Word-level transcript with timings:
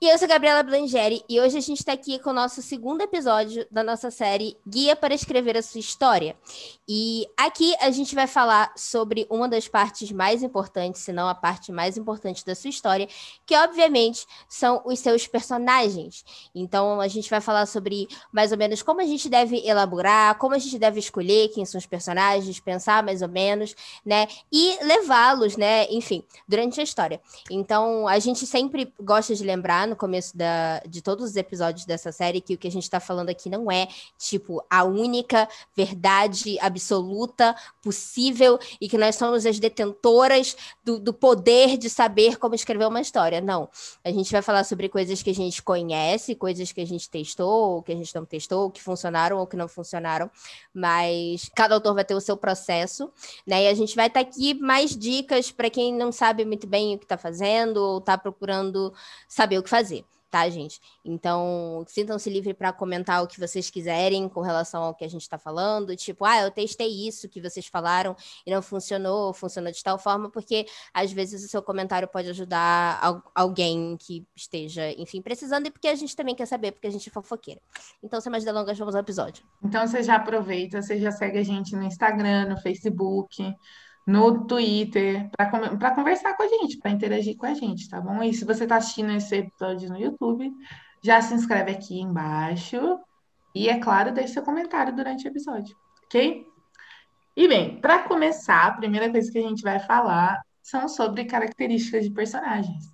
E 0.00 0.08
eu 0.08 0.18
sou 0.18 0.28
Gabriela 0.28 0.62
Blangeri 0.62 1.24
e 1.28 1.40
hoje 1.40 1.56
a 1.56 1.60
gente 1.60 1.78
está 1.78 1.92
aqui 1.92 2.18
com 2.18 2.30
o 2.30 2.34
nosso 2.34 2.60
segundo 2.60 3.00
episódio 3.00 3.66
da 3.70 3.82
nossa 3.82 4.10
série 4.10 4.56
Guia 4.68 4.94
para 4.94 5.14
Escrever 5.14 5.56
a 5.56 5.62
Sua 5.62 5.80
História. 5.80 6.36
E 6.86 7.26
aqui 7.36 7.74
a 7.80 7.90
gente 7.90 8.14
vai 8.14 8.26
falar 8.26 8.70
sobre 8.76 9.26
uma 9.30 9.48
das 9.48 9.66
partes 9.66 10.10
mais 10.12 10.42
importantes, 10.42 11.00
se 11.00 11.12
não 11.12 11.26
a 11.26 11.34
parte 11.34 11.72
mais 11.72 11.96
importante 11.96 12.44
da 12.44 12.54
sua 12.54 12.68
história, 12.68 13.08
que 13.46 13.56
obviamente 13.56 14.26
são 14.46 14.82
os 14.84 14.98
seus 14.98 15.26
personagens. 15.26 16.22
Então 16.54 17.00
a 17.00 17.08
gente 17.08 17.30
vai 17.30 17.40
falar 17.40 17.64
sobre 17.64 18.06
mais 18.30 18.52
ou 18.52 18.58
menos 18.58 18.82
como 18.82 19.00
a 19.00 19.06
gente 19.06 19.28
deve 19.30 19.66
elaborar, 19.66 20.36
como 20.36 20.54
a 20.54 20.58
gente 20.58 20.78
deve 20.78 20.98
escolher 20.98 21.48
quem 21.48 21.64
são 21.64 21.78
os 21.78 21.86
personagens, 21.86 22.60
pensar 22.60 23.02
mais 23.02 23.22
ou 23.22 23.28
menos, 23.28 23.74
né? 24.04 24.26
E 24.52 24.76
levá-los, 24.84 25.56
né? 25.56 25.86
Enfim, 25.88 26.22
durante 26.46 26.78
a 26.80 26.84
história. 26.84 27.20
Então 27.50 28.06
a 28.06 28.18
gente 28.18 28.46
sempre 28.46 28.92
gosta 29.00 29.34
de 29.34 29.44
lembrar 29.44 29.83
no 29.86 29.96
começo 29.96 30.36
da, 30.36 30.80
de 30.80 31.02
todos 31.02 31.30
os 31.30 31.36
episódios 31.36 31.84
dessa 31.84 32.12
série 32.12 32.40
que 32.40 32.54
o 32.54 32.58
que 32.58 32.68
a 32.68 32.70
gente 32.70 32.84
está 32.84 33.00
falando 33.00 33.28
aqui 33.28 33.48
não 33.48 33.70
é, 33.70 33.88
tipo, 34.18 34.64
a 34.68 34.84
única 34.84 35.48
verdade 35.76 36.58
absoluta 36.60 37.54
possível 37.82 38.58
e 38.80 38.88
que 38.88 38.98
nós 38.98 39.16
somos 39.16 39.46
as 39.46 39.58
detentoras 39.58 40.56
do, 40.84 40.98
do 40.98 41.12
poder 41.12 41.76
de 41.76 41.88
saber 41.88 42.36
como 42.38 42.54
escrever 42.54 42.86
uma 42.86 43.00
história. 43.00 43.40
Não. 43.40 43.68
A 44.04 44.10
gente 44.10 44.30
vai 44.30 44.42
falar 44.42 44.64
sobre 44.64 44.88
coisas 44.88 45.22
que 45.22 45.30
a 45.30 45.34
gente 45.34 45.62
conhece, 45.62 46.34
coisas 46.34 46.72
que 46.72 46.80
a 46.80 46.86
gente 46.86 47.08
testou, 47.08 47.76
ou 47.76 47.82
que 47.82 47.92
a 47.92 47.96
gente 47.96 48.14
não 48.14 48.24
testou, 48.24 48.70
que 48.70 48.82
funcionaram 48.82 49.38
ou 49.38 49.46
que 49.46 49.56
não 49.56 49.68
funcionaram, 49.68 50.30
mas 50.72 51.50
cada 51.54 51.74
autor 51.74 51.94
vai 51.94 52.04
ter 52.04 52.14
o 52.14 52.20
seu 52.20 52.36
processo, 52.36 53.10
né? 53.46 53.64
E 53.64 53.68
a 53.68 53.74
gente 53.74 53.94
vai 53.94 54.06
estar 54.06 54.22
tá 54.22 54.28
aqui 54.28 54.54
mais 54.54 54.96
dicas 54.96 55.50
para 55.50 55.70
quem 55.70 55.92
não 55.94 56.12
sabe 56.12 56.44
muito 56.44 56.66
bem 56.66 56.94
o 56.94 56.98
que 56.98 57.04
está 57.04 57.16
fazendo 57.16 57.76
ou 57.76 57.98
está 57.98 58.16
procurando 58.16 58.92
saber 59.28 59.58
o 59.58 59.62
que 59.62 59.70
fazer 59.74 60.04
tá, 60.34 60.50
gente? 60.50 60.80
Então, 61.04 61.84
sintam-se 61.86 62.28
livres 62.28 62.56
para 62.56 62.72
comentar 62.72 63.22
o 63.22 63.26
que 63.28 63.38
vocês 63.38 63.70
quiserem 63.70 64.28
com 64.28 64.40
relação 64.40 64.82
ao 64.82 64.92
que 64.92 65.04
a 65.04 65.08
gente 65.08 65.22
está 65.22 65.38
falando. 65.38 65.94
Tipo, 65.94 66.24
ah, 66.24 66.40
eu 66.40 66.50
testei 66.50 66.88
isso 67.06 67.28
que 67.28 67.40
vocês 67.40 67.68
falaram 67.68 68.16
e 68.44 68.50
não 68.50 68.60
funcionou, 68.60 69.32
funcionou 69.32 69.70
de 69.70 69.80
tal 69.80 69.96
forma, 69.96 70.28
porque 70.28 70.66
às 70.92 71.12
vezes 71.12 71.44
o 71.44 71.48
seu 71.48 71.62
comentário 71.62 72.08
pode 72.08 72.28
ajudar 72.30 73.22
alguém 73.32 73.96
que 73.96 74.26
esteja, 74.34 74.90
enfim, 74.98 75.22
precisando 75.22 75.68
e 75.68 75.70
porque 75.70 75.86
a 75.86 75.94
gente 75.94 76.16
também 76.16 76.34
quer 76.34 76.46
saber, 76.46 76.72
porque 76.72 76.88
a 76.88 76.90
gente 76.90 77.08
é 77.08 77.12
fofoqueira. 77.12 77.60
Então, 78.02 78.20
sem 78.20 78.32
mais 78.32 78.42
delongas, 78.42 78.76
vamos 78.76 78.96
ao 78.96 79.02
episódio. 79.02 79.44
Então, 79.62 79.86
você 79.86 80.02
já 80.02 80.16
aproveita, 80.16 80.82
você 80.82 80.98
já 80.98 81.12
segue 81.12 81.38
a 81.38 81.44
gente 81.44 81.76
no 81.76 81.84
Instagram, 81.84 82.48
no 82.48 82.60
Facebook 82.60 83.54
no 84.06 84.46
Twitter, 84.46 85.30
para 85.36 85.94
conversar 85.94 86.36
com 86.36 86.42
a 86.42 86.48
gente, 86.48 86.78
para 86.78 86.90
interagir 86.90 87.36
com 87.36 87.46
a 87.46 87.54
gente, 87.54 87.88
tá 87.88 88.00
bom? 88.00 88.22
E 88.22 88.34
se 88.34 88.44
você 88.44 88.64
está 88.64 88.76
assistindo 88.76 89.12
esse 89.12 89.36
episódio 89.36 89.88
no 89.88 89.98
YouTube, 89.98 90.52
já 91.02 91.20
se 91.22 91.34
inscreve 91.34 91.70
aqui 91.72 92.00
embaixo. 92.00 92.98
E, 93.54 93.68
é 93.68 93.78
claro, 93.78 94.12
deixe 94.12 94.34
seu 94.34 94.42
comentário 94.42 94.94
durante 94.94 95.26
o 95.26 95.28
episódio, 95.28 95.74
ok? 96.04 96.46
E 97.36 97.48
bem, 97.48 97.80
para 97.80 98.00
começar, 98.02 98.66
a 98.66 98.72
primeira 98.72 99.10
coisa 99.10 99.30
que 99.30 99.38
a 99.38 99.42
gente 99.42 99.62
vai 99.62 99.80
falar 99.80 100.40
são 100.62 100.88
sobre 100.88 101.24
características 101.24 102.04
de 102.04 102.10
personagens. 102.10 102.84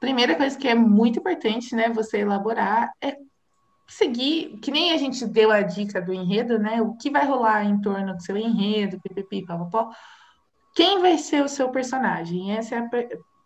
Primeira 0.00 0.34
coisa 0.34 0.56
que 0.56 0.68
é 0.68 0.74
muito 0.74 1.18
importante, 1.18 1.74
né, 1.74 1.88
você 1.88 2.18
elaborar 2.18 2.90
é 3.00 3.16
seguir, 3.88 4.58
que 4.60 4.70
nem 4.70 4.92
a 4.92 4.96
gente 4.96 5.26
deu 5.26 5.50
a 5.50 5.62
dica 5.62 6.00
do 6.00 6.12
enredo, 6.12 6.58
né? 6.58 6.80
O 6.82 6.94
que 6.96 7.10
vai 7.10 7.26
rolar 7.26 7.64
em 7.64 7.80
torno 7.80 8.14
do 8.14 8.22
seu 8.22 8.36
enredo, 8.36 9.00
pipipi, 9.00 9.46
papapó 9.46 9.90
quem 10.74 11.00
vai 11.00 11.18
ser 11.18 11.42
o 11.42 11.48
seu 11.48 11.70
personagem? 11.70 12.52
Essa 12.56 12.76
é 12.76 12.78
a 12.78 12.88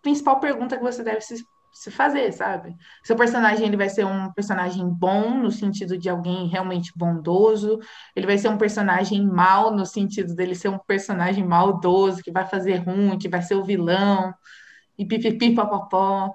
principal 0.03 0.41
pergunta 0.41 0.77
que 0.77 0.83
você 0.83 1.03
deve 1.03 1.21
se, 1.21 1.45
se 1.73 1.91
fazer, 1.91 2.33
sabe? 2.33 2.77
Seu 3.03 3.17
personagem 3.17 3.67
ele 3.67 3.77
vai 3.77 3.89
ser 3.89 4.05
um 4.05 4.31
personagem 4.33 4.87
bom 4.87 5.31
no 5.39 5.51
sentido 5.51 5.97
de 5.97 6.09
alguém 6.09 6.49
realmente 6.49 6.93
bondoso, 6.97 7.79
ele 8.15 8.27
vai 8.27 8.37
ser 8.37 8.49
um 8.49 8.59
personagem 8.59 9.25
mal 9.25 9.75
no 9.75 9.87
sentido 9.87 10.35
dele 10.35 10.55
ser 10.55 10.69
um 10.69 10.79
personagem 10.79 11.47
maldoso 11.47 12.23
que 12.23 12.33
vai 12.33 12.47
fazer 12.47 12.77
ruim, 12.77 13.19
que 13.19 13.29
vai 13.29 13.43
ser 13.43 13.55
o 13.55 13.65
vilão 13.65 14.35
e 14.99 15.07
pipipi 15.07 15.55
papapó. 15.55 16.33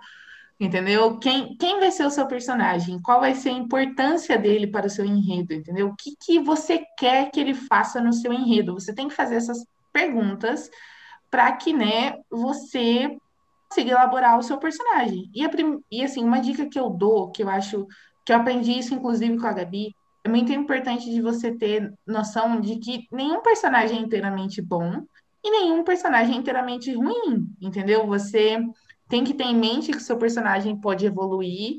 Entendeu? 0.60 1.20
Quem, 1.20 1.56
quem 1.56 1.80
vai 1.80 1.92
ser 1.92 2.04
o 2.04 2.10
seu 2.10 2.26
personagem? 2.26 3.00
Qual 3.00 3.20
vai 3.20 3.36
ser 3.36 3.50
a 3.50 3.54
importância 3.54 4.40
dele 4.40 4.66
para 4.66 4.88
o 4.88 4.90
seu 4.90 5.06
enredo? 5.06 5.54
Entendeu? 5.54 5.90
O 5.90 5.96
que, 5.96 6.16
que 6.20 6.40
você 6.40 6.84
quer 6.98 7.30
que 7.30 7.40
ele 7.40 7.54
faça 7.54 8.02
no 8.02 8.12
seu 8.12 8.34
enredo? 8.34 8.74
Você 8.74 8.92
tem 8.92 9.08
que 9.08 9.14
fazer 9.14 9.36
essas 9.36 9.64
perguntas 9.98 10.70
para 11.32 11.52
que, 11.54 11.74
né, 11.74 12.14
você 12.30 13.18
consiga 13.68 13.92
elaborar 13.92 14.38
o 14.38 14.44
seu 14.44 14.58
personagem. 14.58 15.30
E, 15.34 15.48
prim... 15.50 15.80
e, 15.92 16.04
assim, 16.04 16.24
uma 16.24 16.40
dica 16.40 16.70
que 16.70 16.80
eu 16.80 16.90
dou, 16.90 17.32
que 17.32 17.42
eu 17.44 17.50
acho 17.50 17.88
que 18.24 18.32
eu 18.32 18.38
aprendi 18.38 18.78
isso, 18.78 18.94
inclusive, 18.94 19.38
com 19.40 19.48
a 19.48 19.54
Gabi, 19.54 19.96
é 20.24 20.30
muito 20.30 20.52
importante 20.52 21.10
de 21.10 21.22
você 21.22 21.52
ter 21.52 21.92
noção 22.06 22.60
de 22.62 22.78
que 22.78 23.08
nenhum 23.12 23.42
personagem 23.42 23.98
é 23.98 24.02
inteiramente 24.02 24.62
bom 24.62 25.02
e 25.44 25.50
nenhum 25.50 25.84
personagem 25.84 26.36
é 26.36 26.38
inteiramente 26.38 26.94
ruim, 26.94 27.48
entendeu? 27.62 28.06
Você 28.08 28.60
tem 29.10 29.24
que 29.24 29.34
ter 29.34 29.46
em 29.46 29.56
mente 29.56 29.92
que 29.92 29.98
o 29.98 30.02
seu 30.02 30.18
personagem 30.18 30.80
pode 30.80 31.06
evoluir, 31.06 31.78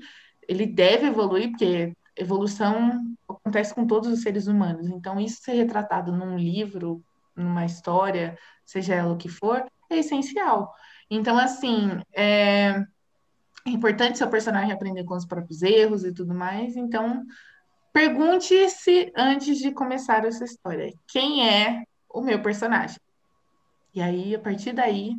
ele 0.49 0.67
deve 0.67 1.07
evoluir, 1.07 1.51
porque 1.51 1.93
evolução 2.17 3.05
acontece 3.29 3.75
com 3.75 3.87
todos 3.87 4.11
os 4.11 4.23
seres 4.23 4.47
humanos. 4.47 4.89
Então, 4.89 5.21
isso 5.21 5.43
ser 5.43 5.53
retratado 5.53 6.11
num 6.11 6.37
livro, 6.37 7.03
numa 7.39 7.65
história, 7.65 8.37
seja 8.65 8.95
ela 8.95 9.13
o 9.13 9.17
que 9.17 9.29
for, 9.29 9.65
é 9.91 9.99
essencial. 9.99 10.75
Então, 11.11 11.39
assim, 11.39 12.01
é, 12.15 12.85
é 13.67 13.71
importante 13.71 14.19
seu 14.19 14.29
personagem 14.29 14.73
aprender 14.73 15.05
com 15.05 15.15
os 15.15 15.25
próprios 15.25 15.63
erros 15.63 16.05
e 16.05 16.13
tudo 16.13 16.35
mais. 16.35 16.77
Então, 16.77 17.25
pergunte-se 17.93 19.13
antes 19.17 19.59
de 19.59 19.73
começar 19.73 20.25
essa 20.25 20.45
história: 20.45 20.93
quem 21.07 21.49
é 21.49 21.85
o 22.09 22.21
meu 22.21 22.43
personagem? 22.43 22.99
E 23.95 24.03
aí, 24.03 24.35
a 24.35 24.39
partir 24.39 24.73
daí, 24.73 25.17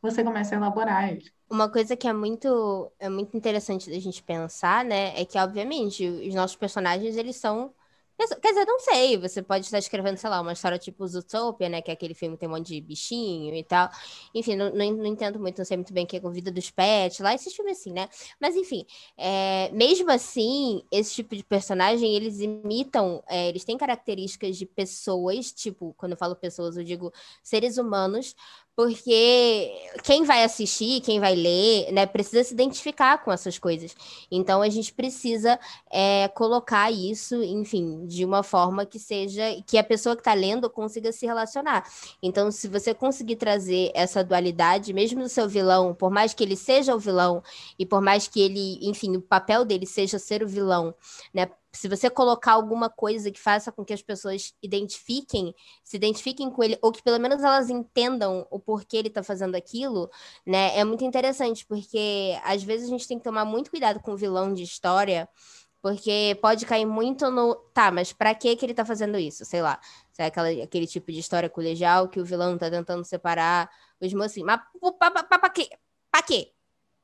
você 0.00 0.22
começa 0.22 0.54
a 0.54 0.58
elaborar 0.58 1.10
ele. 1.10 1.30
Uma 1.48 1.68
coisa 1.68 1.96
que 1.96 2.06
é 2.06 2.12
muito, 2.12 2.92
é 2.98 3.08
muito 3.08 3.36
interessante 3.36 3.90
da 3.90 3.98
gente 3.98 4.22
pensar, 4.22 4.84
né, 4.84 5.20
é 5.20 5.24
que, 5.24 5.38
obviamente, 5.38 6.06
os 6.06 6.34
nossos 6.34 6.56
personagens, 6.56 7.16
eles 7.16 7.36
são 7.36 7.72
Quer 8.40 8.48
dizer, 8.48 8.64
não 8.66 8.80
sei, 8.80 9.16
você 9.18 9.42
pode 9.42 9.64
estar 9.64 9.78
escrevendo, 9.78 10.16
sei 10.16 10.28
lá, 10.30 10.40
uma 10.40 10.52
história 10.52 10.78
tipo 10.78 11.06
Zootopia, 11.06 11.68
né? 11.68 11.82
Que 11.82 11.90
é 11.90 11.94
aquele 11.94 12.14
filme 12.14 12.36
que 12.36 12.40
tem 12.40 12.48
um 12.48 12.52
monte 12.52 12.68
de 12.68 12.80
bichinho 12.80 13.54
e 13.54 13.64
tal. 13.64 13.88
Enfim, 14.34 14.56
não, 14.56 14.70
não, 14.70 14.92
não 14.92 15.06
entendo 15.06 15.38
muito, 15.38 15.58
não 15.58 15.64
sei 15.64 15.76
muito 15.76 15.92
bem 15.92 16.04
o 16.04 16.06
que 16.06 16.16
é 16.16 16.20
a 16.24 16.30
vida 16.30 16.50
dos 16.50 16.70
pets 16.70 17.20
lá, 17.20 17.34
esses 17.34 17.54
filmes 17.54 17.78
assim, 17.78 17.92
né? 17.92 18.08
Mas 18.40 18.56
enfim, 18.56 18.84
é, 19.16 19.70
mesmo 19.72 20.10
assim, 20.10 20.82
esse 20.90 21.14
tipo 21.14 21.34
de 21.36 21.44
personagem, 21.44 22.14
eles 22.14 22.40
imitam, 22.40 23.22
é, 23.28 23.48
eles 23.48 23.64
têm 23.64 23.78
características 23.78 24.56
de 24.56 24.66
pessoas, 24.66 25.52
tipo, 25.52 25.94
quando 25.96 26.12
eu 26.12 26.18
falo 26.18 26.36
pessoas, 26.36 26.76
eu 26.76 26.84
digo 26.84 27.12
seres 27.42 27.78
humanos, 27.78 28.34
porque 28.80 29.70
quem 30.02 30.24
vai 30.24 30.42
assistir, 30.42 31.02
quem 31.02 31.20
vai 31.20 31.34
ler, 31.34 31.92
né, 31.92 32.06
precisa 32.06 32.42
se 32.42 32.54
identificar 32.54 33.22
com 33.22 33.30
essas 33.30 33.58
coisas. 33.58 33.94
Então 34.30 34.62
a 34.62 34.70
gente 34.70 34.90
precisa 34.90 35.60
é, 35.90 36.28
colocar 36.28 36.90
isso, 36.90 37.44
enfim, 37.44 38.06
de 38.06 38.24
uma 38.24 38.42
forma 38.42 38.86
que 38.86 38.98
seja 38.98 39.42
que 39.66 39.76
a 39.76 39.84
pessoa 39.84 40.16
que 40.16 40.22
está 40.22 40.32
lendo 40.32 40.70
consiga 40.70 41.12
se 41.12 41.26
relacionar. 41.26 41.84
Então, 42.22 42.50
se 42.50 42.68
você 42.68 42.94
conseguir 42.94 43.36
trazer 43.36 43.90
essa 43.94 44.24
dualidade, 44.24 44.94
mesmo 44.94 45.20
no 45.20 45.28
seu 45.28 45.46
vilão, 45.46 45.94
por 45.94 46.10
mais 46.10 46.32
que 46.32 46.42
ele 46.42 46.56
seja 46.56 46.94
o 46.94 46.98
vilão 46.98 47.42
e 47.78 47.84
por 47.84 48.00
mais 48.00 48.28
que 48.28 48.40
ele, 48.40 48.78
enfim, 48.80 49.14
o 49.14 49.20
papel 49.20 49.62
dele 49.62 49.84
seja 49.84 50.18
ser 50.18 50.42
o 50.42 50.48
vilão, 50.48 50.94
né, 51.34 51.50
se 51.72 51.88
você 51.88 52.10
colocar 52.10 52.52
alguma 52.52 52.90
coisa 52.90 53.30
que 53.30 53.40
faça 53.40 53.70
com 53.70 53.84
que 53.84 53.92
as 53.92 54.02
pessoas 54.02 54.52
identifiquem, 54.62 55.54
se 55.84 55.96
identifiquem 55.96 56.50
com 56.50 56.62
ele, 56.64 56.78
ou 56.82 56.90
que 56.92 57.02
pelo 57.02 57.18
menos 57.18 57.42
elas 57.42 57.70
entendam 57.70 58.46
o 58.50 58.58
porquê 58.58 58.96
ele 58.96 59.08
está 59.08 59.22
fazendo 59.22 59.54
aquilo, 59.54 60.10
né? 60.46 60.76
É 60.76 60.84
muito 60.84 61.04
interessante, 61.04 61.64
porque 61.66 62.38
às 62.44 62.62
vezes 62.62 62.88
a 62.88 62.90
gente 62.90 63.06
tem 63.06 63.18
que 63.18 63.24
tomar 63.24 63.44
muito 63.44 63.70
cuidado 63.70 64.00
com 64.00 64.12
o 64.12 64.16
vilão 64.16 64.52
de 64.52 64.62
história, 64.62 65.28
porque 65.82 66.38
pode 66.42 66.66
cair 66.66 66.86
muito 66.86 67.30
no. 67.30 67.54
Tá, 67.74 67.90
mas 67.90 68.12
pra 68.12 68.34
que 68.34 68.54
que 68.56 68.66
ele 68.66 68.74
tá 68.74 68.84
fazendo 68.84 69.18
isso? 69.18 69.44
Sei 69.44 69.62
lá. 69.62 69.80
Se 70.12 70.22
aquela, 70.22 70.48
aquele 70.62 70.86
tipo 70.86 71.10
de 71.12 71.18
história 71.18 71.48
colegial 71.48 72.08
que 72.08 72.20
o 72.20 72.24
vilão 72.24 72.58
tá 72.58 72.70
tentando 72.70 73.04
separar 73.04 73.70
os 74.00 74.12
mocinhos. 74.12 74.46
Mas 74.46 74.60
pra, 74.98 75.10
pra 75.10 75.50
quê? 75.50 75.70
Pra 76.10 76.22
quê? 76.22 76.52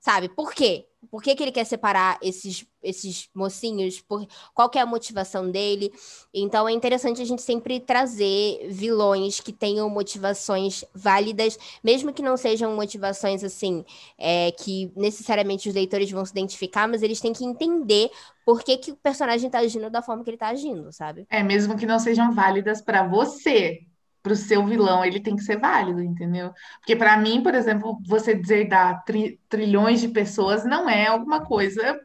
Sabe? 0.06 0.28
Por 0.28 0.54
quê? 0.54 0.86
Por 1.10 1.20
que, 1.20 1.34
que 1.34 1.42
ele 1.42 1.50
quer 1.50 1.64
separar 1.64 2.16
esses, 2.22 2.64
esses 2.80 3.28
mocinhos? 3.34 4.00
Por, 4.00 4.24
qual 4.54 4.70
é 4.76 4.78
a 4.78 4.86
motivação 4.86 5.50
dele? 5.50 5.92
Então 6.32 6.68
é 6.68 6.72
interessante 6.72 7.20
a 7.20 7.24
gente 7.24 7.42
sempre 7.42 7.80
trazer 7.80 8.68
vilões 8.70 9.40
que 9.40 9.52
tenham 9.52 9.90
motivações 9.90 10.84
válidas, 10.94 11.58
mesmo 11.82 12.12
que 12.12 12.22
não 12.22 12.36
sejam 12.36 12.76
motivações 12.76 13.42
assim, 13.42 13.84
é, 14.16 14.52
que 14.52 14.92
necessariamente 14.94 15.68
os 15.68 15.74
leitores 15.74 16.08
vão 16.08 16.24
se 16.24 16.30
identificar, 16.30 16.86
mas 16.86 17.02
eles 17.02 17.20
têm 17.20 17.32
que 17.32 17.44
entender 17.44 18.08
por 18.44 18.62
que, 18.62 18.76
que 18.76 18.92
o 18.92 18.96
personagem 18.96 19.48
está 19.48 19.58
agindo 19.58 19.90
da 19.90 20.02
forma 20.02 20.22
que 20.22 20.30
ele 20.30 20.36
está 20.36 20.50
agindo, 20.50 20.92
sabe? 20.92 21.26
É, 21.28 21.42
mesmo 21.42 21.76
que 21.76 21.84
não 21.84 21.98
sejam 21.98 22.32
válidas 22.32 22.80
para 22.80 23.02
você, 23.02 23.80
para 24.26 24.32
o 24.32 24.36
seu 24.36 24.66
vilão, 24.66 25.04
ele 25.04 25.20
tem 25.20 25.36
que 25.36 25.44
ser 25.44 25.56
válido, 25.56 26.02
entendeu? 26.02 26.52
Porque 26.80 26.96
para 26.96 27.16
mim, 27.16 27.44
por 27.44 27.54
exemplo, 27.54 27.96
você 28.04 28.34
deserdar 28.34 29.04
tri 29.04 29.38
trilhões 29.48 30.00
de 30.00 30.08
pessoas 30.08 30.64
não 30.64 30.90
é 30.90 31.06
alguma 31.06 31.44
coisa 31.44 32.00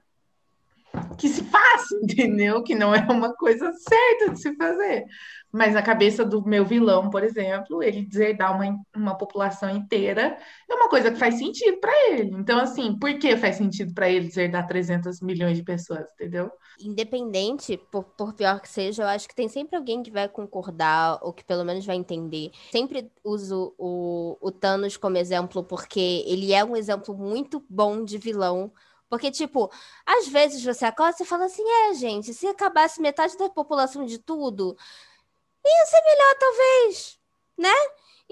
que 1.18 1.27
se 1.27 1.44
faça, 1.45 1.95
entendeu? 2.00 2.62
Que 2.62 2.75
não 2.75 2.94
é 2.94 3.01
uma 3.12 3.33
coisa 3.33 3.73
certa 3.73 4.33
de 4.33 4.39
se 4.39 4.56
fazer. 4.56 5.03
Mas 5.51 5.74
na 5.74 5.81
cabeça 5.81 6.24
do 6.24 6.45
meu 6.45 6.65
vilão, 6.65 7.09
por 7.09 7.24
exemplo, 7.24 7.83
ele 7.83 8.06
deserdar 8.06 8.56
uma, 8.56 8.80
uma 8.95 9.18
população 9.18 9.69
inteira 9.69 10.38
é 10.69 10.74
uma 10.74 10.88
coisa 10.88 11.12
que 11.12 11.19
faz 11.19 11.36
sentido 11.36 11.77
para 11.80 11.92
ele. 12.09 12.31
Então, 12.36 12.59
assim, 12.59 12.98
por 12.98 13.13
que 13.19 13.36
faz 13.36 13.57
sentido 13.57 13.94
para 13.94 14.09
ele 14.09 14.27
deserdar 14.27 14.65
300 14.65 15.21
milhões 15.21 15.57
de 15.57 15.63
pessoas, 15.63 16.09
entendeu? 16.13 16.51
Independente, 16.80 17.77
por, 17.92 18.03
por 18.03 18.33
pior 18.33 18.62
que 18.62 18.69
seja, 18.69 19.03
eu 19.03 19.07
acho 19.07 19.27
que 19.27 19.36
tem 19.36 19.50
sempre 19.50 19.75
alguém 19.75 20.01
que 20.01 20.12
vai 20.12 20.30
concordar, 20.30 21.19
ou 21.21 21.33
que 21.33 21.44
pelo 21.44 21.65
menos 21.65 21.86
vai 21.86 21.98
entender. 21.98 22.51
Sempre 22.71 23.12
uso 23.24 23.74
o, 23.77 24.38
o 24.39 24.51
Thanos 24.51 24.95
como 24.95 25.18
exemplo, 25.18 25.63
porque 25.63 26.24
ele 26.25 26.53
é 26.53 26.63
um 26.63 26.77
exemplo 26.77 27.15
muito 27.15 27.63
bom 27.69 28.03
de 28.03 28.18
vilão 28.18 28.71
porque, 29.12 29.30
tipo, 29.30 29.69
às 30.06 30.30
vezes 30.30 30.63
você 30.63 30.86
acorda 30.86 31.18
e 31.19 31.25
fala 31.25 31.44
assim: 31.44 31.63
é, 31.69 31.94
gente, 31.95 32.33
se 32.33 32.48
acabasse 32.48 33.01
metade 33.01 33.38
da 33.38 33.50
população 33.50 34.06
de 34.06 34.18
tudo, 34.18 34.77
ia 35.65 35.85
ser 35.85 36.01
melhor, 36.03 36.35
talvez? 36.39 37.20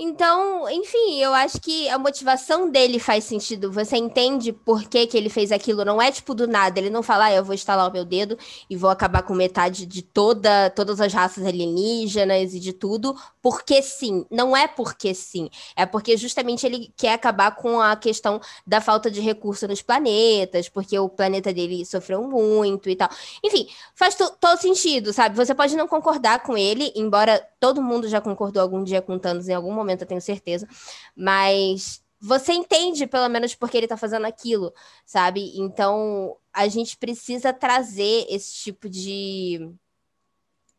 Então, 0.02 0.70
enfim, 0.70 1.22
eu 1.22 1.34
acho 1.34 1.60
que 1.60 1.90
a 1.90 1.98
motivação 2.00 2.72
dele 2.72 3.00
faz 3.00 3.26
sentido. 3.26 3.70
Você 3.70 3.98
entende 3.98 4.54
por 4.54 4.88
que, 4.88 5.06
que 5.06 5.18
ele 5.18 5.28
fez 5.28 5.52
aquilo. 5.52 5.84
Não 5.84 6.02
é 6.02 6.10
tipo 6.10 6.34
do 6.34 6.48
nada. 6.48 6.80
Ele 6.80 6.90
não 6.90 7.04
fala, 7.04 7.26
ah, 7.26 7.34
eu 7.34 7.44
vou 7.44 7.54
instalar 7.54 7.90
o 7.90 7.92
meu 7.92 8.06
dedo 8.06 8.38
e 8.70 8.78
vou 8.78 8.90
acabar 8.90 9.24
com 9.24 9.34
metade 9.34 9.86
de 9.86 10.02
toda, 10.02 10.70
todas 10.70 11.02
as 11.02 11.12
raças 11.12 11.46
alienígenas 11.46 12.54
e 12.54 12.62
de 12.62 12.72
tudo, 12.72 13.14
porque 13.42 13.82
sim. 13.82 14.26
Não 14.32 14.56
é 14.56 14.70
porque 14.70 15.14
sim. 15.14 15.50
É 15.76 15.86
porque 15.86 16.16
justamente 16.16 16.66
ele 16.66 16.94
quer 16.96 17.12
acabar 17.12 17.58
com 17.58 17.82
a 17.82 17.94
questão 17.98 18.40
da 18.66 18.80
falta 18.80 19.12
de 19.12 19.20
recurso 19.20 19.68
nos 19.68 19.82
planetas, 19.82 20.70
porque 20.70 20.98
o 20.98 21.10
planeta 21.10 21.52
dele 21.52 21.86
sofreu 21.86 22.24
muito 22.24 22.90
e 22.90 22.96
tal. 22.96 23.10
Enfim, 23.44 23.68
faz 23.94 24.16
todo 24.16 24.62
sentido, 24.62 25.12
sabe? 25.12 25.36
Você 25.36 25.54
pode 25.54 25.76
não 25.76 25.90
concordar 25.90 26.42
com 26.42 26.58
ele, 26.58 26.90
embora 26.96 27.46
todo 27.60 27.82
mundo 27.82 28.08
já 28.08 28.22
concordou 28.22 28.62
algum 28.62 28.82
dia 28.82 29.02
com 29.02 29.20
Thanos 29.20 29.50
em 29.50 29.54
algum 29.54 29.74
momento 29.74 29.89
momento, 29.90 30.02
eu 30.02 30.08
tenho 30.08 30.22
certeza. 30.22 30.68
Mas 31.16 32.04
você 32.20 32.54
entende, 32.54 33.08
pelo 33.08 33.30
menos, 33.30 33.56
porque 33.56 33.78
ele 33.78 33.88
tá 33.88 33.98
fazendo 33.98 34.26
aquilo, 34.26 34.74
sabe? 35.06 35.58
Então, 35.58 36.36
a 36.54 36.68
gente 36.68 36.98
precisa 36.98 37.54
trazer 37.54 38.26
esse 38.30 38.54
tipo 38.54 38.90
de 38.90 39.74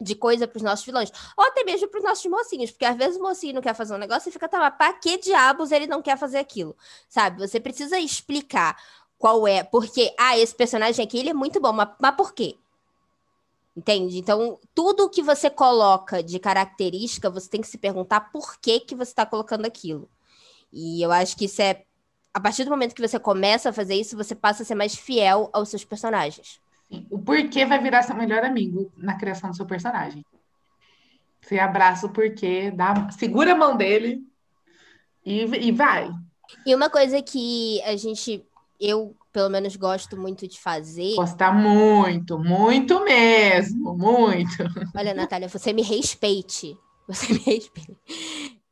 de 0.02 0.14
coisa 0.14 0.48
para 0.48 0.56
os 0.56 0.62
nossos 0.62 0.84
vilões, 0.84 1.12
ou 1.36 1.44
até 1.44 1.62
mesmo 1.62 1.86
para 1.86 1.98
os 1.98 2.04
nossos 2.04 2.24
mocinhos, 2.24 2.70
porque 2.70 2.86
às 2.86 2.96
vezes 2.96 3.18
o 3.18 3.22
mocinho 3.22 3.54
não 3.54 3.60
quer 3.60 3.74
fazer 3.74 3.94
um 3.94 3.98
negócio 3.98 4.30
e 4.30 4.32
fica, 4.32 4.48
tá, 4.48 4.70
para 4.70 4.94
que 4.94 5.18
diabos 5.18 5.70
ele 5.70 5.86
não 5.86 6.00
quer 6.00 6.16
fazer 6.16 6.38
aquilo, 6.38 6.74
sabe? 7.06 7.46
Você 7.46 7.60
precisa 7.60 7.98
explicar 7.98 8.80
qual 9.18 9.46
é, 9.46 9.62
porque, 9.62 10.14
ah, 10.18 10.38
esse 10.38 10.54
personagem 10.54 11.04
aqui, 11.04 11.18
ele 11.18 11.28
é 11.30 11.34
muito 11.34 11.60
bom, 11.60 11.72
mas, 11.72 11.90
mas 12.00 12.16
por 12.16 12.32
quê? 12.32 12.56
Entende? 13.76 14.18
Então, 14.18 14.58
tudo 14.74 15.08
que 15.08 15.22
você 15.22 15.48
coloca 15.48 16.22
de 16.22 16.38
característica, 16.38 17.30
você 17.30 17.48
tem 17.48 17.60
que 17.60 17.68
se 17.68 17.78
perguntar 17.78 18.32
por 18.32 18.58
que, 18.58 18.80
que 18.80 18.94
você 18.94 19.12
está 19.12 19.24
colocando 19.24 19.64
aquilo. 19.64 20.10
E 20.72 21.02
eu 21.02 21.12
acho 21.12 21.36
que 21.36 21.44
isso 21.44 21.62
é. 21.62 21.84
A 22.32 22.40
partir 22.40 22.64
do 22.64 22.70
momento 22.70 22.94
que 22.94 23.06
você 23.06 23.18
começa 23.18 23.70
a 23.70 23.72
fazer 23.72 23.94
isso, 23.94 24.16
você 24.16 24.34
passa 24.34 24.62
a 24.62 24.66
ser 24.66 24.74
mais 24.74 24.94
fiel 24.94 25.50
aos 25.52 25.68
seus 25.68 25.84
personagens. 25.84 26.60
Sim. 26.88 27.06
O 27.10 27.18
porquê 27.18 27.64
vai 27.64 27.80
virar 27.80 28.02
seu 28.02 28.14
melhor 28.14 28.44
amigo 28.44 28.92
na 28.96 29.16
criação 29.16 29.50
do 29.50 29.56
seu 29.56 29.66
personagem. 29.66 30.24
Você 31.40 31.58
abraça 31.58 32.06
o 32.06 32.12
porquê, 32.12 32.70
dá, 32.70 33.10
segura 33.10 33.52
a 33.52 33.56
mão 33.56 33.76
dele 33.76 34.22
e, 35.24 35.42
e 35.68 35.72
vai. 35.72 36.10
E 36.66 36.74
uma 36.74 36.90
coisa 36.90 37.22
que 37.22 37.80
a 37.82 37.96
gente. 37.96 38.44
Eu 38.80 39.14
pelo 39.32 39.50
menos 39.50 39.76
gosto 39.76 40.16
muito 40.16 40.48
de 40.48 40.58
fazer. 40.60 41.14
Gosta 41.14 41.52
muito, 41.52 42.38
muito 42.38 43.04
mesmo, 43.04 43.96
muito. 43.96 44.64
Olha, 44.96 45.14
Natália, 45.14 45.48
você 45.48 45.72
me 45.72 45.82
respeite. 45.82 46.76
Você 47.06 47.32
me 47.32 47.38
respeite. 47.40 47.96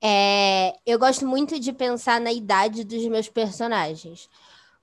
É, 0.00 0.74
eu 0.86 0.98
gosto 0.98 1.26
muito 1.26 1.58
de 1.58 1.72
pensar 1.72 2.20
na 2.20 2.32
idade 2.32 2.84
dos 2.84 3.04
meus 3.06 3.28
personagens. 3.28 4.28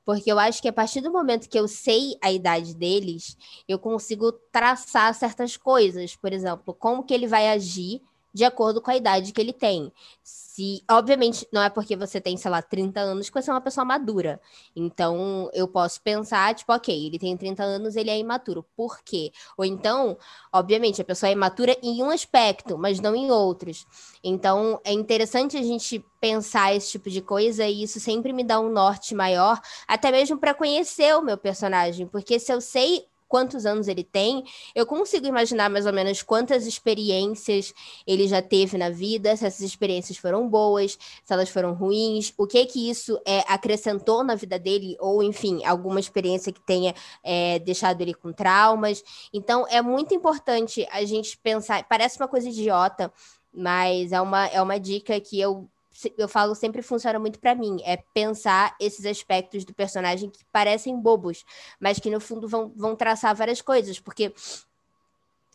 Porque 0.06 0.32
eu 0.32 0.38
acho 0.38 0.62
que 0.62 0.68
a 0.68 0.74
partir 0.74 1.02
do 1.02 1.12
momento 1.12 1.50
que 1.50 1.58
eu 1.58 1.68
sei 1.68 2.16
a 2.22 2.32
idade 2.32 2.76
deles, 2.76 3.36
eu 3.68 3.80
consigo 3.80 4.32
traçar 4.52 5.14
certas 5.16 5.58
coisas. 5.58 6.16
Por 6.16 6.32
exemplo, 6.32 6.74
como 6.74 7.04
que 7.04 7.14
ele 7.14 7.28
vai 7.28 7.50
agir 7.50 8.02
de 8.36 8.44
acordo 8.44 8.82
com 8.82 8.92
a 8.92 8.98
idade 8.98 9.32
que 9.32 9.40
ele 9.40 9.54
tem. 9.54 9.90
Se, 10.22 10.84
obviamente, 10.92 11.48
não 11.54 11.62
é 11.62 11.70
porque 11.70 11.96
você 11.96 12.20
tem, 12.20 12.36
sei 12.36 12.52
lá, 12.52 12.62
30 12.62 13.00
anos 13.00 13.30
que 13.30 13.42
você 13.42 13.50
é 13.50 13.54
uma 13.54 13.62
pessoa 13.62 13.86
madura. 13.86 14.42
Então, 14.76 15.50
eu 15.54 15.70
posso 15.70 16.02
pensar, 16.02 16.54
tipo, 16.54 16.74
ok, 16.74 17.08
ele 17.08 17.18
tem 17.18 17.38
30 17.38 17.64
anos, 17.64 17.96
ele 17.96 18.10
é 18.10 18.20
imaturo. 18.20 18.66
Por 18.76 19.02
quê? 19.06 19.32
Ou 19.58 19.64
então, 19.64 20.18
obviamente, 20.52 21.02
a 21.02 21.06
pessoa 21.06 21.30
é 21.30 21.32
imatura 21.32 21.78
em 21.82 22.04
um 22.04 22.10
aspecto, 22.10 22.78
mas 22.78 23.00
não 23.00 23.16
em 23.16 23.32
outros. 23.32 23.88
Então, 24.22 24.82
é 24.84 24.92
interessante 24.92 25.56
a 25.56 25.64
gente 25.64 26.04
pensar 26.20 26.76
esse 26.76 26.92
tipo 26.92 27.10
de 27.10 27.22
coisa 27.22 27.66
e 27.66 27.84
isso 27.84 28.02
sempre 28.02 28.34
me 28.34 28.44
dá 28.44 28.60
um 28.60 28.70
norte 28.70 29.16
maior, 29.16 29.62
até 29.88 30.12
mesmo 30.12 30.38
para 30.38 30.54
conhecer 30.54 31.16
o 31.16 31.22
meu 31.22 31.38
personagem, 31.38 32.06
porque 32.06 32.38
se 32.38 32.52
eu 32.52 32.60
sei 32.60 33.06
quantos 33.28 33.66
anos 33.66 33.88
ele 33.88 34.04
tem, 34.04 34.44
eu 34.74 34.86
consigo 34.86 35.26
imaginar 35.26 35.70
mais 35.70 35.86
ou 35.86 35.94
menos 35.94 36.22
quantas 36.22 36.66
experiências 36.66 37.74
ele 38.06 38.28
já 38.28 38.42
teve 38.42 38.78
na 38.78 38.90
vida, 38.90 39.36
se 39.36 39.46
essas 39.46 39.62
experiências 39.62 40.18
foram 40.18 40.48
boas, 40.48 40.98
se 41.24 41.34
elas 41.34 41.50
foram 41.50 41.74
ruins, 41.74 42.34
o 42.38 42.48
que 42.48 42.66
que 42.66 42.90
isso 42.90 43.20
é, 43.26 43.40
acrescentou 43.48 44.24
na 44.24 44.36
vida 44.36 44.58
dele, 44.60 44.96
ou 45.00 45.24
enfim, 45.24 45.64
alguma 45.66 46.00
experiência 46.00 46.52
que 46.52 46.62
tenha 46.62 46.94
é, 47.24 47.60
deixado 47.60 48.02
ele 48.02 48.14
com 48.14 48.32
traumas. 48.32 49.04
Então, 49.34 49.66
é 49.70 49.82
muito 49.82 50.14
importante 50.14 50.88
a 50.92 51.04
gente 51.06 51.38
pensar, 51.38 51.84
parece 51.88 52.18
uma 52.20 52.28
coisa 52.28 52.50
idiota, 52.50 53.12
mas 53.54 54.12
é 54.12 54.20
uma, 54.20 54.48
é 54.48 54.62
uma 54.62 54.80
dica 54.80 55.20
que 55.20 55.40
eu 55.40 55.70
eu 56.18 56.28
falo 56.28 56.56
sempre 56.56 56.82
funciona 56.82 57.20
muito 57.20 57.40
para 57.40 57.56
mim, 57.56 57.78
é 57.84 57.98
pensar 57.98 58.76
esses 58.80 59.06
aspectos 59.06 59.64
do 59.64 59.74
personagem 59.74 60.30
que 60.30 60.44
parecem 60.52 61.00
bobos, 61.00 61.46
mas 61.80 62.00
que 62.00 62.10
no 62.10 62.20
fundo 62.20 62.48
vão, 62.48 62.72
vão 62.76 62.96
traçar 62.96 63.36
várias 63.36 63.62
coisas, 63.62 64.00
porque 64.00 64.34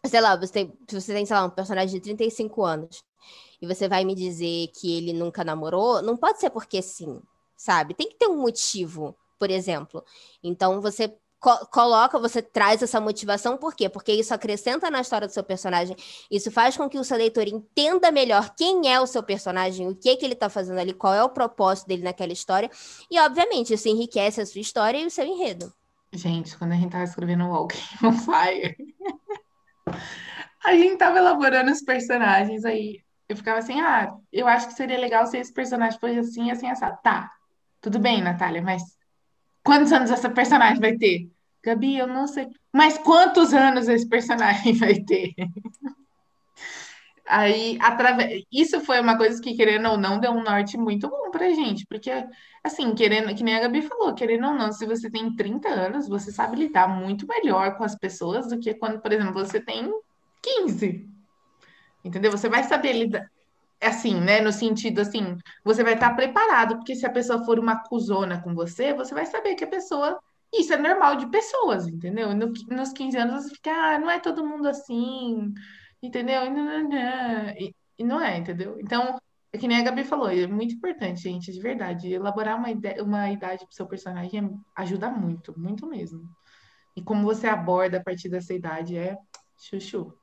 sei 0.07 0.21
lá, 0.21 0.37
você 0.37 0.53
tem, 0.53 0.73
você 0.91 1.13
tem, 1.13 1.27
sei 1.27 1.37
lá, 1.37 1.45
um 1.45 1.51
personagem 1.51 1.95
de 1.95 2.01
35 2.01 2.65
anos 2.65 3.05
e 3.61 3.67
você 3.67 3.89
vai 3.89 4.05
me 4.05 4.15
dizer 4.15 4.69
que 4.69 4.97
ele 4.97 5.13
nunca 5.13 5.45
namorou, 5.45 6.01
não 6.03 6.17
pode 6.17 6.41
ser 6.41 6.51
porque 6.51 6.81
sim, 6.81 7.21
sabe? 7.57 7.95
Tem 7.95 8.09
que 8.09 8.17
ter 8.17 8.27
um 8.27 8.41
motivo, 8.41 9.15
por 9.39 9.51
exemplo. 9.51 10.03
Então 10.43 10.81
você 10.81 11.15
co 11.41 11.67
coloca, 11.67 12.19
você 12.19 12.43
traz 12.43 12.83
essa 12.83 13.01
motivação, 13.01 13.57
por 13.57 13.75
quê? 13.75 13.89
Porque 13.89 14.13
isso 14.13 14.35
acrescenta 14.35 14.91
na 14.91 15.01
história 15.01 15.27
do 15.27 15.33
seu 15.33 15.43
personagem, 15.43 15.97
isso 16.31 16.51
faz 16.51 16.77
com 16.77 16.89
que 16.89 16.99
o 16.99 17.05
seu 17.05 17.17
leitor 17.17 17.49
entenda 17.49 18.13
melhor 18.13 18.55
quem 18.55 18.93
é 18.93 19.01
o 19.01 19.07
seu 19.07 19.23
personagem, 19.23 19.89
o 19.89 19.97
que, 19.97 20.15
que 20.17 20.25
ele 20.25 20.35
está 20.35 20.51
fazendo 20.51 20.79
ali, 20.79 20.93
qual 20.93 21.15
é 21.15 21.25
o 21.25 21.31
propósito 21.31 21.89
dele 21.89 22.03
naquela 22.03 22.33
história, 22.33 22.71
e 23.11 23.19
obviamente 23.19 23.73
isso 23.73 23.89
enriquece 23.89 24.41
a 24.41 24.47
sua 24.47 24.61
história 24.61 24.99
e 24.99 25.07
o 25.07 25.11
seu 25.11 25.25
enredo. 25.25 25.73
Gente, 26.13 26.57
quando 26.59 26.73
a 26.73 26.77
gente 26.77 26.91
tava 26.91 27.05
escrevendo 27.05 27.47
Walking 27.47 27.79
on 28.05 28.13
Fire, 28.13 28.77
a 30.65 30.75
gente 30.75 30.97
tava 30.97 31.19
elaborando 31.19 31.71
os 31.71 31.81
personagens 31.81 32.65
aí. 32.65 33.03
Eu 33.29 33.37
ficava 33.37 33.61
assim, 33.61 33.81
ah, 33.81 34.13
eu 34.33 34.47
acho 34.47 34.67
que 34.67 34.75
seria 34.75 34.99
legal 34.99 35.25
se 35.27 35.39
esse 35.39 35.53
personagem 35.53 35.99
fosse 36.01 36.19
assim, 36.19 36.51
assim, 36.51 36.69
assim. 36.69 36.85
Tá, 37.03 37.31
tudo 37.81 37.99
bem, 37.99 38.21
Natália, 38.21 38.61
mas 38.61 38.83
Quantos 39.63 39.93
anos 39.93 40.11
essa 40.11 40.31
personagem 40.31 40.81
vai 40.81 40.97
ter? 40.97 41.29
Gabi, 41.63 41.99
eu 41.99 42.07
não 42.07 42.27
sei. 42.27 42.49
Mas 42.73 42.97
quantos 42.99 43.53
anos 43.53 43.89
esse 43.89 44.09
personagem 44.09 44.73
vai 44.79 44.95
ter? 45.01 45.35
Aí, 47.27 47.79
através... 47.81 48.43
isso 48.51 48.81
foi 48.81 49.01
uma 49.01 49.17
coisa 49.17 49.41
que, 49.41 49.55
querendo 49.55 49.89
ou 49.89 49.97
não, 49.97 50.19
deu 50.19 50.33
um 50.33 50.43
norte 50.43 50.77
muito 50.77 51.09
bom 51.09 51.31
pra 51.31 51.51
gente. 51.51 51.87
Porque, 51.87 52.11
assim, 52.65 52.93
querendo, 52.95 53.35
que 53.35 53.45
nem 53.45 53.55
a 53.55 53.61
Gabi 53.61 53.83
falou, 53.83 54.15
querendo 54.15 54.49
ou 54.49 54.55
não, 54.55 54.73
se 54.73 54.85
você 54.85 55.09
tem 55.09 55.35
30 55.37 55.69
anos, 55.69 56.09
você 56.09 56.33
sabe 56.33 56.57
lidar 56.57 56.89
muito 56.89 57.27
melhor 57.27 57.77
com 57.77 57.85
as 57.85 57.95
pessoas 57.95 58.49
do 58.49 58.59
que 58.59 58.75
quando, 58.75 59.01
por 59.01 59.13
exemplo, 59.13 59.33
você 59.35 59.61
tem 59.61 59.93
15. 60.43 61.09
Entendeu? 62.05 62.33
Você 62.33 62.49
vai 62.49 62.65
saber 62.65 62.95
lidar. 62.95 63.31
Assim, 63.81 64.21
né? 64.21 64.41
No 64.41 64.53
sentido 64.53 65.01
assim, 65.01 65.37
você 65.65 65.83
vai 65.83 65.95
estar 65.95 66.15
preparado, 66.15 66.77
porque 66.77 66.95
se 66.95 67.07
a 67.07 67.11
pessoa 67.11 67.45
for 67.45 67.59
uma 67.59 67.83
cuzona 67.83 68.41
com 68.43 68.55
você, 68.55 68.93
você 68.95 69.15
vai 69.15 69.27
saber 69.27 69.55
que 69.55 69.65
a 69.65 69.69
pessoa. 69.69 70.21
Isso 70.53 70.73
é 70.73 70.77
normal 70.77 71.17
de 71.17 71.29
pessoas, 71.31 71.87
entendeu? 71.87 72.35
No, 72.35 72.53
nos 72.71 72.93
15 72.93 73.17
anos 73.17 73.45
você 73.45 73.55
fica, 73.55 73.71
ah, 73.71 73.99
não 74.01 74.11
é 74.11 74.19
todo 74.19 74.47
mundo 74.47 74.67
assim, 74.69 75.55
entendeu? 76.03 76.45
E 76.45 76.51
não, 76.51 76.91
e, 77.57 77.75
e 77.99 78.05
não 78.05 78.21
é, 78.21 78.39
entendeu? 78.39 78.77
Então, 78.81 79.17
é 79.53 79.59
que 79.59 79.69
nem 79.69 79.79
a 79.79 79.83
Gabi 79.83 80.05
falou, 80.05 80.31
é 80.31 80.47
muito 80.47 80.75
importante, 80.75 81.23
gente, 81.23 81.53
de 81.53 81.61
verdade. 81.61 82.13
Elaborar 82.13 82.57
uma, 82.59 82.71
ideia, 82.71 83.03
uma 83.03 83.31
idade 83.31 83.65
pro 83.65 83.75
seu 83.75 83.87
personagem 83.87 84.51
ajuda 84.77 85.11
muito, 85.11 85.59
muito 85.59 85.87
mesmo. 85.87 86.29
E 86.97 87.03
como 87.03 87.23
você 87.25 87.47
aborda 87.47 87.99
a 87.99 88.03
partir 88.03 88.29
dessa 88.29 88.55
idade 88.55 88.97
é 88.97 89.17
chuchu. 89.57 90.20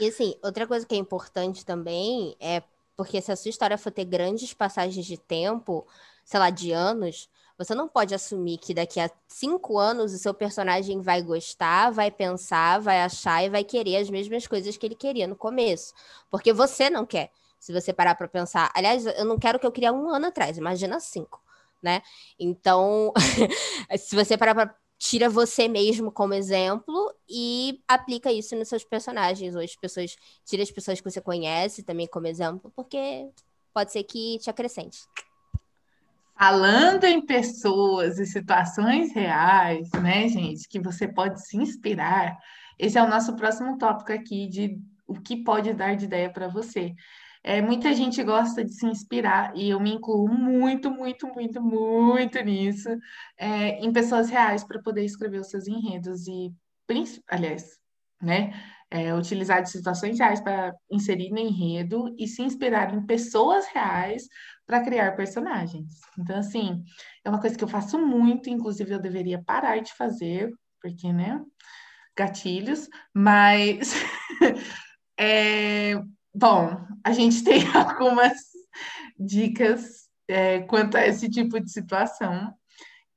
E 0.00 0.08
assim, 0.08 0.34
outra 0.42 0.66
coisa 0.66 0.86
que 0.86 0.94
é 0.94 0.98
importante 0.98 1.64
também 1.64 2.34
é 2.40 2.62
porque 2.96 3.20
se 3.20 3.30
a 3.30 3.36
sua 3.36 3.50
história 3.50 3.76
for 3.76 3.90
ter 3.90 4.06
grandes 4.06 4.54
passagens 4.54 5.04
de 5.04 5.18
tempo, 5.18 5.86
sei 6.24 6.40
lá, 6.40 6.48
de 6.48 6.72
anos, 6.72 7.28
você 7.58 7.74
não 7.74 7.86
pode 7.86 8.14
assumir 8.14 8.56
que 8.56 8.72
daqui 8.72 8.98
a 8.98 9.10
cinco 9.28 9.78
anos 9.78 10.14
o 10.14 10.18
seu 10.18 10.32
personagem 10.32 11.02
vai 11.02 11.20
gostar, 11.20 11.90
vai 11.90 12.10
pensar, 12.10 12.80
vai 12.80 13.02
achar 13.02 13.44
e 13.44 13.50
vai 13.50 13.62
querer 13.62 13.98
as 13.98 14.08
mesmas 14.08 14.46
coisas 14.46 14.74
que 14.78 14.86
ele 14.86 14.94
queria 14.94 15.26
no 15.26 15.36
começo. 15.36 15.92
Porque 16.30 16.50
você 16.50 16.88
não 16.88 17.04
quer. 17.04 17.30
Se 17.58 17.70
você 17.70 17.92
parar 17.92 18.14
para 18.14 18.26
pensar. 18.26 18.70
Aliás, 18.74 19.04
eu 19.04 19.26
não 19.26 19.38
quero 19.38 19.58
que 19.58 19.66
eu 19.66 19.72
queria 19.72 19.92
um 19.92 20.08
ano 20.08 20.28
atrás, 20.28 20.56
imagina 20.56 20.98
cinco, 20.98 21.42
né? 21.82 22.00
Então, 22.38 23.12
se 23.98 24.16
você 24.16 24.38
parar 24.38 24.54
para 24.54 24.74
tira 25.00 25.30
você 25.30 25.66
mesmo 25.66 26.12
como 26.12 26.34
exemplo 26.34 27.10
e 27.26 27.80
aplica 27.88 28.30
isso 28.30 28.54
nos 28.54 28.68
seus 28.68 28.84
personagens. 28.84 29.56
Ou 29.56 29.62
as 29.62 29.74
pessoas, 29.74 30.14
tira 30.44 30.62
as 30.62 30.70
pessoas 30.70 31.00
que 31.00 31.10
você 31.10 31.22
conhece 31.22 31.82
também 31.82 32.06
como 32.06 32.26
exemplo, 32.26 32.70
porque 32.76 33.26
pode 33.72 33.90
ser 33.90 34.04
que 34.04 34.38
te 34.38 34.50
acrescente. 34.50 34.98
Falando 36.38 37.04
em 37.04 37.24
pessoas 37.24 38.18
e 38.18 38.26
situações 38.26 39.12
reais, 39.14 39.90
né, 40.02 40.28
gente, 40.28 40.68
que 40.68 40.78
você 40.78 41.08
pode 41.08 41.46
se 41.46 41.56
inspirar, 41.56 42.38
esse 42.78 42.98
é 42.98 43.02
o 43.02 43.08
nosso 43.08 43.34
próximo 43.36 43.78
tópico 43.78 44.12
aqui 44.12 44.46
de 44.46 44.78
o 45.06 45.14
que 45.14 45.42
pode 45.42 45.72
dar 45.72 45.96
de 45.96 46.04
ideia 46.04 46.30
para 46.30 46.46
você. 46.46 46.94
É, 47.42 47.62
muita 47.62 47.94
gente 47.94 48.22
gosta 48.22 48.64
de 48.64 48.72
se 48.72 48.86
inspirar, 48.86 49.56
e 49.56 49.70
eu 49.70 49.80
me 49.80 49.94
incluo 49.94 50.28
muito, 50.28 50.90
muito, 50.90 51.26
muito, 51.26 51.62
muito 51.62 52.38
nisso, 52.42 52.88
é, 53.38 53.78
em 53.84 53.92
pessoas 53.92 54.28
reais 54.28 54.62
para 54.62 54.82
poder 54.82 55.04
escrever 55.04 55.40
os 55.40 55.48
seus 55.48 55.66
enredos 55.66 56.26
e, 56.26 56.52
aliás, 57.28 57.78
né, 58.20 58.52
é, 58.90 59.14
utilizar 59.14 59.62
de 59.62 59.70
situações 59.70 60.18
reais 60.18 60.40
para 60.40 60.74
inserir 60.90 61.30
no 61.30 61.38
enredo 61.38 62.14
e 62.18 62.26
se 62.26 62.42
inspirar 62.42 62.92
em 62.92 63.06
pessoas 63.06 63.66
reais 63.68 64.28
para 64.66 64.82
criar 64.82 65.16
personagens. 65.16 65.94
Então, 66.18 66.36
assim, 66.38 66.82
é 67.24 67.30
uma 67.30 67.40
coisa 67.40 67.56
que 67.56 67.64
eu 67.64 67.68
faço 67.68 67.98
muito, 67.98 68.50
inclusive 68.50 68.92
eu 68.92 69.00
deveria 69.00 69.42
parar 69.42 69.80
de 69.80 69.94
fazer, 69.94 70.50
porque, 70.82 71.12
né, 71.12 71.40
gatilhos, 72.16 72.88
mas. 73.14 73.94
é, 75.18 75.94
Bom, 76.34 76.76
a 77.04 77.12
gente 77.12 77.42
tem 77.44 77.66
algumas 77.74 78.32
dicas 79.18 80.08
é, 80.28 80.60
quanto 80.60 80.96
a 80.96 81.06
esse 81.06 81.28
tipo 81.28 81.60
de 81.60 81.70
situação, 81.70 82.54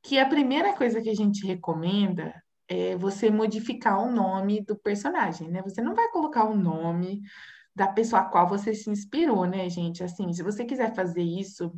que 0.02 0.20
a 0.20 0.28
primeira 0.28 0.74
coisa 0.74 1.02
que 1.02 1.10
a 1.10 1.16
gente 1.16 1.46
recomenda 1.46 2.34
é 2.68 2.96
você 2.96 3.30
modificar 3.30 4.00
o 4.00 4.12
nome 4.12 4.62
do 4.62 4.76
personagem, 4.76 5.50
né? 5.50 5.62
Você 5.62 5.82
não 5.82 5.94
vai 5.96 6.10
colocar 6.10 6.46
o 6.46 6.56
nome 6.56 7.22
da 7.76 7.88
pessoa 7.88 8.24
a 8.24 8.26
qual 8.26 8.48
você 8.48 8.74
se 8.74 8.90
inspirou, 8.90 9.46
né, 9.46 9.70
gente? 9.70 10.04
Assim, 10.04 10.32
se 10.34 10.44
você 10.44 10.66
quiser 10.66 10.94
fazer 10.96 11.22
isso, 11.22 11.72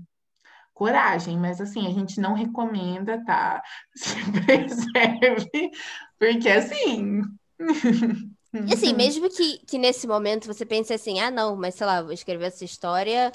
coragem, 0.74 1.39
mas 1.39 1.62
assim, 1.62 1.88
a 1.88 1.92
gente 1.92 2.20
não 2.20 2.34
recomenda, 2.34 3.24
tá? 3.25 3.63
Se 3.96 4.15
preserve, 4.32 5.72
porque 6.20 6.50
assim. 6.50 7.22
E 8.67 8.74
assim, 8.74 8.91
uhum. 8.91 8.97
mesmo 8.97 9.29
que, 9.29 9.59
que 9.65 9.77
nesse 9.77 10.07
momento 10.07 10.47
você 10.47 10.65
pense 10.65 10.93
assim, 10.93 11.19
ah, 11.19 11.31
não, 11.31 11.55
mas 11.55 11.75
sei 11.75 11.85
lá, 11.85 12.01
vou 12.01 12.12
escrever 12.12 12.45
essa 12.45 12.63
história 12.63 13.31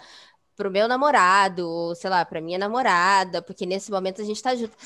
pro 0.57 0.71
meu 0.71 0.87
namorado, 0.87 1.69
ou 1.69 1.95
sei 1.95 2.11
lá, 2.11 2.25
pra 2.25 2.41
minha 2.41 2.59
namorada, 2.59 3.43
porque 3.43 3.67
nesse 3.67 3.91
momento 3.91 4.21
a 4.21 4.25
gente 4.25 4.43
tá 4.43 4.55
junto. 4.55 4.77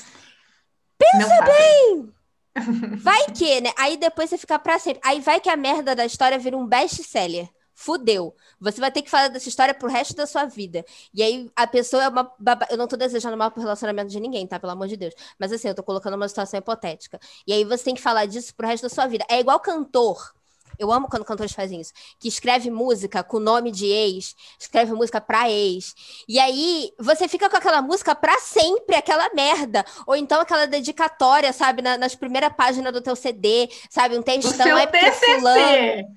Pensa 0.97 1.41
bem! 1.43 2.13
Vai 3.01 3.25
que, 3.31 3.59
né? 3.59 3.71
Aí 3.77 3.97
depois 3.97 4.29
você 4.29 4.37
fica 4.37 4.57
pra 4.57 4.79
sempre. 4.79 5.01
Aí 5.03 5.19
vai 5.19 5.41
que 5.41 5.49
a 5.49 5.57
merda 5.57 5.93
da 5.93 6.05
história 6.05 6.39
vira 6.39 6.55
um 6.55 6.65
best-seller 6.65 7.49
fudeu. 7.75 8.33
Você 8.59 8.79
vai 8.79 8.91
ter 8.91 9.01
que 9.01 9.09
falar 9.09 9.27
dessa 9.27 9.49
história 9.49 9.73
pro 9.73 9.89
resto 9.89 10.15
da 10.15 10.25
sua 10.25 10.45
vida. 10.45 10.83
E 11.13 11.21
aí 11.21 11.51
a 11.55 11.67
pessoa 11.67 12.03
é 12.03 12.07
uma. 12.07 12.31
Baba... 12.39 12.65
Eu 12.71 12.77
não 12.77 12.87
tô 12.87 12.95
desejando 12.95 13.37
mal 13.37 13.51
pro 13.51 13.61
relacionamento 13.61 14.09
de 14.09 14.19
ninguém, 14.19 14.47
tá? 14.47 14.59
Pelo 14.59 14.71
amor 14.71 14.87
de 14.87 14.95
Deus. 14.95 15.13
Mas 15.37 15.51
assim, 15.51 15.67
eu 15.67 15.75
tô 15.75 15.83
colocando 15.83 16.15
uma 16.15 16.27
situação 16.27 16.57
hipotética. 16.57 17.19
E 17.45 17.53
aí 17.53 17.65
você 17.65 17.83
tem 17.83 17.95
que 17.95 18.01
falar 18.01 18.25
disso 18.25 18.55
pro 18.55 18.65
resto 18.65 18.83
da 18.83 18.89
sua 18.89 19.05
vida. 19.05 19.25
É 19.29 19.39
igual 19.39 19.59
cantor. 19.59 20.33
Eu 20.77 20.91
amo 20.91 21.07
quando 21.07 21.23
cantores 21.23 21.53
fazem 21.53 21.79
isso. 21.79 21.93
Que 22.19 22.27
escreve 22.27 22.69
música 22.69 23.23
com 23.23 23.39
nome 23.39 23.71
de 23.71 23.85
ex, 23.85 24.35
escreve 24.59 24.91
música 24.93 25.21
pra 25.21 25.49
ex. 25.49 25.93
E 26.27 26.37
aí 26.37 26.91
você 26.99 27.27
fica 27.27 27.49
com 27.49 27.55
aquela 27.55 27.81
música 27.81 28.13
pra 28.13 28.37
sempre, 28.39 28.95
aquela 28.95 29.29
merda. 29.33 29.85
Ou 30.05 30.15
então 30.15 30.41
aquela 30.41 30.65
dedicatória, 30.65 31.53
sabe, 31.53 31.81
na, 31.81 31.97
nas 31.97 32.15
primeiras 32.15 32.53
páginas 32.53 32.91
do 32.91 33.01
teu 33.01 33.15
CD, 33.15 33.69
sabe? 33.89 34.17
Um 34.17 34.21
textão 34.21 34.77
é 34.77 34.85
TCC. 34.85 35.39
fulano 35.39 36.15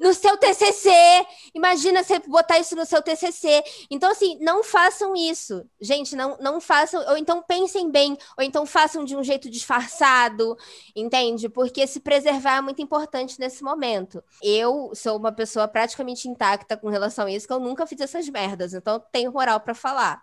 no 0.00 0.14
seu 0.14 0.36
TCC. 0.38 0.90
Imagina 1.54 2.02
você 2.02 2.18
botar 2.20 2.58
isso 2.58 2.74
no 2.74 2.86
seu 2.86 3.02
TCC. 3.02 3.62
Então, 3.90 4.10
assim, 4.10 4.38
não 4.40 4.64
façam 4.64 5.14
isso. 5.14 5.62
Gente, 5.78 6.16
não, 6.16 6.38
não 6.40 6.60
façam. 6.60 7.06
Ou 7.10 7.18
então 7.18 7.42
pensem 7.42 7.90
bem. 7.90 8.16
Ou 8.38 8.42
então 8.42 8.64
façam 8.64 9.04
de 9.04 9.14
um 9.14 9.22
jeito 9.22 9.50
disfarçado. 9.50 10.56
Entende? 10.96 11.50
Porque 11.50 11.86
se 11.86 12.00
preservar 12.00 12.56
é 12.56 12.60
muito 12.62 12.80
importante 12.80 13.38
nesse 13.38 13.62
momento. 13.62 14.24
Eu 14.42 14.90
sou 14.94 15.18
uma 15.18 15.30
pessoa 15.30 15.68
praticamente 15.68 16.26
intacta 16.26 16.76
com 16.76 16.88
relação 16.88 17.26
a 17.26 17.30
isso, 17.30 17.46
que 17.46 17.52
eu 17.52 17.60
nunca 17.60 17.86
fiz 17.86 18.00
essas 18.00 18.26
merdas. 18.28 18.72
Então, 18.72 18.98
tenho 19.12 19.30
moral 19.30 19.60
para 19.60 19.74
falar. 19.74 20.22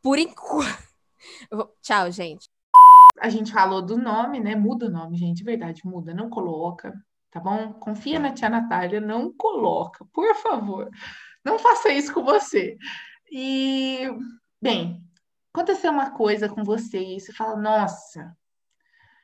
Por 0.00 0.18
enquanto. 0.18 0.90
Tchau, 1.82 2.10
gente. 2.10 2.48
A 3.20 3.28
gente 3.28 3.52
falou 3.52 3.82
do 3.82 3.98
nome, 3.98 4.40
né? 4.40 4.56
Muda 4.56 4.86
o 4.86 4.90
nome, 4.90 5.18
gente. 5.18 5.44
Verdade, 5.44 5.82
muda. 5.84 6.14
Não 6.14 6.30
coloca 6.30 6.94
tá 7.32 7.40
bom? 7.40 7.72
Confia 7.72 8.20
na 8.20 8.32
tia 8.32 8.48
Natália, 8.48 9.00
não 9.00 9.32
coloca, 9.32 10.04
por 10.12 10.36
favor. 10.36 10.88
Não 11.44 11.58
faça 11.58 11.88
isso 11.88 12.12
com 12.14 12.22
você. 12.22 12.76
E, 13.30 14.06
bem, 14.60 15.02
aconteceu 15.52 15.90
uma 15.90 16.10
coisa 16.12 16.48
com 16.48 16.62
você 16.62 16.98
e 16.98 17.18
você 17.18 17.32
fala, 17.32 17.56
nossa, 17.56 18.36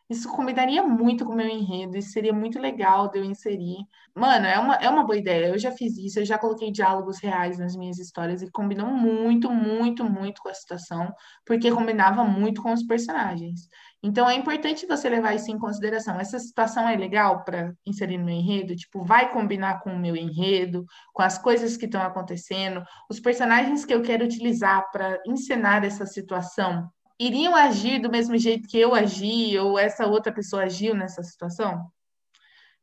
isso 0.08 0.28
combinaria 0.30 0.82
muito 0.82 1.24
com 1.24 1.32
o 1.32 1.36
meu 1.36 1.48
enredo, 1.48 1.96
isso 1.96 2.12
seria 2.12 2.32
muito 2.32 2.58
legal 2.58 3.10
de 3.10 3.18
eu 3.18 3.24
inserir. 3.24 3.76
Mano, 4.14 4.46
é 4.46 4.58
uma, 4.58 4.74
é 4.76 4.88
uma 4.88 5.04
boa 5.04 5.18
ideia. 5.18 5.48
Eu 5.48 5.58
já 5.58 5.70
fiz 5.70 5.98
isso, 5.98 6.18
eu 6.18 6.24
já 6.24 6.38
coloquei 6.38 6.72
diálogos 6.72 7.18
reais 7.18 7.58
nas 7.58 7.76
minhas 7.76 7.98
histórias 7.98 8.40
e 8.40 8.50
combinou 8.50 8.88
muito, 8.88 9.50
muito, 9.50 10.04
muito 10.04 10.40
com 10.40 10.48
a 10.48 10.54
situação, 10.54 11.12
porque 11.44 11.70
combinava 11.70 12.24
muito 12.24 12.62
com 12.62 12.72
os 12.72 12.82
personagens. 12.84 13.68
Então 14.02 14.30
é 14.30 14.34
importante 14.34 14.86
você 14.86 15.08
levar 15.10 15.34
isso 15.34 15.50
em 15.50 15.58
consideração. 15.58 16.18
Essa 16.18 16.38
situação 16.38 16.88
é 16.88 16.96
legal 16.96 17.44
para 17.44 17.74
inserir 17.84 18.16
no 18.16 18.24
meu 18.24 18.34
enredo? 18.34 18.74
Tipo, 18.76 19.04
vai 19.04 19.30
combinar 19.30 19.80
com 19.80 19.90
o 19.92 19.98
meu 19.98 20.16
enredo, 20.16 20.86
com 21.12 21.22
as 21.22 21.36
coisas 21.36 21.76
que 21.76 21.84
estão 21.84 22.00
acontecendo, 22.00 22.82
os 23.10 23.20
personagens 23.20 23.84
que 23.84 23.92
eu 23.92 24.02
quero 24.02 24.24
utilizar 24.24 24.90
para 24.90 25.20
encenar 25.26 25.84
essa 25.84 26.06
situação 26.06 26.88
iriam 27.18 27.54
agir 27.54 28.00
do 28.00 28.10
mesmo 28.10 28.36
jeito 28.38 28.68
que 28.68 28.78
eu 28.78 28.94
agi 28.94 29.58
ou 29.58 29.78
essa 29.78 30.06
outra 30.06 30.32
pessoa 30.32 30.64
agiu 30.64 30.94
nessa 30.94 31.22
situação? 31.22 31.90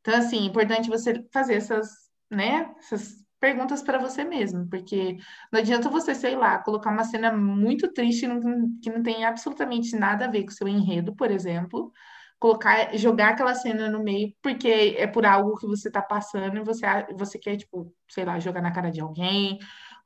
Então, 0.01 0.15
assim, 0.15 0.43
é 0.43 0.45
importante 0.45 0.89
você 0.89 1.25
fazer 1.33 1.55
essas, 1.55 1.89
né, 2.29 2.71
essas 2.77 3.25
perguntas 3.39 3.81
para 3.81 3.97
você 3.97 4.23
mesmo, 4.23 4.67
porque 4.69 5.17
não 5.51 5.59
adianta 5.59 5.89
você, 5.89 6.15
sei 6.15 6.35
lá, 6.35 6.59
colocar 6.59 6.91
uma 6.91 7.03
cena 7.03 7.31
muito 7.31 7.91
triste 7.91 8.27
que 8.81 8.89
não 8.89 9.03
tem 9.03 9.25
absolutamente 9.25 9.95
nada 9.95 10.25
a 10.25 10.31
ver 10.31 10.43
com 10.43 10.49
o 10.49 10.53
seu 10.53 10.67
enredo, 10.67 11.15
por 11.15 11.31
exemplo, 11.31 11.91
colocar, 12.39 12.95
jogar 12.97 13.29
aquela 13.29 13.55
cena 13.55 13.89
no 13.89 14.03
meio 14.03 14.33
porque 14.41 14.95
é 14.97 15.07
por 15.07 15.25
algo 15.25 15.57
que 15.57 15.67
você 15.67 15.87
está 15.87 16.01
passando 16.01 16.57
e 16.57 16.63
você, 16.63 16.85
você 17.17 17.39
quer, 17.39 17.57
tipo, 17.57 17.93
sei 18.09 18.25
lá, 18.25 18.39
jogar 18.39 18.61
na 18.61 18.71
cara 18.71 18.91
de 18.91 19.01
alguém, 19.01 19.57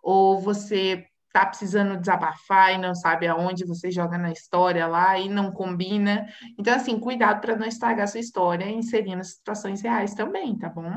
ou 0.01 0.39
você 0.39 1.05
tá 1.31 1.45
precisando 1.45 1.97
desabafar 1.97 2.73
e 2.73 2.77
não 2.77 2.95
sabe 2.95 3.27
aonde 3.27 3.65
você 3.65 3.91
joga 3.91 4.17
na 4.17 4.31
história 4.31 4.87
lá 4.87 5.17
e 5.17 5.29
não 5.29 5.51
combina. 5.51 6.27
Então, 6.57 6.73
assim, 6.73 6.99
cuidado 6.99 7.41
para 7.41 7.55
não 7.55 7.67
estragar 7.67 8.07
sua 8.07 8.19
história 8.19 8.69
inserindo 8.69 9.23
situações 9.23 9.81
reais 9.81 10.13
também, 10.13 10.57
tá 10.57 10.69
bom? 10.69 10.91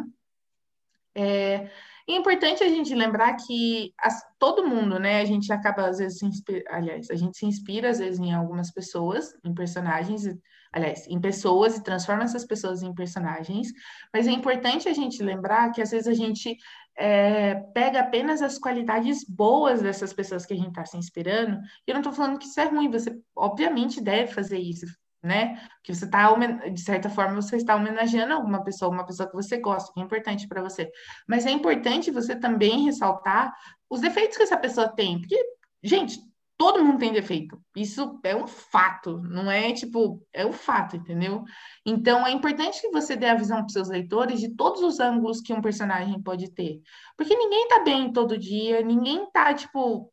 É, 1.14 1.68
é 2.08 2.16
importante 2.16 2.64
a 2.64 2.68
gente 2.68 2.94
lembrar 2.94 3.36
que 3.36 3.92
as, 3.98 4.22
todo 4.38 4.66
mundo, 4.66 4.98
né, 4.98 5.20
a 5.20 5.24
gente 5.24 5.52
acaba 5.52 5.86
às 5.86 5.98
vezes 5.98 6.18
se 6.18 6.26
inspira, 6.26 6.64
aliás, 6.70 7.10
a 7.10 7.14
gente 7.14 7.36
se 7.36 7.46
inspira 7.46 7.90
às 7.90 7.98
vezes 7.98 8.18
em 8.18 8.32
algumas 8.32 8.72
pessoas, 8.72 9.34
em 9.44 9.54
personagens, 9.54 10.24
aliás, 10.72 11.06
em 11.06 11.20
pessoas 11.20 11.76
e 11.76 11.82
transforma 11.82 12.24
essas 12.24 12.46
pessoas 12.46 12.82
em 12.82 12.94
personagens, 12.94 13.68
mas 14.12 14.26
é 14.26 14.30
importante 14.30 14.88
a 14.88 14.94
gente 14.94 15.22
lembrar 15.22 15.70
que 15.70 15.82
às 15.82 15.90
vezes 15.90 16.08
a 16.08 16.14
gente 16.14 16.56
é, 16.96 17.54
pega 17.74 18.00
apenas 18.00 18.42
as 18.42 18.58
qualidades 18.58 19.24
boas 19.24 19.82
dessas 19.82 20.12
pessoas 20.12 20.44
que 20.44 20.52
a 20.52 20.56
gente 20.56 20.68
está 20.68 20.84
se 20.84 20.96
inspirando, 20.96 21.58
eu 21.86 21.94
não 21.94 22.00
estou 22.00 22.12
falando 22.12 22.38
que 22.38 22.46
isso 22.46 22.60
é 22.60 22.64
ruim, 22.64 22.90
você 22.90 23.18
obviamente 23.34 24.00
deve 24.00 24.32
fazer 24.32 24.58
isso, 24.58 24.86
né? 25.22 25.60
Que 25.82 25.94
você 25.94 26.04
está, 26.04 26.34
de 26.34 26.80
certa 26.80 27.08
forma, 27.08 27.40
você 27.40 27.56
está 27.56 27.76
homenageando 27.76 28.34
alguma 28.34 28.62
pessoa, 28.62 28.90
uma 28.90 29.06
pessoa 29.06 29.28
que 29.28 29.34
você 29.34 29.58
gosta, 29.58 29.92
que 29.92 30.00
é 30.00 30.02
importante 30.02 30.46
para 30.48 30.62
você. 30.62 30.90
Mas 31.26 31.46
é 31.46 31.50
importante 31.50 32.10
você 32.10 32.36
também 32.36 32.84
ressaltar 32.84 33.54
os 33.88 34.00
defeitos 34.00 34.36
que 34.36 34.42
essa 34.42 34.56
pessoa 34.56 34.88
tem, 34.88 35.20
porque, 35.20 35.38
gente, 35.82 36.18
todo 36.62 36.84
mundo 36.84 37.00
tem 37.00 37.12
defeito. 37.12 37.60
Isso 37.74 38.20
é 38.22 38.36
um 38.36 38.46
fato, 38.46 39.20
não 39.22 39.50
é 39.50 39.72
tipo, 39.72 40.24
é 40.32 40.46
um 40.46 40.52
fato, 40.52 40.94
entendeu? 40.94 41.42
Então 41.84 42.24
é 42.24 42.30
importante 42.30 42.80
que 42.80 42.90
você 42.90 43.16
dê 43.16 43.26
a 43.26 43.34
visão 43.34 43.56
para 43.56 43.68
seus 43.68 43.88
leitores 43.88 44.38
de 44.38 44.54
todos 44.54 44.80
os 44.80 45.00
ângulos 45.00 45.40
que 45.40 45.52
um 45.52 45.60
personagem 45.60 46.22
pode 46.22 46.52
ter. 46.52 46.80
Porque 47.16 47.34
ninguém 47.34 47.66
tá 47.66 47.80
bem 47.80 48.12
todo 48.12 48.38
dia, 48.38 48.80
ninguém 48.80 49.28
tá, 49.32 49.52
tipo, 49.52 50.08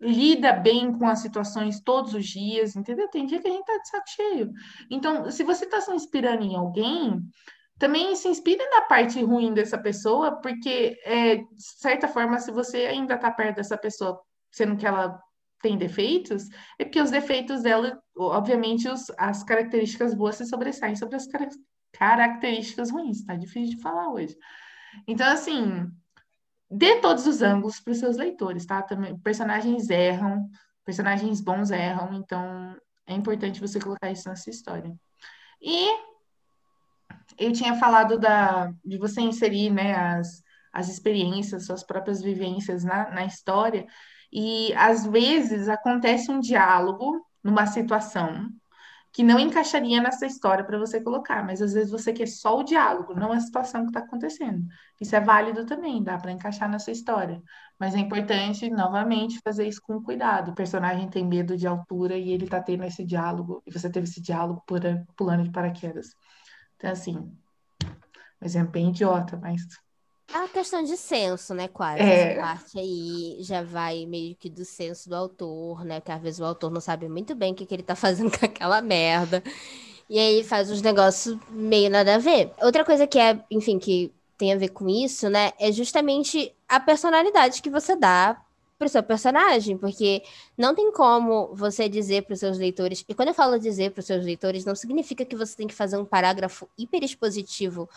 lida 0.00 0.54
bem 0.54 0.90
com 0.90 1.06
as 1.06 1.18
situações 1.18 1.82
todos 1.82 2.14
os 2.14 2.24
dias, 2.24 2.74
entendeu? 2.74 3.06
Tem 3.08 3.26
dia 3.26 3.38
que 3.38 3.48
a 3.48 3.52
gente 3.52 3.66
tá 3.66 3.76
de 3.76 3.88
saco 3.90 4.08
cheio. 4.08 4.50
Então, 4.90 5.30
se 5.30 5.44
você 5.44 5.66
está 5.66 5.82
se 5.82 5.92
inspirando 5.92 6.44
em 6.44 6.56
alguém, 6.56 7.20
também 7.78 8.16
se 8.16 8.26
inspire 8.26 8.66
na 8.70 8.80
parte 8.80 9.22
ruim 9.22 9.52
dessa 9.52 9.76
pessoa, 9.76 10.40
porque, 10.40 10.98
é, 11.04 11.36
de 11.36 11.44
certa 11.58 12.08
forma, 12.08 12.38
se 12.38 12.50
você 12.50 12.86
ainda 12.86 13.16
está 13.16 13.30
perto 13.30 13.56
dessa 13.56 13.76
pessoa, 13.76 14.18
sendo 14.50 14.74
que 14.74 14.86
ela 14.86 15.20
tem 15.60 15.76
defeitos, 15.76 16.48
é 16.78 16.84
porque 16.84 17.00
os 17.00 17.10
defeitos 17.10 17.62
dela, 17.62 18.00
obviamente, 18.16 18.88
os, 18.88 19.10
as 19.16 19.42
características 19.42 20.14
boas 20.14 20.36
se 20.36 20.46
sobressaem 20.46 20.96
sobre 20.96 21.16
as 21.16 21.26
car 21.26 21.48
características 21.92 22.90
ruins, 22.90 23.24
tá 23.24 23.34
difícil 23.34 23.76
de 23.76 23.82
falar 23.82 24.10
hoje. 24.10 24.36
Então, 25.06 25.26
assim, 25.26 25.90
dê 26.70 27.00
todos 27.00 27.26
os 27.26 27.42
ângulos 27.42 27.80
para 27.80 27.92
os 27.92 27.98
seus 27.98 28.16
leitores, 28.16 28.66
tá? 28.66 28.82
Também, 28.82 29.18
personagens 29.18 29.88
erram, 29.88 30.48
personagens 30.84 31.40
bons 31.40 31.70
erram, 31.70 32.14
então 32.14 32.76
é 33.06 33.14
importante 33.14 33.60
você 33.60 33.80
colocar 33.80 34.10
isso 34.10 34.28
nessa 34.28 34.50
história. 34.50 34.94
E 35.60 35.88
eu 37.38 37.52
tinha 37.52 37.74
falado 37.76 38.18
da, 38.18 38.72
de 38.84 38.98
você 38.98 39.20
inserir 39.20 39.70
né, 39.70 39.94
as, 39.94 40.42
as 40.72 40.88
experiências, 40.88 41.66
suas 41.66 41.82
próprias 41.82 42.20
vivências 42.20 42.84
na, 42.84 43.10
na 43.10 43.24
história, 43.24 43.86
e 44.32 44.72
às 44.74 45.06
vezes 45.06 45.68
acontece 45.68 46.30
um 46.30 46.40
diálogo 46.40 47.24
numa 47.42 47.66
situação 47.66 48.48
que 49.10 49.22
não 49.22 49.38
encaixaria 49.38 50.00
nessa 50.02 50.26
história 50.26 50.64
para 50.64 50.78
você 50.78 51.00
colocar, 51.00 51.44
mas 51.44 51.62
às 51.62 51.72
vezes 51.72 51.90
você 51.90 52.12
quer 52.12 52.28
só 52.28 52.58
o 52.58 52.62
diálogo, 52.62 53.14
não 53.14 53.32
a 53.32 53.40
situação 53.40 53.82
que 53.82 53.88
está 53.88 54.00
acontecendo. 54.00 54.64
Isso 55.00 55.16
é 55.16 55.20
válido 55.20 55.64
também, 55.64 56.02
dá 56.02 56.18
para 56.18 56.30
encaixar 56.30 56.68
nessa 56.68 56.90
história. 56.90 57.42
Mas 57.78 57.94
é 57.94 57.98
importante, 57.98 58.68
novamente, 58.70 59.40
fazer 59.42 59.66
isso 59.66 59.80
com 59.82 60.02
cuidado. 60.02 60.50
O 60.50 60.54
personagem 60.54 61.08
tem 61.08 61.26
medo 61.26 61.56
de 61.56 61.66
altura 61.66 62.16
e 62.16 62.30
ele 62.30 62.44
está 62.44 62.60
tendo 62.60 62.84
esse 62.84 63.04
diálogo, 63.04 63.62
e 63.66 63.72
você 63.72 63.90
teve 63.90 64.06
esse 64.06 64.20
diálogo 64.20 64.62
pulando 65.16 65.42
de 65.42 65.50
paraquedas. 65.50 66.14
Então, 66.76 66.90
assim, 66.90 67.16
um 67.16 68.44
exemplo 68.44 68.72
bem 68.72 68.90
idiota, 68.90 69.36
mas 69.36 69.62
é 70.32 70.38
uma 70.38 70.48
questão 70.48 70.82
de 70.82 70.96
senso, 70.96 71.54
né, 71.54 71.68
quase. 71.68 72.02
É... 72.02 72.32
Essa 72.32 72.40
parte 72.40 72.78
aí 72.78 73.38
já 73.40 73.62
vai 73.62 74.06
meio 74.06 74.34
que 74.34 74.50
do 74.50 74.64
senso 74.64 75.08
do 75.08 75.16
autor, 75.16 75.84
né? 75.84 76.00
Que 76.00 76.12
às 76.12 76.20
vezes 76.20 76.40
o 76.40 76.44
autor 76.44 76.70
não 76.70 76.80
sabe 76.80 77.08
muito 77.08 77.34
bem 77.34 77.52
o 77.52 77.54
que, 77.54 77.64
que 77.64 77.74
ele 77.74 77.82
tá 77.82 77.94
fazendo 77.94 78.30
com 78.38 78.44
aquela 78.44 78.80
merda. 78.82 79.42
E 80.08 80.18
aí 80.18 80.44
faz 80.44 80.70
uns 80.70 80.82
negócios 80.82 81.38
meio 81.50 81.90
nada 81.90 82.14
a 82.14 82.18
ver. 82.18 82.52
Outra 82.62 82.84
coisa 82.84 83.06
que 83.06 83.18
é, 83.18 83.42
enfim, 83.50 83.78
que 83.78 84.12
tem 84.36 84.52
a 84.52 84.56
ver 84.56 84.68
com 84.68 84.88
isso, 84.88 85.28
né? 85.28 85.52
É 85.58 85.72
justamente 85.72 86.54
a 86.68 86.78
personalidade 86.78 87.60
que 87.60 87.70
você 87.70 87.96
dá 87.96 88.40
pro 88.78 88.88
seu 88.88 89.02
personagem, 89.02 89.76
porque 89.76 90.22
não 90.56 90.74
tem 90.74 90.92
como 90.92 91.52
você 91.52 91.88
dizer 91.88 92.22
para 92.22 92.34
os 92.34 92.38
seus 92.38 92.56
leitores, 92.56 93.04
e 93.08 93.12
quando 93.12 93.28
eu 93.28 93.34
falo 93.34 93.58
dizer 93.58 93.90
para 93.90 94.00
os 94.00 94.06
seus 94.06 94.24
leitores, 94.24 94.64
não 94.64 94.76
significa 94.76 95.24
que 95.24 95.34
você 95.34 95.56
tem 95.56 95.66
que 95.66 95.74
fazer 95.74 95.98
um 95.98 96.04
parágrafo 96.04 96.68
hiper 96.78 97.02
expositivo 97.02 97.88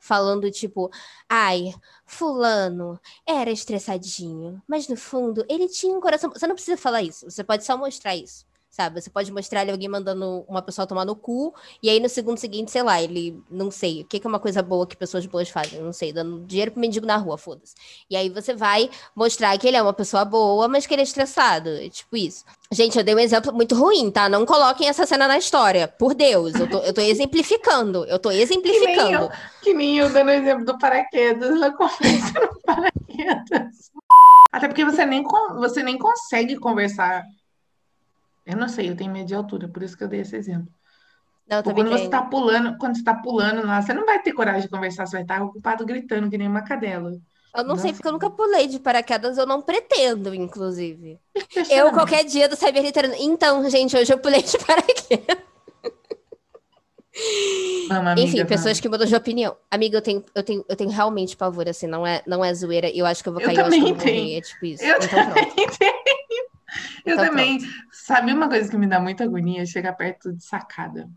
falando 0.00 0.50
tipo, 0.50 0.90
ai, 1.28 1.72
fulano 2.06 2.98
era 3.26 3.50
estressadinho, 3.50 4.60
mas 4.66 4.88
no 4.88 4.96
fundo 4.96 5.44
ele 5.48 5.68
tinha 5.68 5.96
um 5.96 6.00
coração. 6.00 6.30
Você 6.30 6.46
não 6.46 6.54
precisa 6.54 6.76
falar 6.76 7.02
isso, 7.02 7.30
você 7.30 7.44
pode 7.44 7.64
só 7.64 7.76
mostrar 7.76 8.16
isso 8.16 8.49
sabe? 8.70 9.00
Você 9.00 9.10
pode 9.10 9.32
mostrar 9.32 9.60
ali 9.60 9.70
alguém 9.72 9.88
mandando 9.88 10.44
uma 10.48 10.62
pessoa 10.62 10.86
tomar 10.86 11.04
no 11.04 11.16
cu, 11.16 11.52
e 11.82 11.90
aí 11.90 11.98
no 11.98 12.08
segundo 12.08 12.38
seguinte, 12.38 12.70
sei 12.70 12.82
lá, 12.82 13.02
ele, 13.02 13.42
não 13.50 13.70
sei, 13.70 14.02
o 14.02 14.04
que, 14.04 14.20
é 14.24 14.28
uma 14.28 14.38
coisa 14.38 14.62
boa 14.62 14.86
que 14.86 14.96
pessoas 14.96 15.26
boas 15.26 15.48
fazem? 15.48 15.82
Não 15.82 15.92
sei, 15.92 16.12
dando 16.12 16.46
dinheiro 16.46 16.70
pro 16.70 16.80
mendigo 16.80 17.04
na 17.04 17.16
rua, 17.16 17.36
foda-se. 17.36 17.74
E 18.08 18.16
aí 18.16 18.28
você 18.28 18.54
vai 18.54 18.88
mostrar 19.14 19.58
que 19.58 19.66
ele 19.66 19.76
é 19.76 19.82
uma 19.82 19.92
pessoa 19.92 20.24
boa, 20.24 20.68
mas 20.68 20.86
que 20.86 20.94
ele 20.94 21.02
é 21.02 21.04
estressado, 21.04 21.68
é 21.68 21.88
tipo 21.88 22.16
isso. 22.16 22.44
Gente, 22.72 22.96
eu 22.96 23.02
dei 23.02 23.14
um 23.14 23.18
exemplo 23.18 23.52
muito 23.52 23.74
ruim, 23.74 24.10
tá? 24.10 24.28
Não 24.28 24.46
coloquem 24.46 24.88
essa 24.88 25.04
cena 25.04 25.26
na 25.26 25.36
história, 25.36 25.88
por 25.88 26.14
Deus, 26.14 26.54
eu 26.54 26.70
tô, 26.70 26.78
eu 26.78 26.94
tô 26.94 27.00
exemplificando, 27.00 28.04
eu 28.04 28.18
tô 28.18 28.30
exemplificando. 28.30 28.94
Que 28.94 29.02
nem 29.02 29.12
eu, 29.12 29.30
que 29.62 29.74
nem 29.74 29.98
eu 29.98 30.12
dando 30.12 30.28
o 30.28 30.32
exemplo 30.32 30.64
do 30.64 30.78
paraquedas, 30.78 31.50
ela 31.50 31.72
conversa 31.72 32.40
no 32.40 32.60
paraquedas. 32.64 33.90
Até 34.52 34.68
porque 34.68 34.84
você 34.84 35.04
nem, 35.04 35.24
você 35.58 35.82
nem 35.82 35.98
consegue 35.98 36.56
conversar 36.56 37.24
eu 38.50 38.56
não 38.56 38.68
sei, 38.68 38.90
eu 38.90 38.96
tenho 38.96 39.12
medo 39.12 39.26
de 39.26 39.34
altura, 39.34 39.68
por 39.68 39.82
isso 39.82 39.96
que 39.96 40.04
eu 40.04 40.08
dei 40.08 40.20
esse 40.20 40.36
exemplo. 40.36 40.72
Não, 41.50 41.62
quando 41.62 41.90
você 41.90 42.04
está 42.04 42.22
pulando, 42.22 42.78
quando 42.78 42.96
você 42.96 43.02
tá 43.02 43.14
pulando 43.14 43.66
lá, 43.66 43.82
você 43.82 43.92
não 43.92 44.06
vai 44.06 44.22
ter 44.22 44.32
coragem 44.32 44.62
de 44.62 44.68
conversar, 44.68 45.06
você 45.06 45.16
vai 45.16 45.22
estar 45.22 45.42
ocupado 45.42 45.84
gritando 45.84 46.30
que 46.30 46.38
nem 46.38 46.46
uma 46.46 46.62
cadela. 46.62 47.12
Eu 47.56 47.64
não 47.64 47.76
sei, 47.76 47.92
porque 47.92 48.06
eu 48.06 48.12
nunca 48.12 48.30
pulei 48.30 48.68
de 48.68 48.78
paraquedas, 48.78 49.36
eu 49.36 49.44
não 49.44 49.60
pretendo, 49.60 50.32
inclusive. 50.32 51.18
eu, 51.68 51.90
qualquer 51.90 52.24
dia 52.24 52.48
do 52.48 52.54
Cyber 52.54 52.82
Literano. 52.84 53.14
Então, 53.18 53.68
gente, 53.68 53.96
hoje 53.96 54.12
eu 54.12 54.18
pulei 54.18 54.42
de 54.42 54.56
paraquedas. 54.64 55.50
amiga, 57.90 58.20
Enfim, 58.20 58.46
pessoas 58.46 58.78
que 58.78 58.88
mudam 58.88 59.04
de 59.04 59.16
opinião. 59.16 59.56
Amiga, 59.68 59.98
eu 59.98 60.02
tenho, 60.02 60.24
eu 60.32 60.44
tenho, 60.44 60.64
eu 60.68 60.76
tenho 60.76 60.90
realmente 60.90 61.36
pavor, 61.36 61.68
assim, 61.68 61.88
não 61.88 62.06
é, 62.06 62.22
não 62.24 62.44
é 62.44 62.54
zoeira. 62.54 62.88
Eu 62.88 63.04
acho 63.04 63.20
que 63.20 63.28
eu 63.28 63.32
vou 63.32 63.42
cair, 63.42 63.56
eu, 63.56 63.62
eu 63.62 63.66
acho 63.66 63.76
que 63.76 63.82
eu 63.82 63.94
vou 63.96 63.96
morrer, 63.96 64.36
é 64.36 64.40
tipo 64.40 64.64
isso. 64.66 64.84
Eu 64.84 64.96
então, 64.98 65.30
pronto. 65.32 65.54
tenho. 65.76 66.19
Eu 67.04 67.14
então, 67.14 67.26
também. 67.26 67.58
Pronto. 67.58 67.74
Sabe 67.92 68.32
uma 68.32 68.48
coisa 68.48 68.70
que 68.70 68.76
me 68.76 68.86
dá 68.86 69.00
muita 69.00 69.24
agonia? 69.24 69.66
Chegar 69.66 69.92
perto 69.94 70.32
de 70.32 70.44
sacada. 70.44 71.08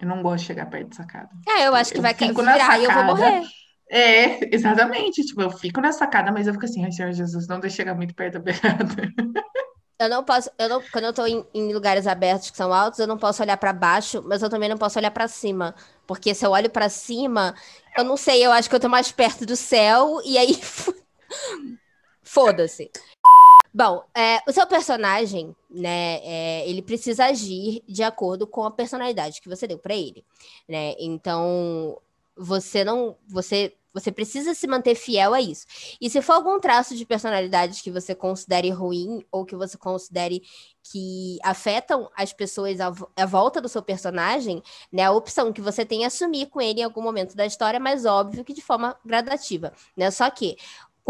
Eu 0.00 0.08
não 0.08 0.22
gosto 0.22 0.42
de 0.42 0.46
chegar 0.46 0.66
perto 0.66 0.90
de 0.90 0.96
sacada. 0.96 1.28
É, 1.48 1.66
eu 1.68 1.74
acho 1.74 1.92
que 1.92 1.98
eu 1.98 2.02
vai 2.02 2.14
virar 2.14 2.78
e 2.78 2.84
eu 2.84 2.92
vou 2.92 3.04
morrer. 3.04 3.42
É, 3.90 4.48
exatamente. 4.54 5.24
Tipo, 5.24 5.42
eu 5.42 5.50
fico 5.50 5.80
na 5.80 5.92
sacada, 5.92 6.32
mas 6.32 6.46
eu 6.46 6.54
fico 6.54 6.64
assim, 6.64 6.84
ai, 6.84 6.92
Senhor 6.92 7.12
Jesus, 7.12 7.46
não 7.46 7.60
deixe 7.60 7.76
chegar 7.76 7.94
muito 7.94 8.14
perto 8.14 8.34
da 8.34 8.40
beirada. 8.40 9.12
Eu 10.00 10.08
não 10.08 10.24
posso, 10.24 10.50
eu 10.58 10.66
não, 10.66 10.82
quando 10.90 11.04
eu 11.04 11.12
tô 11.12 11.26
em, 11.26 11.44
em 11.52 11.74
lugares 11.74 12.06
abertos 12.06 12.50
que 12.50 12.56
são 12.56 12.72
altos, 12.72 12.98
eu 12.98 13.06
não 13.06 13.18
posso 13.18 13.42
olhar 13.42 13.58
para 13.58 13.70
baixo, 13.70 14.22
mas 14.24 14.42
eu 14.42 14.48
também 14.48 14.66
não 14.66 14.78
posso 14.78 14.98
olhar 14.98 15.10
para 15.10 15.28
cima, 15.28 15.74
porque 16.06 16.34
se 16.34 16.46
eu 16.46 16.52
olho 16.52 16.70
para 16.70 16.88
cima, 16.88 17.54
eu 17.94 18.02
não 18.02 18.16
sei, 18.16 18.44
eu 18.44 18.50
acho 18.50 18.66
que 18.66 18.74
eu 18.74 18.80
tô 18.80 18.88
mais 18.88 19.12
perto 19.12 19.44
do 19.44 19.54
céu 19.54 20.22
e 20.24 20.38
aí 20.38 20.58
foda-se. 22.24 22.90
Bom, 23.72 24.04
é, 24.16 24.40
o 24.48 24.52
seu 24.52 24.66
personagem, 24.66 25.54
né, 25.70 26.18
é, 26.24 26.68
ele 26.68 26.82
precisa 26.82 27.26
agir 27.26 27.82
de 27.88 28.02
acordo 28.02 28.46
com 28.46 28.64
a 28.64 28.70
personalidade 28.70 29.40
que 29.40 29.48
você 29.48 29.66
deu 29.66 29.78
para 29.78 29.94
ele, 29.94 30.24
né? 30.68 30.94
Então, 30.98 31.96
você 32.36 32.82
não, 32.82 33.16
você, 33.28 33.72
você 33.92 34.10
precisa 34.10 34.54
se 34.54 34.66
manter 34.66 34.96
fiel 34.96 35.32
a 35.32 35.40
isso. 35.40 35.66
E 36.00 36.10
se 36.10 36.20
for 36.20 36.32
algum 36.32 36.58
traço 36.58 36.96
de 36.96 37.06
personalidade 37.06 37.80
que 37.80 37.92
você 37.92 38.12
considere 38.12 38.70
ruim 38.70 39.24
ou 39.30 39.44
que 39.44 39.54
você 39.54 39.78
considere 39.78 40.42
que 40.82 41.38
afetam 41.44 42.10
as 42.16 42.32
pessoas 42.32 42.80
à, 42.80 42.92
à 43.16 43.26
volta 43.26 43.60
do 43.60 43.68
seu 43.68 43.82
personagem, 43.82 44.60
né, 44.90 45.04
a 45.04 45.12
opção 45.12 45.52
que 45.52 45.60
você 45.60 45.84
tem 45.84 46.02
é 46.02 46.06
assumir 46.06 46.46
com 46.46 46.60
ele 46.60 46.80
em 46.80 46.84
algum 46.84 47.02
momento 47.02 47.36
da 47.36 47.46
história, 47.46 47.78
mas 47.78 48.04
óbvio 48.04 48.44
que 48.44 48.52
de 48.52 48.62
forma 48.62 48.96
gradativa, 49.04 49.72
né? 49.96 50.10
Só 50.10 50.28
que 50.28 50.56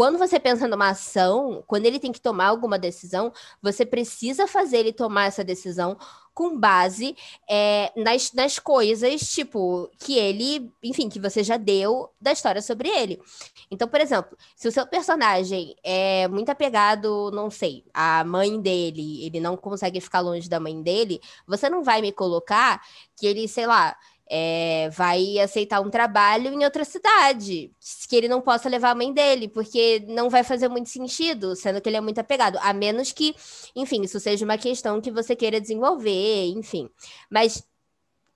quando 0.01 0.17
você 0.17 0.39
pensa 0.39 0.67
numa 0.67 0.89
ação, 0.89 1.63
quando 1.67 1.85
ele 1.85 1.99
tem 1.99 2.11
que 2.11 2.19
tomar 2.19 2.47
alguma 2.47 2.79
decisão, 2.79 3.31
você 3.61 3.85
precisa 3.85 4.47
fazer 4.47 4.77
ele 4.77 4.91
tomar 4.91 5.25
essa 5.25 5.43
decisão 5.43 5.95
com 6.33 6.57
base 6.57 7.15
é, 7.47 7.91
nas, 7.95 8.33
nas 8.33 8.57
coisas, 8.57 9.21
tipo, 9.29 9.87
que 9.99 10.17
ele, 10.17 10.71
enfim, 10.81 11.07
que 11.07 11.19
você 11.19 11.43
já 11.43 11.55
deu 11.55 12.09
da 12.19 12.31
história 12.31 12.63
sobre 12.63 12.89
ele. 12.89 13.21
Então, 13.69 13.87
por 13.87 14.01
exemplo, 14.01 14.35
se 14.55 14.67
o 14.67 14.71
seu 14.71 14.87
personagem 14.87 15.75
é 15.83 16.27
muito 16.27 16.49
apegado, 16.49 17.29
não 17.31 17.51
sei, 17.51 17.83
à 17.93 18.23
mãe 18.23 18.59
dele, 18.59 19.23
ele 19.23 19.39
não 19.39 19.55
consegue 19.55 20.01
ficar 20.01 20.21
longe 20.21 20.49
da 20.49 20.59
mãe 20.59 20.81
dele, 20.81 21.21
você 21.45 21.69
não 21.69 21.83
vai 21.83 22.01
me 22.01 22.11
colocar 22.11 22.81
que 23.15 23.27
ele, 23.27 23.47
sei 23.47 23.67
lá, 23.67 23.95
é, 24.33 24.89
vai 24.91 25.37
aceitar 25.39 25.81
um 25.81 25.89
trabalho 25.89 26.53
em 26.53 26.63
outra 26.63 26.85
cidade, 26.85 27.69
que 28.07 28.15
ele 28.15 28.29
não 28.29 28.39
possa 28.39 28.69
levar 28.69 28.91
a 28.91 28.95
mãe 28.95 29.11
dele, 29.13 29.49
porque 29.49 30.05
não 30.07 30.29
vai 30.29 30.41
fazer 30.41 30.69
muito 30.69 30.87
sentido, 30.87 31.53
sendo 31.53 31.81
que 31.81 31.89
ele 31.89 31.97
é 31.97 32.01
muito 32.01 32.19
apegado, 32.19 32.57
a 32.61 32.71
menos 32.71 33.11
que, 33.11 33.35
enfim, 33.75 34.03
isso 34.03 34.21
seja 34.21 34.45
uma 34.45 34.57
questão 34.57 35.01
que 35.01 35.11
você 35.11 35.35
queira 35.35 35.59
desenvolver, 35.59 36.45
enfim. 36.47 36.89
Mas 37.29 37.61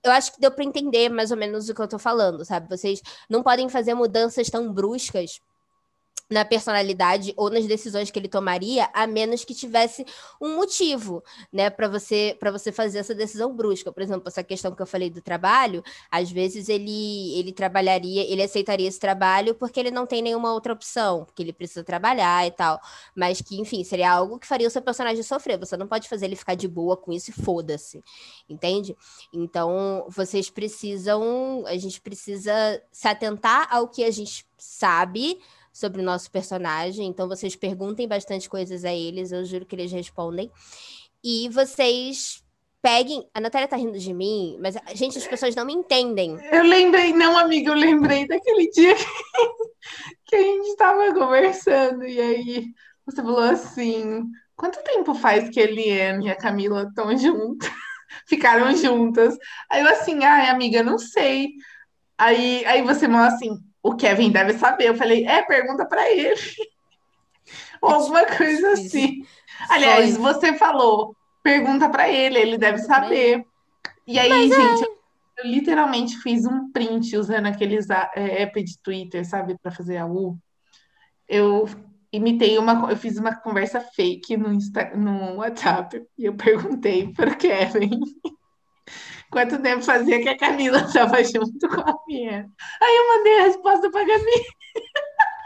eu 0.04 0.12
acho 0.12 0.34
que 0.34 0.40
deu 0.40 0.50
para 0.50 0.64
entender 0.64 1.08
mais 1.08 1.30
ou 1.30 1.36
menos 1.38 1.66
o 1.68 1.74
que 1.74 1.80
eu 1.80 1.88
tô 1.88 1.98
falando, 1.98 2.44
sabe? 2.44 2.68
Vocês 2.68 3.00
não 3.28 3.42
podem 3.42 3.68
fazer 3.70 3.94
mudanças 3.94 4.50
tão 4.50 4.70
bruscas 4.70 5.40
na 6.28 6.44
personalidade 6.44 7.32
ou 7.36 7.50
nas 7.50 7.66
decisões 7.66 8.10
que 8.10 8.18
ele 8.18 8.28
tomaria, 8.28 8.88
a 8.92 9.06
menos 9.06 9.44
que 9.44 9.54
tivesse 9.54 10.04
um 10.40 10.56
motivo, 10.56 11.22
né, 11.52 11.70
para 11.70 11.88
você 11.88 12.36
para 12.38 12.50
você 12.50 12.72
fazer 12.72 12.98
essa 12.98 13.14
decisão 13.14 13.54
brusca. 13.54 13.92
Por 13.92 14.02
exemplo, 14.02 14.28
essa 14.28 14.42
questão 14.42 14.74
que 14.74 14.82
eu 14.82 14.86
falei 14.86 15.08
do 15.08 15.22
trabalho, 15.22 15.82
às 16.10 16.30
vezes 16.30 16.68
ele 16.68 17.38
ele 17.38 17.52
trabalharia, 17.52 18.22
ele 18.30 18.42
aceitaria 18.42 18.88
esse 18.88 18.98
trabalho 18.98 19.54
porque 19.54 19.78
ele 19.78 19.90
não 19.90 20.06
tem 20.06 20.20
nenhuma 20.22 20.52
outra 20.52 20.72
opção, 20.72 21.24
porque 21.24 21.42
ele 21.42 21.52
precisa 21.52 21.84
trabalhar 21.84 22.46
e 22.46 22.50
tal, 22.50 22.80
mas 23.14 23.40
que, 23.40 23.60
enfim, 23.60 23.84
seria 23.84 24.10
algo 24.10 24.38
que 24.38 24.46
faria 24.46 24.66
o 24.66 24.70
seu 24.70 24.82
personagem 24.82 25.22
sofrer. 25.22 25.58
Você 25.58 25.76
não 25.76 25.86
pode 25.86 26.08
fazer 26.08 26.26
ele 26.26 26.36
ficar 26.36 26.54
de 26.54 26.66
boa 26.66 26.96
com 26.96 27.12
isso 27.12 27.30
e 27.30 27.34
foda-se. 27.34 28.02
Entende? 28.48 28.96
Então, 29.32 30.06
vocês 30.08 30.50
precisam, 30.50 31.64
a 31.66 31.76
gente 31.76 32.00
precisa 32.00 32.82
se 32.90 33.06
atentar 33.08 33.68
ao 33.70 33.88
que 33.88 34.02
a 34.04 34.10
gente 34.10 34.44
sabe 34.58 35.38
sobre 35.76 36.00
o 36.00 36.04
nosso 36.04 36.30
personagem. 36.30 37.06
Então, 37.06 37.28
vocês 37.28 37.54
perguntem 37.54 38.08
bastante 38.08 38.48
coisas 38.48 38.82
a 38.82 38.92
eles, 38.94 39.30
eu 39.30 39.44
juro 39.44 39.66
que 39.66 39.76
eles 39.76 39.92
respondem. 39.92 40.50
E 41.22 41.50
vocês 41.50 42.42
peguem. 42.80 43.28
A 43.34 43.40
Natália 43.40 43.68
tá 43.68 43.76
rindo 43.76 43.98
de 43.98 44.14
mim, 44.14 44.56
mas, 44.58 44.74
gente, 44.94 45.18
as 45.18 45.26
pessoas 45.26 45.54
não 45.54 45.66
me 45.66 45.74
entendem. 45.74 46.38
Eu 46.50 46.62
lembrei, 46.62 47.12
não, 47.12 47.36
amiga, 47.36 47.70
eu 47.70 47.74
lembrei 47.74 48.26
daquele 48.26 48.70
dia 48.70 48.94
que, 50.24 50.34
a 50.34 50.42
gente 50.42 50.68
estava 50.68 51.12
conversando, 51.12 52.06
e 52.06 52.18
aí 52.18 52.66
você 53.04 53.16
falou 53.16 53.40
assim: 53.40 54.22
quanto 54.56 54.82
tempo 54.82 55.14
faz 55.14 55.50
que 55.50 55.60
a 55.60 55.64
Eliane 55.64 56.26
e 56.26 56.30
a 56.30 56.36
Camila 56.36 56.84
estão 56.84 57.14
juntas? 57.18 57.68
Ficaram 58.26 58.74
juntas. 58.74 59.36
Aí 59.70 59.82
eu 59.82 59.88
assim, 59.90 60.24
ai, 60.24 60.48
amiga, 60.48 60.82
não 60.82 60.98
sei. 60.98 61.50
Aí, 62.16 62.64
aí 62.64 62.80
você 62.80 63.06
falou 63.06 63.26
assim, 63.26 63.58
o 63.86 63.96
Kevin 63.96 64.30
deve 64.30 64.54
saber. 64.54 64.88
Eu 64.88 64.96
falei, 64.96 65.24
é, 65.26 65.42
pergunta 65.42 65.86
para 65.86 66.10
ele. 66.10 66.40
Ou 67.80 67.90
alguma 67.90 68.24
coisa 68.26 68.72
assim. 68.72 69.24
Aliás, 69.70 70.16
você 70.16 70.54
falou, 70.54 71.14
pergunta 71.42 71.88
para 71.88 72.08
ele, 72.08 72.36
ele 72.38 72.58
deve 72.58 72.78
saber. 72.78 73.44
E 74.04 74.18
aí, 74.18 74.28
Mas 74.28 74.50
gente, 74.50 74.84
é... 74.84 74.86
eu, 75.38 75.50
literalmente 75.50 76.16
fiz 76.18 76.44
um 76.44 76.72
print 76.72 77.16
usando 77.16 77.46
aqueles 77.46 77.88
é, 77.88 78.42
app 78.42 78.60
de 78.62 78.76
Twitter, 78.82 79.24
sabe, 79.24 79.56
para 79.62 79.70
fazer 79.70 79.98
a 79.98 80.06
U. 80.06 80.36
Eu 81.28 81.68
imitei 82.12 82.58
uma, 82.58 82.90
eu 82.90 82.96
fiz 82.96 83.18
uma 83.18 83.36
conversa 83.36 83.80
fake 83.80 84.36
no, 84.36 84.52
Insta, 84.52 84.96
no 84.96 85.36
WhatsApp 85.36 86.04
e 86.18 86.24
eu 86.24 86.34
perguntei 86.34 87.12
para 87.12 87.30
o 87.30 87.36
Kevin 87.36 88.00
quanto 89.30 89.60
tempo 89.60 89.82
fazia 89.82 90.20
que 90.20 90.28
a 90.28 90.36
Camila 90.36 90.78
estava 90.86 91.22
junto 91.22 91.68
com 91.68 91.80
a 91.80 91.98
minha. 92.06 92.50
Aí 92.82 92.96
eu 92.96 93.08
mandei 93.08 93.38
a 93.38 93.42
resposta 93.44 93.90
para 93.90 94.02
a 94.02 94.06
Gabi. 94.06 94.24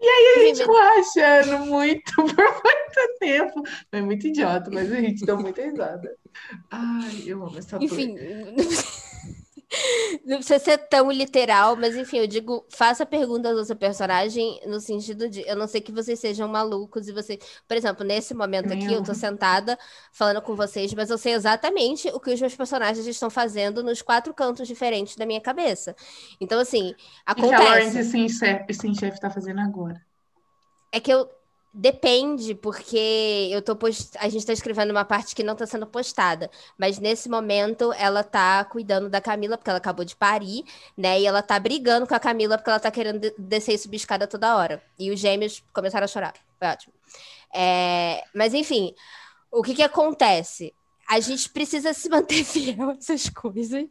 E 0.00 0.06
aí 0.06 0.36
a 0.36 0.46
gente 0.46 0.60
ficou 0.60 0.76
rachando 0.76 1.66
muito 1.66 2.14
por 2.14 2.26
muito 2.26 3.18
tempo. 3.18 3.62
Foi 3.90 4.00
muito 4.00 4.28
idiota, 4.28 4.70
mas 4.72 4.92
a 4.92 5.00
gente 5.00 5.26
deu 5.26 5.36
muita 5.36 5.62
risada. 5.62 6.16
Ai, 6.70 7.24
eu 7.26 7.44
amo 7.44 7.58
essa 7.58 7.82
Enfim, 7.82 8.14
não 10.24 10.36
precisa 10.36 10.58
ser 10.58 10.78
tão 10.78 11.10
literal, 11.12 11.76
mas 11.76 11.94
enfim, 11.94 12.18
eu 12.18 12.26
digo, 12.26 12.64
faça 12.70 13.04
perguntas 13.04 13.56
ao 13.56 13.64
seu 13.64 13.76
personagem 13.76 14.60
no 14.66 14.80
sentido 14.80 15.28
de, 15.28 15.46
eu 15.46 15.56
não 15.56 15.66
sei 15.66 15.80
que 15.80 15.92
vocês 15.92 16.18
sejam 16.18 16.48
malucos 16.48 17.06
e 17.06 17.12
você, 17.12 17.38
por 17.66 17.76
exemplo, 17.76 18.04
nesse 18.04 18.32
momento 18.34 18.72
aqui, 18.72 18.92
eu 18.92 19.02
tô 19.02 19.14
sentada 19.14 19.78
falando 20.12 20.40
com 20.40 20.56
vocês, 20.56 20.92
mas 20.94 21.10
eu 21.10 21.18
sei 21.18 21.34
exatamente 21.34 22.08
o 22.08 22.20
que 22.20 22.32
os 22.32 22.40
meus 22.40 22.54
personagens 22.54 23.06
estão 23.06 23.28
fazendo 23.28 23.82
nos 23.82 24.00
quatro 24.00 24.32
cantos 24.32 24.66
diferentes 24.66 25.16
da 25.16 25.26
minha 25.26 25.40
cabeça. 25.40 25.94
Então, 26.40 26.58
assim, 26.60 26.94
acontece. 27.26 27.54
O 27.54 27.58
que 27.58 27.62
a 27.62 27.70
Lawrence 27.70 28.04
Sim 28.04 28.94
tá 29.20 29.30
fazendo 29.30 29.60
agora? 29.60 30.00
É 30.90 31.00
que 31.00 31.12
eu, 31.12 31.28
Depende, 31.80 32.56
porque 32.56 33.48
eu 33.52 33.62
tô 33.62 33.76
post... 33.76 34.10
a 34.18 34.24
gente 34.24 34.40
está 34.40 34.52
escrevendo 34.52 34.90
uma 34.90 35.04
parte 35.04 35.32
que 35.32 35.44
não 35.44 35.52
está 35.52 35.64
sendo 35.64 35.86
postada, 35.86 36.50
mas 36.76 36.98
nesse 36.98 37.28
momento 37.28 37.92
ela 37.92 38.24
tá 38.24 38.64
cuidando 38.64 39.08
da 39.08 39.20
Camila, 39.20 39.56
porque 39.56 39.70
ela 39.70 39.78
acabou 39.78 40.04
de 40.04 40.16
parir, 40.16 40.64
né? 40.96 41.20
E 41.20 41.26
ela 41.26 41.40
tá 41.40 41.56
brigando 41.60 42.04
com 42.04 42.16
a 42.16 42.18
Camila 42.18 42.58
porque 42.58 42.68
ela 42.70 42.80
tá 42.80 42.90
querendo 42.90 43.32
descer 43.38 43.74
e 43.74 43.78
subir 43.78 43.98
escada 43.98 44.26
toda 44.26 44.56
hora. 44.56 44.82
E 44.98 45.12
os 45.12 45.20
gêmeos 45.20 45.62
começaram 45.72 46.04
a 46.04 46.08
chorar. 46.08 46.34
Foi 46.58 46.66
ótimo. 46.66 46.92
É... 47.54 48.24
Mas 48.34 48.54
enfim, 48.54 48.92
o 49.52 49.62
que 49.62 49.72
que 49.76 49.82
acontece? 49.82 50.74
A 51.08 51.20
gente 51.20 51.48
precisa 51.48 51.94
se 51.94 52.06
manter 52.10 52.44
fiel 52.44 52.90
a 52.90 52.92
essas 52.92 53.30
coisas, 53.30 53.86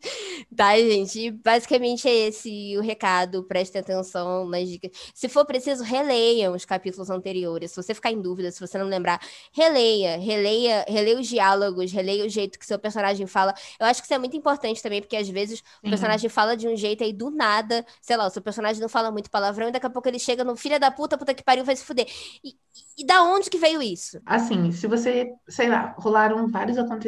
tá, 0.56 0.78
gente? 0.78 1.20
E 1.20 1.32
basicamente 1.32 2.08
é 2.08 2.28
esse 2.28 2.78
o 2.78 2.82
recado. 2.82 3.44
Prestem 3.44 3.82
atenção 3.82 4.48
nas 4.48 4.70
dicas. 4.70 4.92
Se 5.16 5.28
for 5.28 5.44
preciso, 5.44 5.84
releiam 5.84 6.54
os 6.54 6.64
capítulos 6.64 7.10
anteriores. 7.10 7.72
Se 7.72 7.82
você 7.82 7.96
ficar 7.96 8.12
em 8.12 8.22
dúvida, 8.22 8.52
se 8.52 8.60
você 8.60 8.78
não 8.78 8.86
lembrar, 8.86 9.20
releia, 9.52 10.18
releia, 10.18 10.86
releia 10.88 11.20
os 11.20 11.28
diálogos, 11.28 11.92
releia 11.92 12.24
o 12.24 12.30
jeito 12.30 12.60
que 12.60 12.66
seu 12.66 12.78
personagem 12.78 13.26
fala. 13.26 13.52
Eu 13.80 13.88
acho 13.88 14.00
que 14.00 14.06
isso 14.06 14.14
é 14.14 14.20
muito 14.20 14.38
importante 14.38 14.84
também, 14.84 15.02
porque 15.02 15.18
às 15.18 15.28
vezes 15.28 15.64
o 15.84 15.90
personagem 15.90 16.30
fala 16.30 16.56
de 16.56 16.68
um 16.68 16.76
jeito 16.76 17.04
aí 17.04 17.12
do 17.12 17.32
nada, 17.32 17.84
sei 18.00 18.16
lá, 18.16 18.28
o 18.28 18.30
seu 18.30 18.44
personagem 18.44 18.80
não 18.80 18.90
fala 18.90 19.12
muito 19.12 19.32
palavrão 19.32 19.70
e 19.70 19.72
daqui 19.72 19.88
a 19.88 19.90
pouco 19.90 20.08
ele 20.08 20.20
chega 20.20 20.44
no 20.44 20.56
filho 20.56 20.80
da 20.80 20.92
puta, 20.92 21.18
puta 21.18 21.34
que 21.34 21.44
pariu, 21.44 21.66
vai 21.66 21.76
se 21.76 21.84
fuder. 21.84 22.06
E, 22.44 22.56
e 22.96 23.06
da 23.06 23.24
onde 23.24 23.50
que 23.50 23.58
veio 23.58 23.82
isso? 23.82 24.22
Assim, 24.24 24.72
se 24.72 24.86
você, 24.86 25.34
sei 25.48 25.68
lá, 25.68 25.96
rolaram 25.98 26.48
vários 26.48 26.78
acontecimentos 26.78 27.07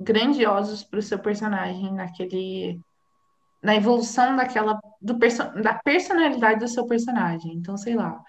grandiosos 0.00 0.84
para 0.84 0.98
o 0.98 1.02
seu 1.02 1.18
personagem 1.18 1.92
naquele 1.94 2.80
na 3.62 3.74
evolução 3.74 4.36
daquela 4.36 4.78
do 5.00 5.18
perso 5.18 5.42
da 5.62 5.74
personalidade 5.74 6.60
do 6.60 6.68
seu 6.68 6.86
personagem. 6.86 7.54
Então, 7.54 7.76
sei 7.76 7.96
lá, 7.96 8.22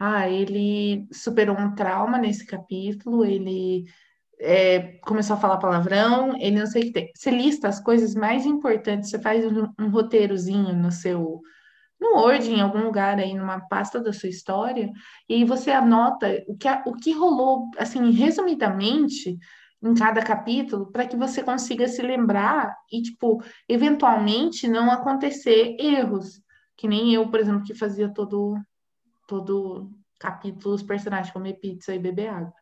ah, 0.00 0.28
ele 0.28 1.06
superou 1.12 1.56
um 1.56 1.74
trauma 1.74 2.18
nesse 2.18 2.46
capítulo, 2.46 3.24
ele 3.24 3.84
é, 4.40 4.98
começou 5.02 5.36
a 5.36 5.38
falar 5.38 5.58
palavrão, 5.58 6.34
ele 6.40 6.58
não 6.58 6.66
sei 6.66 6.82
o 6.82 6.84
que 6.86 6.92
tem. 6.92 7.10
Você 7.14 7.30
lista 7.30 7.68
as 7.68 7.78
coisas 7.78 8.14
mais 8.14 8.46
importantes, 8.46 9.10
você 9.10 9.18
faz 9.18 9.44
um, 9.44 9.68
um 9.78 9.90
roteirozinho 9.90 10.74
no 10.74 10.90
seu 10.90 11.42
no 12.00 12.14
Word, 12.16 12.50
em 12.50 12.62
algum 12.62 12.82
lugar 12.82 13.18
aí, 13.18 13.34
numa 13.34 13.60
pasta 13.60 14.00
da 14.00 14.10
sua 14.10 14.30
história, 14.30 14.90
e 15.28 15.44
você 15.44 15.70
anota 15.70 16.42
o 16.48 16.56
que, 16.56 16.66
o 16.86 16.94
que 16.94 17.12
rolou, 17.12 17.70
assim, 17.76 18.10
resumidamente, 18.10 19.38
em 19.82 19.94
cada 19.94 20.22
capítulo, 20.22 20.90
para 20.92 21.06
que 21.06 21.16
você 21.16 21.42
consiga 21.42 21.88
se 21.88 22.02
lembrar 22.02 22.76
e, 22.90 23.02
tipo, 23.02 23.42
eventualmente 23.68 24.68
não 24.68 24.90
acontecer 24.90 25.76
erros. 25.78 26.40
Que 26.76 26.86
nem 26.86 27.14
eu, 27.14 27.28
por 27.30 27.40
exemplo, 27.40 27.64
que 27.64 27.74
fazia 27.74 28.08
todo, 28.12 28.58
todo 29.26 29.90
capítulo 30.18 30.74
os 30.74 30.82
personagens 30.82 31.32
comer 31.32 31.54
pizza 31.54 31.94
e 31.94 31.98
beber 31.98 32.28
água. 32.28 32.52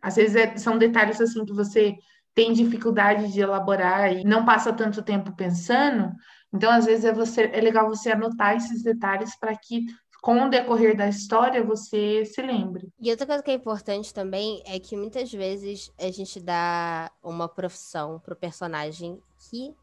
Às 0.00 0.16
vezes 0.16 0.36
é, 0.36 0.56
são 0.56 0.78
detalhes 0.78 1.20
assim 1.20 1.44
que 1.44 1.52
você 1.52 1.96
tem 2.34 2.52
dificuldade 2.52 3.32
de 3.32 3.40
elaborar 3.40 4.12
e 4.12 4.22
não 4.22 4.44
passa 4.44 4.72
tanto 4.72 5.02
tempo 5.02 5.34
pensando, 5.34 6.14
então, 6.52 6.70
às 6.70 6.86
vezes, 6.86 7.04
é, 7.04 7.12
você, 7.12 7.50
é 7.52 7.60
legal 7.60 7.88
você 7.88 8.10
anotar 8.10 8.56
esses 8.56 8.82
detalhes 8.82 9.36
para 9.38 9.54
que, 9.56 9.86
com 10.20 10.44
o 10.44 10.50
decorrer 10.50 10.96
da 10.96 11.08
história, 11.08 11.62
você 11.62 12.24
se 12.24 12.42
lembre. 12.42 12.92
E 13.00 13.10
outra 13.10 13.26
coisa 13.26 13.42
que 13.42 13.50
é 13.50 13.54
importante 13.54 14.12
também 14.12 14.62
é 14.66 14.78
que 14.78 14.96
muitas 14.96 15.32
vezes 15.32 15.92
a 15.98 16.10
gente 16.10 16.40
dá 16.40 17.10
uma 17.22 17.48
profissão 17.48 18.18
pro 18.18 18.36
personagem 18.36 19.22
que 19.38 19.74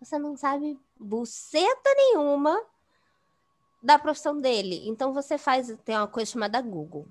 você 0.00 0.18
não 0.18 0.36
sabe 0.36 0.78
buceta 0.98 1.94
nenhuma 1.96 2.58
da 3.82 3.98
profissão 3.98 4.38
dele. 4.38 4.88
Então 4.88 5.12
você 5.12 5.36
faz, 5.36 5.74
tem 5.84 5.96
uma 5.96 6.08
coisa 6.08 6.30
chamada 6.30 6.60
Google. 6.60 7.06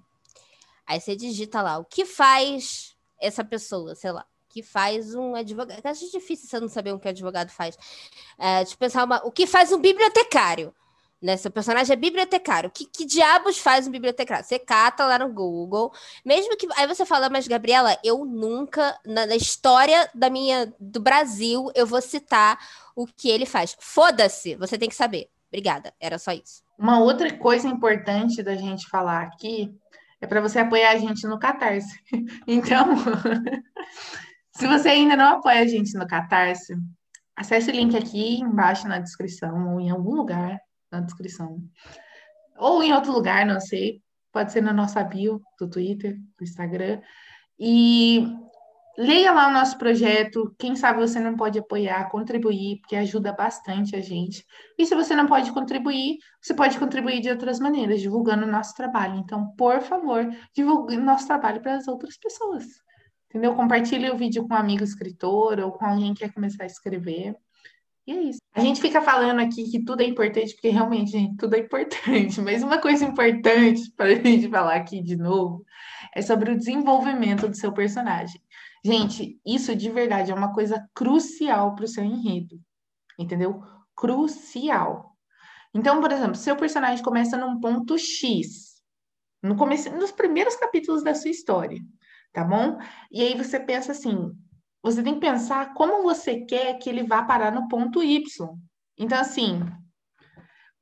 Aí 0.85 0.99
você 0.99 1.15
digita 1.15 1.61
lá 1.61 1.77
o 1.77 1.85
que 1.85 2.05
faz 2.05 2.95
essa 3.19 3.43
pessoa, 3.43 3.95
sei 3.95 4.11
lá 4.11 4.25
que 4.55 4.63
faz 4.63 5.13
um 5.13 5.35
advogado. 5.35 5.85
Acho 5.85 6.09
difícil 6.09 6.47
você 6.47 6.61
não 6.61 6.69
saber 6.69 6.93
o 6.93 6.99
que 6.99 7.09
advogado 7.09 7.49
faz. 7.49 7.77
É, 8.39 8.61
eu 8.61 8.77
pensar 8.79 9.03
uma, 9.03 9.17
o 9.25 9.29
que 9.29 9.45
faz 9.45 9.73
um 9.73 9.81
bibliotecário. 9.81 10.73
Né? 11.25 11.37
Seu 11.37 11.49
personagem 11.49 11.91
é 11.91 11.95
bibliotecário. 11.95 12.69
Que, 12.69 12.85
que 12.85 13.03
diabos 13.03 13.57
faz 13.57 13.87
um 13.87 13.91
bibliotecário? 13.91 14.45
Você 14.45 14.59
cata 14.59 15.03
lá 15.05 15.17
no 15.17 15.33
Google, 15.33 15.91
mesmo 16.23 16.55
que. 16.55 16.67
Aí 16.77 16.85
você 16.85 17.03
fala, 17.03 17.31
mas 17.31 17.47
Gabriela, 17.47 17.97
eu 18.03 18.23
nunca, 18.23 18.95
na, 19.03 19.25
na 19.25 19.35
história 19.35 20.07
da 20.13 20.29
minha 20.29 20.71
do 20.79 20.99
Brasil, 20.99 21.71
eu 21.73 21.87
vou 21.87 21.99
citar 21.99 22.59
o 22.95 23.07
que 23.07 23.27
ele 23.27 23.47
faz. 23.47 23.75
Foda-se, 23.79 24.53
você 24.53 24.77
tem 24.77 24.87
que 24.87 24.93
saber. 24.93 25.27
Obrigada, 25.47 25.91
era 25.99 26.19
só 26.19 26.31
isso. 26.31 26.63
Uma 26.77 26.99
outra 26.99 27.35
coisa 27.35 27.67
importante 27.67 28.43
da 28.43 28.55
gente 28.55 28.87
falar 28.87 29.23
aqui 29.23 29.73
é 30.21 30.27
para 30.27 30.41
você 30.41 30.59
apoiar 30.59 30.91
a 30.91 30.97
gente 30.99 31.25
no 31.25 31.39
Catarse. 31.39 31.99
Então, 32.47 32.85
Se 34.55 34.67
você 34.67 34.89
ainda 34.89 35.17
não 35.17 35.37
apoia 35.37 35.61
a 35.61 35.67
gente 35.67 35.97
no 35.97 36.07
Catarse, 36.07 36.77
acesse 37.35 37.71
o 37.71 37.73
link 37.73 37.97
aqui 37.97 38.39
embaixo 38.39 38.87
na 38.87 38.99
descrição, 38.99 39.73
ou 39.73 39.81
em 39.81 39.89
algum 39.89 40.13
lugar 40.15 40.59
na 40.91 40.99
descrição. 41.01 41.61
Ou 42.57 42.83
em 42.83 42.93
outro 42.93 43.11
lugar, 43.11 43.45
não 43.45 43.59
sei. 43.59 44.01
Pode 44.31 44.51
ser 44.51 44.61
na 44.61 44.73
nossa 44.73 45.03
bio 45.03 45.41
do 45.59 45.69
Twitter, 45.69 46.17
do 46.37 46.43
Instagram. 46.43 47.01
E 47.59 48.27
leia 48.97 49.31
lá 49.31 49.47
o 49.47 49.53
nosso 49.53 49.77
projeto. 49.77 50.53
Quem 50.57 50.75
sabe 50.75 50.99
você 50.99 51.19
não 51.19 51.35
pode 51.35 51.59
apoiar, 51.59 52.09
contribuir, 52.09 52.79
porque 52.81 52.95
ajuda 52.95 53.33
bastante 53.33 53.95
a 53.95 54.01
gente. 54.01 54.45
E 54.77 54.85
se 54.85 54.95
você 54.95 55.15
não 55.15 55.27
pode 55.27 55.51
contribuir, 55.51 56.17
você 56.41 56.53
pode 56.53 56.77
contribuir 56.77 57.21
de 57.21 57.29
outras 57.29 57.59
maneiras, 57.59 58.01
divulgando 58.01 58.45
o 58.45 58.51
nosso 58.51 58.73
trabalho. 58.73 59.17
Então, 59.17 59.53
por 59.57 59.81
favor, 59.81 60.27
divulgue 60.53 60.97
nosso 60.97 61.27
trabalho 61.27 61.61
para 61.61 61.75
as 61.75 61.87
outras 61.87 62.17
pessoas. 62.17 62.65
Entendeu? 63.29 63.53
Compartilhe 63.53 64.09
o 64.09 64.17
vídeo 64.17 64.47
com 64.47 64.53
um 64.53 64.57
amigo 64.57 64.83
escritor 64.83 65.59
ou 65.59 65.71
com 65.71 65.85
alguém 65.85 66.13
que 66.13 66.21
quer 66.21 66.33
começar 66.33 66.63
a 66.63 66.67
escrever. 66.67 67.35
E 68.07 68.11
é 68.11 68.21
isso. 68.21 68.39
A 68.53 68.61
gente 68.61 68.79
fica 68.79 69.01
falando 69.01 69.39
aqui 69.39 69.69
que 69.69 69.83
tudo 69.83 70.01
é 70.01 70.05
importante, 70.05 70.53
porque 70.53 70.69
realmente, 70.69 71.11
gente, 71.11 71.35
tudo 71.37 71.55
é 71.55 71.59
importante. 71.59 72.39
Mas 72.41 72.61
uma 72.61 72.79
coisa 72.79 73.03
importante 73.03 73.91
para 73.97 74.07
a 74.07 74.15
gente 74.23 74.47
falar 74.49 74.75
aqui 74.75 75.01
de 75.01 75.15
novo 75.15 75.65
é 76.13 76.21
sobre 76.21 76.51
o 76.51 76.57
desenvolvimento 76.57 77.47
do 77.47 77.55
seu 77.55 77.73
personagem. 77.73 78.39
Gente, 78.83 79.39
isso 79.45 79.75
de 79.75 79.89
verdade 79.89 80.31
é 80.31 80.35
uma 80.35 80.53
coisa 80.53 80.87
crucial 80.93 81.73
para 81.73 81.85
o 81.85 81.87
seu 81.87 82.03
enredo, 82.03 82.59
entendeu? 83.17 83.63
Crucial. 83.95 85.15
Então, 85.73 85.99
por 85.99 86.11
exemplo, 86.11 86.35
seu 86.35 86.55
personagem 86.55 87.03
começa 87.03 87.35
num 87.35 87.59
ponto 87.59 87.97
X, 87.97 88.81
no 89.41 89.55
começo, 89.57 89.89
nos 89.97 90.11
primeiros 90.11 90.55
capítulos 90.55 91.03
da 91.03 91.15
sua 91.15 91.31
história, 91.31 91.81
tá 92.31 92.43
bom? 92.43 92.77
E 93.11 93.21
aí 93.21 93.35
você 93.35 93.59
pensa 93.59 93.91
assim, 93.91 94.31
você 94.85 95.01
tem 95.01 95.15
que 95.15 95.19
pensar 95.19 95.73
como 95.73 96.03
você 96.03 96.45
quer 96.45 96.77
que 96.77 96.87
ele 96.87 97.01
vá 97.01 97.23
parar 97.23 97.51
no 97.51 97.67
ponto 97.67 98.03
Y. 98.03 98.21
Então, 98.95 99.19
assim, 99.19 99.59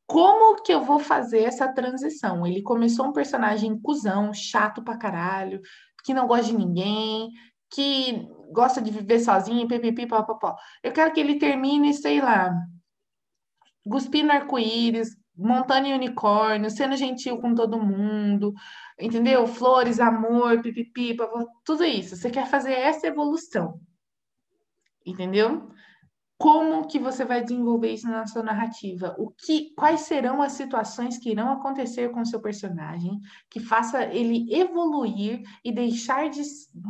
como 0.05 0.61
que 0.61 0.73
eu 0.73 0.83
vou 0.83 0.99
fazer 0.99 1.43
essa 1.43 1.71
transição? 1.71 2.45
Ele 2.45 2.61
começou 2.61 3.05
um 3.05 3.13
personagem 3.13 3.79
cuzão, 3.79 4.33
chato 4.33 4.83
pra 4.83 4.97
caralho, 4.97 5.61
que 6.03 6.13
não 6.13 6.27
gosta 6.27 6.47
de 6.47 6.57
ninguém, 6.57 7.29
que 7.71 8.27
gosta 8.51 8.81
de 8.81 8.91
viver 8.91 9.21
sozinho, 9.21 9.69
pipipi, 9.69 10.05
papapó. 10.05 10.53
Eu 10.83 10.91
quero 10.91 11.13
que 11.13 11.21
ele 11.21 11.39
termine, 11.39 11.93
sei 11.93 12.19
lá, 12.19 12.53
cuspindo 13.89 14.33
arco-íris, 14.33 15.15
montando 15.33 15.87
unicórnio, 15.87 16.69
sendo 16.69 16.97
gentil 16.97 17.37
com 17.37 17.55
todo 17.55 17.81
mundo, 17.81 18.53
entendeu? 18.99 19.47
Flores, 19.47 20.01
amor, 20.01 20.61
pipipi, 20.61 21.15
papapó, 21.15 21.45
tudo 21.63 21.85
isso. 21.85 22.17
Você 22.17 22.29
quer 22.29 22.47
fazer 22.47 22.73
essa 22.73 23.07
evolução, 23.07 23.79
entendeu? 25.05 25.69
como 26.43 26.85
que 26.87 26.99
você 26.99 27.23
vai 27.23 27.41
desenvolver 27.41 27.93
isso 27.93 28.05
na 28.05 28.27
sua 28.27 28.43
narrativa? 28.43 29.15
O 29.17 29.31
que, 29.31 29.73
quais 29.75 30.01
serão 30.01 30.41
as 30.41 30.51
situações 30.51 31.17
que 31.17 31.29
irão 31.29 31.49
acontecer 31.53 32.11
com 32.11 32.19
o 32.19 32.25
seu 32.25 32.41
personagem 32.41 33.17
que 33.49 33.61
faça 33.61 34.03
ele 34.03 34.53
evoluir 34.53 35.41
e 35.63 35.71
deixar 35.71 36.29
de 36.29 36.41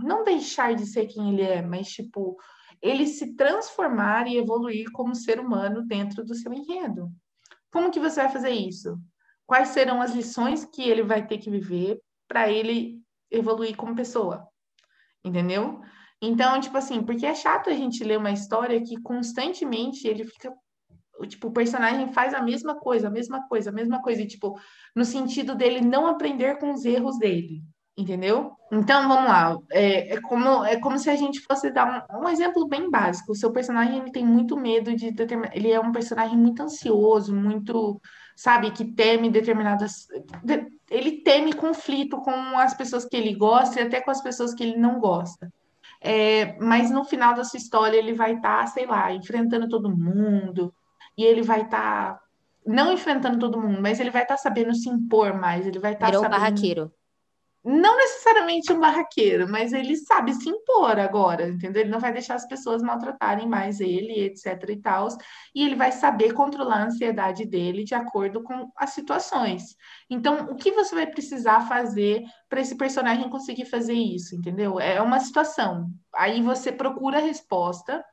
não 0.03 0.23
deixar 0.23 0.73
de 0.73 0.87
ser 0.87 1.05
quem 1.05 1.31
ele 1.31 1.43
é, 1.43 1.61
mas 1.61 1.87
tipo 1.89 2.35
ele 2.81 3.05
se 3.05 3.35
transformar 3.35 4.27
e 4.27 4.37
evoluir 4.37 4.91
como 4.91 5.13
ser 5.13 5.39
humano 5.39 5.85
dentro 5.85 6.25
do 6.25 6.33
seu 6.33 6.51
enredo. 6.51 7.11
Como 7.71 7.91
que 7.91 7.99
você 7.99 8.23
vai 8.23 8.31
fazer 8.31 8.49
isso? 8.49 8.97
Quais 9.45 9.69
serão 9.69 10.01
as 10.01 10.15
lições 10.15 10.65
que 10.65 10.81
ele 10.81 11.03
vai 11.03 11.27
ter 11.27 11.37
que 11.37 11.51
viver 11.51 12.01
para 12.27 12.49
ele 12.49 12.99
evoluir 13.29 13.75
como 13.75 13.95
pessoa? 13.95 14.47
Entendeu? 15.23 15.79
Então, 16.25 16.57
tipo 16.61 16.77
assim, 16.77 17.03
porque 17.03 17.25
é 17.25 17.35
chato 17.35 17.69
a 17.69 17.73
gente 17.73 18.01
ler 18.01 18.17
uma 18.17 18.31
história 18.31 18.81
que 18.81 18.95
constantemente 19.01 20.07
ele 20.07 20.23
fica. 20.23 20.53
Tipo, 21.27 21.49
o 21.49 21.51
personagem 21.51 22.13
faz 22.13 22.33
a 22.33 22.41
mesma 22.41 22.75
coisa, 22.79 23.09
a 23.09 23.11
mesma 23.11 23.45
coisa, 23.49 23.69
a 23.69 23.73
mesma 23.73 24.01
coisa, 24.01 24.21
e, 24.21 24.27
tipo, 24.27 24.57
no 24.95 25.03
sentido 25.03 25.53
dele 25.53 25.81
não 25.81 26.07
aprender 26.07 26.57
com 26.59 26.71
os 26.71 26.85
erros 26.85 27.19
dele, 27.19 27.61
entendeu? 27.97 28.53
Então, 28.71 29.07
vamos 29.09 29.25
lá. 29.25 29.57
É, 29.69 30.15
é 30.15 30.21
como, 30.21 30.63
é 30.63 30.79
como 30.79 30.97
se 30.97 31.09
a 31.09 31.15
gente 31.17 31.41
fosse 31.41 31.69
dar 31.71 32.07
um, 32.09 32.23
um 32.23 32.29
exemplo 32.29 32.65
bem 32.69 32.89
básico. 32.89 33.33
O 33.33 33.35
seu 33.35 33.51
personagem 33.51 33.99
ele 33.99 34.11
tem 34.11 34.25
muito 34.25 34.55
medo 34.55 34.95
de 34.95 35.11
determinar. 35.11 35.53
Ele 35.53 35.71
é 35.71 35.79
um 35.79 35.91
personagem 35.91 36.37
muito 36.37 36.63
ansioso, 36.63 37.35
muito, 37.35 37.99
sabe, 38.33 38.71
que 38.71 38.85
teme 38.85 39.29
determinadas. 39.29 40.07
Ele 40.89 41.21
teme 41.21 41.51
conflito 41.51 42.17
com 42.21 42.57
as 42.57 42.73
pessoas 42.73 43.05
que 43.05 43.17
ele 43.17 43.35
gosta 43.35 43.81
e 43.81 43.83
até 43.83 43.99
com 43.99 44.09
as 44.09 44.21
pessoas 44.21 44.53
que 44.53 44.63
ele 44.63 44.77
não 44.77 45.01
gosta. 45.01 45.51
É, 46.03 46.57
mas 46.59 46.91
no 46.91 47.05
final 47.05 47.33
dessa 47.33 47.55
história 47.55 47.97
ele 47.97 48.13
vai 48.13 48.35
estar, 48.35 48.59
tá, 48.59 48.67
sei 48.67 48.85
lá, 48.85 49.13
enfrentando 49.13 49.69
todo 49.69 49.95
mundo, 49.95 50.73
e 51.17 51.23
ele 51.23 51.41
vai 51.41 51.61
estar, 51.61 52.15
tá, 52.15 52.19
não 52.65 52.91
enfrentando 52.91 53.39
todo 53.39 53.61
mundo, 53.61 53.81
mas 53.81 54.01
ele 54.01 54.11
vai 54.11 54.23
estar 54.23 54.35
tá 54.35 54.41
sabendo 54.41 54.75
se 54.75 54.89
impor 54.89 55.33
mais, 55.33 55.65
ele 55.65 55.79
vai 55.79 55.93
estar 55.93 56.07
Virou 56.07 56.21
sabendo... 56.21 56.39
barraqueiro 56.39 56.91
não 57.63 57.95
necessariamente 57.95 58.73
um 58.73 58.79
barraqueiro, 58.79 59.49
mas 59.49 59.71
ele 59.71 59.95
sabe 59.95 60.33
se 60.33 60.49
impor 60.49 60.99
agora, 60.99 61.47
entendeu? 61.47 61.81
Ele 61.81 61.91
não 61.91 61.99
vai 61.99 62.11
deixar 62.11 62.35
as 62.35 62.45
pessoas 62.45 62.83
maltratarem 62.83 63.47
mais 63.47 63.79
ele, 63.79 64.19
etc 64.19 64.69
e 64.69 64.77
tal, 64.77 65.07
e 65.55 65.65
ele 65.65 65.75
vai 65.75 65.91
saber 65.91 66.33
controlar 66.33 66.77
a 66.77 66.85
ansiedade 66.87 67.45
dele 67.45 67.85
de 67.85 67.95
acordo 67.95 68.43
com 68.43 68.69
as 68.75 68.89
situações. 68.89 69.77
Então, 70.09 70.47
o 70.51 70.55
que 70.55 70.71
você 70.71 70.93
vai 70.93 71.07
precisar 71.07 71.61
fazer 71.61 72.23
para 72.49 72.59
esse 72.59 72.75
personagem 72.75 73.29
conseguir 73.29 73.65
fazer 73.65 73.93
isso, 73.93 74.35
entendeu? 74.35 74.77
É 74.79 75.01
uma 75.01 75.19
situação. 75.21 75.89
Aí 76.13 76.41
você 76.41 76.71
procura 76.71 77.19
a 77.19 77.21
resposta, 77.21 78.03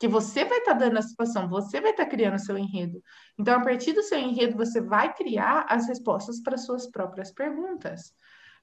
que 0.00 0.08
você 0.08 0.44
vai 0.44 0.58
estar 0.58 0.72
tá 0.72 0.78
dando 0.78 0.98
a 0.98 1.02
situação, 1.02 1.48
você 1.48 1.80
vai 1.80 1.90
estar 1.90 2.04
tá 2.04 2.10
criando 2.10 2.34
o 2.34 2.38
seu 2.38 2.58
enredo. 2.58 3.02
Então, 3.38 3.54
a 3.54 3.62
partir 3.62 3.92
do 3.92 4.02
seu 4.02 4.18
enredo, 4.18 4.56
você 4.56 4.80
vai 4.80 5.12
criar 5.14 5.66
as 5.68 5.86
respostas 5.86 6.40
para 6.42 6.56
suas 6.56 6.90
próprias 6.90 7.30
perguntas. 7.30 8.12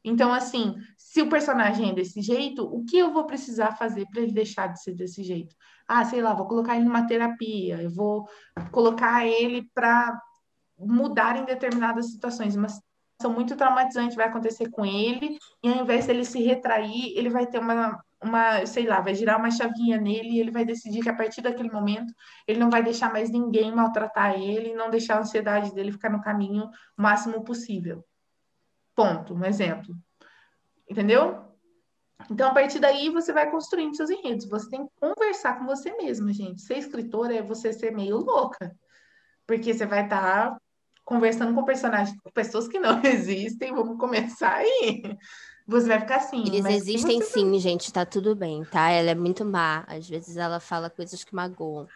Então, 0.04 0.34
assim, 0.34 0.76
se 0.98 1.22
o 1.22 1.30
personagem 1.30 1.92
é 1.92 1.94
desse 1.94 2.22
jeito, 2.22 2.64
o 2.64 2.84
que 2.86 2.98
eu 2.98 3.14
vou 3.14 3.26
precisar 3.26 3.74
fazer 3.74 4.08
para 4.12 4.22
ele 4.22 4.34
deixar 4.34 4.68
de 4.68 4.82
ser 4.82 4.94
desse 4.96 5.24
jeito? 5.24 5.56
Ah, 5.88 6.04
sei 6.06 6.22
lá, 6.22 6.34
vou 6.34 6.48
colocar 6.48 6.76
ele 6.76 6.86
numa 6.86 7.06
terapia, 7.06 7.82
eu 7.82 7.90
vou 7.90 8.28
colocar 8.72 9.26
ele 9.26 9.70
para 9.74 10.20
mudar 10.78 11.38
em 11.38 11.46
determinadas 11.46 12.12
situações. 12.12 12.56
Uma 12.56 12.70
situação 12.70 13.34
muito 13.34 13.56
traumatizante 13.56 14.16
vai 14.16 14.28
acontecer 14.28 14.70
com 14.72 14.86
ele, 14.86 15.38
e 15.64 15.70
ao 15.70 15.84
invés 15.84 16.08
dele 16.08 16.26
se 16.26 16.42
retrair, 16.42 17.14
ele 17.16 17.30
vai 17.30 17.46
ter 17.46 17.60
uma, 17.60 18.02
uma, 18.24 18.66
sei 18.66 18.86
lá, 18.88 19.02
vai 19.02 19.14
girar 19.14 19.38
uma 19.38 19.52
chavinha 19.52 20.00
nele 20.00 20.32
e 20.32 20.40
ele 20.40 20.52
vai 20.52 20.66
decidir 20.66 21.02
que 21.02 21.10
a 21.10 21.16
partir 21.16 21.42
daquele 21.42 21.72
momento 21.72 22.14
ele 22.48 22.60
não 22.60 22.70
vai 22.70 22.82
deixar 22.82 23.12
mais 23.12 23.30
ninguém 23.30 23.72
maltratar 23.72 24.40
ele, 24.40 24.74
não 24.74 24.90
deixar 24.90 25.18
a 25.18 25.20
ansiedade 25.20 25.74
dele 25.74 25.92
ficar 25.92 26.10
no 26.10 26.22
caminho 26.22 26.66
o 26.98 27.02
máximo 27.02 27.44
possível. 27.44 28.04
Ponto, 28.96 29.34
um 29.34 29.46
exemplo. 29.46 29.96
Entendeu? 30.90 31.52
Então, 32.30 32.50
a 32.50 32.54
partir 32.54 32.80
daí, 32.80 33.10
você 33.10 33.34
vai 33.34 33.50
construindo 33.50 33.96
seus 33.96 34.10
enredos. 34.10 34.48
Você 34.48 34.70
tem 34.70 34.86
que 34.86 34.92
conversar 35.00 35.58
com 35.58 35.66
você 35.66 35.96
mesma, 35.96 36.32
gente. 36.34 36.62
Ser 36.62 36.78
escritora 36.78 37.36
é 37.36 37.42
você 37.42 37.74
ser 37.74 37.92
meio 37.92 38.18
louca. 38.18 38.76
Porque 39.48 39.74
você 39.74 39.86
vai 39.86 40.04
estar 40.04 40.52
tá 40.52 40.58
conversando 41.04 41.54
com 41.54 41.64
personagens, 41.64 42.18
com 42.22 42.30
pessoas 42.32 42.68
que 42.68 42.80
não 42.80 43.02
existem. 43.06 43.74
Vamos 43.74 43.98
começar 43.98 44.56
aí. 44.56 45.18
Você 45.68 45.88
vai 45.88 46.00
ficar 46.00 46.18
assim. 46.18 46.44
Eles 46.48 46.66
existem 46.66 47.22
sim, 47.22 47.58
gente. 47.60 47.92
Tá 47.92 48.06
tudo 48.06 48.36
bem, 48.36 48.64
tá? 48.66 48.90
Ela 48.90 49.12
é 49.12 49.16
muito 49.16 49.46
má. 49.46 49.84
Às 49.88 50.08
vezes 50.08 50.38
ela 50.38 50.60
fala 50.60 50.90
coisas 50.90 51.24
que 51.24 51.34
magoam. 51.34 51.88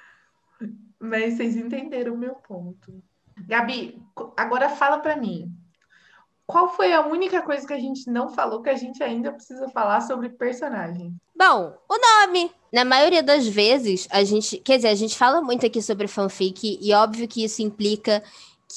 Mas 1.00 1.36
vocês 1.36 1.56
entenderam 1.56 2.14
o 2.14 2.18
meu 2.18 2.36
ponto. 2.36 3.04
Gabi, 3.46 4.02
agora 4.38 4.70
fala 4.70 5.00
para 5.00 5.18
mim. 5.18 5.52
Qual 6.48 6.70
foi 6.70 6.94
a 6.94 7.06
única 7.06 7.42
coisa 7.42 7.66
que 7.66 7.74
a 7.74 7.80
gente 7.80 8.10
não 8.10 8.30
falou 8.30 8.62
que 8.62 8.70
a 8.70 8.76
gente 8.76 9.02
ainda 9.02 9.32
precisa 9.32 9.68
falar 9.70 10.02
sobre 10.02 10.30
personagem? 10.30 11.16
Bom, 11.36 11.74
o 11.90 11.98
nome. 11.98 12.52
Na 12.72 12.86
maioria 12.86 13.24
das 13.24 13.48
vezes, 13.48 14.08
a 14.12 14.24
gente. 14.24 14.58
Quer 14.58 14.78
dizer, 14.78 14.90
a 14.90 14.96
gente 14.96 15.18
fala 15.18 15.42
muito 15.42 15.66
aqui 15.66 15.82
sobre 15.82 16.08
fanfic, 16.08 16.78
e 16.80 16.94
óbvio 16.94 17.28
que 17.28 17.44
isso 17.44 17.62
implica 17.62 18.22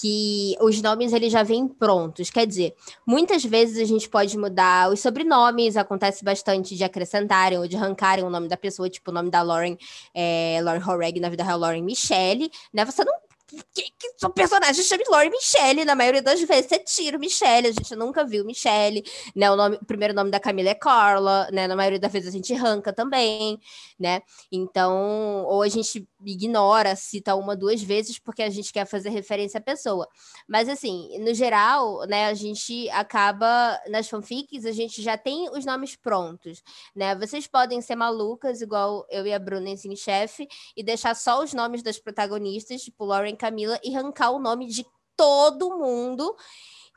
que 0.00 0.56
os 0.60 0.80
nomes 0.80 1.12
eles 1.12 1.32
já 1.32 1.42
vêm 1.42 1.66
prontos. 1.66 2.30
Quer 2.30 2.46
dizer, 2.46 2.74
muitas 3.06 3.44
vezes 3.44 3.78
a 3.78 3.84
gente 3.84 4.08
pode 4.08 4.36
mudar 4.38 4.90
os 4.90 5.00
sobrenomes, 5.00 5.76
acontece 5.76 6.24
bastante 6.24 6.76
de 6.76 6.84
acrescentarem 6.84 7.58
ou 7.58 7.66
de 7.66 7.76
arrancarem 7.76 8.24
o 8.24 8.30
nome 8.30 8.48
da 8.48 8.56
pessoa, 8.56 8.88
tipo 8.88 9.10
o 9.10 9.14
nome 9.14 9.30
da 9.30 9.42
Lauren, 9.42 9.76
é, 10.14 10.60
Lauren 10.62 10.82
Horreg, 10.86 11.20
na 11.20 11.28
vida 11.28 11.42
real, 11.42 11.58
Lauren 11.58 11.82
Michelle, 11.82 12.50
né? 12.72 12.84
Você 12.84 13.04
não 13.04 13.12
que, 13.48 13.90
que 13.98 14.26
o 14.26 14.30
personagem 14.30 14.84
chama 14.84 15.02
Lori 15.08 15.30
Michelle, 15.30 15.84
na 15.84 15.94
maioria 15.94 16.20
das 16.20 16.40
vezes 16.42 16.68
você 16.68 16.78
tira 16.78 17.18
Michelle, 17.18 17.68
a 17.68 17.72
gente 17.72 17.96
nunca 17.96 18.24
viu 18.24 18.44
Michelle, 18.44 19.02
né? 19.34 19.50
O, 19.50 19.56
nome, 19.56 19.76
o 19.76 19.84
primeiro 19.84 20.12
nome 20.12 20.30
da 20.30 20.38
Camila 20.38 20.68
é 20.68 20.74
Carla, 20.74 21.48
né? 21.50 21.66
Na 21.66 21.74
maioria 21.74 21.98
das 21.98 22.12
vezes 22.12 22.28
a 22.28 22.32
gente 22.32 22.52
arranca 22.52 22.92
também, 22.92 23.58
né? 23.98 24.20
Então, 24.52 25.44
ou 25.46 25.62
a 25.62 25.68
gente 25.68 26.06
ignora, 26.24 26.94
cita 26.94 27.34
uma, 27.34 27.56
duas 27.56 27.82
vezes, 27.82 28.18
porque 28.18 28.42
a 28.42 28.50
gente 28.50 28.72
quer 28.72 28.86
fazer 28.86 29.08
referência 29.08 29.58
à 29.58 29.62
pessoa. 29.62 30.06
Mas, 30.46 30.68
assim, 30.68 31.18
no 31.20 31.32
geral, 31.32 32.06
né, 32.06 32.26
a 32.26 32.34
gente 32.34 32.88
acaba, 32.90 33.80
nas 33.88 34.08
fanfics, 34.08 34.66
a 34.66 34.72
gente 34.72 35.00
já 35.00 35.16
tem 35.16 35.48
os 35.50 35.64
nomes 35.64 35.96
prontos, 35.96 36.62
né? 36.94 37.14
Vocês 37.14 37.46
podem 37.46 37.80
ser 37.80 37.96
malucas, 37.96 38.60
igual 38.60 39.06
eu 39.08 39.26
e 39.26 39.32
a 39.32 39.38
Bruna 39.38 39.70
em 39.70 39.96
Chefe, 39.96 40.48
e 40.76 40.82
deixar 40.82 41.14
só 41.14 41.42
os 41.42 41.54
nomes 41.54 41.82
das 41.82 41.98
protagonistas, 41.98 42.82
tipo 42.82 43.04
Lauren 43.04 43.36
Camila, 43.38 43.80
e 43.82 43.96
arrancar 43.96 44.30
o 44.30 44.38
nome 44.38 44.66
de 44.66 44.84
todo 45.16 45.78
mundo, 45.78 46.36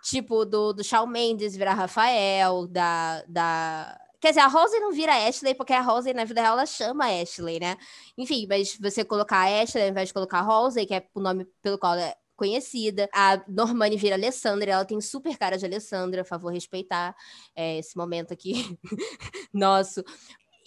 tipo, 0.04 0.45
do, 0.45 0.73
do 0.73 0.84
Shawn 0.84 1.08
Mendes 1.08 1.56
virar 1.56 1.73
Rafael, 1.73 2.67
da, 2.67 3.23
da 3.27 3.97
Quer 4.21 4.30
dizer, 4.30 4.41
a 4.41 4.47
Rose 4.47 4.80
não 4.80 4.91
vira 4.91 5.27
Ashley, 5.27 5.56
porque 5.56 5.73
a 5.73 5.82
Rose, 5.82 6.13
na 6.13 6.25
vida 6.25 6.41
real, 6.41 6.54
ela 6.54 6.65
chama 6.67 7.08
Ashley, 7.08 7.60
né? 7.60 7.75
Enfim, 8.15 8.45
mas 8.47 8.77
você 8.80 9.04
colocar 9.04 9.47
Ashley 9.47 9.84
ao 9.84 9.89
invés 9.89 10.10
de 10.10 10.13
colocar 10.13 10.41
Rose, 10.41 10.86
que 10.86 10.93
é 10.93 11.08
o 11.15 11.19
nome 11.19 11.47
pelo 11.63 11.80
qual 11.80 11.93
ela 11.93 12.04
é 12.04 12.15
conhecida. 12.36 13.10
A 13.12 13.41
Normani 13.47 13.97
vira 13.97 14.15
Alessandra, 14.15 14.71
ela 14.71 14.86
tem 14.86 15.01
super 15.01 15.36
cara 15.39 15.58
de 15.58 15.65
Alessandra, 15.65 16.23
favor 16.23 16.54
respeitar 16.54 17.15
é, 17.56 17.80
esse 17.80 17.97
momento 17.97 18.32
aqui 18.32 18.77
nosso. 19.51 20.04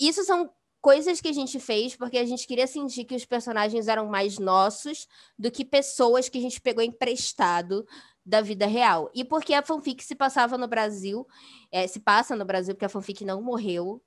Isso 0.01 0.25
são 0.25 0.51
coisas 0.85 1.18
que 1.18 1.29
a 1.29 1.33
gente 1.33 1.59
fez 1.59 1.97
porque 1.97 2.18
a 2.18 2.27
gente 2.27 2.47
queria 2.47 2.66
sentir 2.66 3.07
que 3.07 3.16
os 3.16 3.25
personagens 3.25 3.88
eram 3.88 4.07
mais 4.07 4.38
nossos 4.38 5.09
do 5.38 5.51
que 5.51 5.64
pessoas 5.64 6.29
que 6.29 6.37
a 6.37 6.40
gente 6.42 6.61
pegou 6.61 6.85
emprestado 6.85 7.87
da 8.23 8.42
vida 8.42 8.66
real. 8.66 9.11
E 9.14 9.25
porque 9.25 9.55
a 9.55 9.62
fanfic 9.62 10.05
se 10.05 10.14
passava 10.14 10.59
no 10.59 10.68
Brasil, 10.68 11.27
é, 11.73 11.87
se 11.87 12.01
passa 12.01 12.37
no 12.37 12.44
Brasil, 12.44 12.75
porque 12.75 12.85
a 12.85 12.90
fanfic 12.90 13.25
não 13.25 13.40
morreu. 13.40 14.05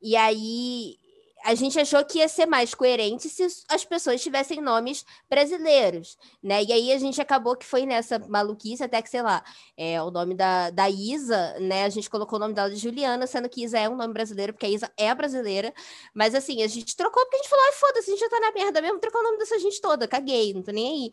E 0.00 0.16
aí 0.16 0.96
a 1.44 1.54
gente 1.54 1.78
achou 1.78 2.04
que 2.04 2.18
ia 2.18 2.28
ser 2.28 2.46
mais 2.46 2.74
coerente 2.74 3.28
se 3.28 3.46
as 3.68 3.84
pessoas 3.84 4.22
tivessem 4.22 4.60
nomes 4.60 5.04
brasileiros, 5.28 6.16
né? 6.42 6.62
E 6.62 6.72
aí 6.72 6.92
a 6.92 6.98
gente 6.98 7.20
acabou 7.20 7.56
que 7.56 7.66
foi 7.66 7.84
nessa 7.84 8.18
maluquice, 8.18 8.82
até 8.82 9.02
que, 9.02 9.10
sei 9.10 9.22
lá, 9.22 9.44
é, 9.76 10.00
o 10.02 10.10
nome 10.10 10.34
da, 10.34 10.70
da 10.70 10.88
Isa, 10.88 11.58
né? 11.60 11.84
A 11.84 11.88
gente 11.88 12.08
colocou 12.08 12.38
o 12.38 12.40
nome 12.40 12.54
dela 12.54 12.70
de 12.70 12.76
Juliana, 12.76 13.26
sendo 13.26 13.48
que 13.48 13.64
Isa 13.64 13.78
é 13.78 13.88
um 13.88 13.96
nome 13.96 14.12
brasileiro, 14.12 14.52
porque 14.52 14.66
a 14.66 14.70
Isa 14.70 14.90
é 14.96 15.14
brasileira. 15.14 15.72
Mas 16.14 16.34
assim, 16.34 16.62
a 16.62 16.68
gente 16.68 16.96
trocou 16.96 17.22
porque 17.24 17.36
a 17.36 17.38
gente 17.38 17.50
falou, 17.50 17.64
ai, 17.66 17.72
foda-se, 17.72 18.10
a 18.10 18.14
gente 18.14 18.20
já 18.20 18.28
tá 18.28 18.40
na 18.40 18.52
merda 18.52 18.80
mesmo, 18.80 18.98
trocou 19.00 19.20
o 19.20 19.24
nome 19.24 19.38
dessa 19.38 19.58
gente 19.58 19.80
toda, 19.80 20.08
caguei, 20.08 20.54
não 20.54 20.62
tô 20.62 20.72
nem 20.72 20.88
aí. 20.88 21.12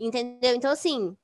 Entendeu? 0.00 0.54
Então, 0.54 0.70
assim, 0.70 1.16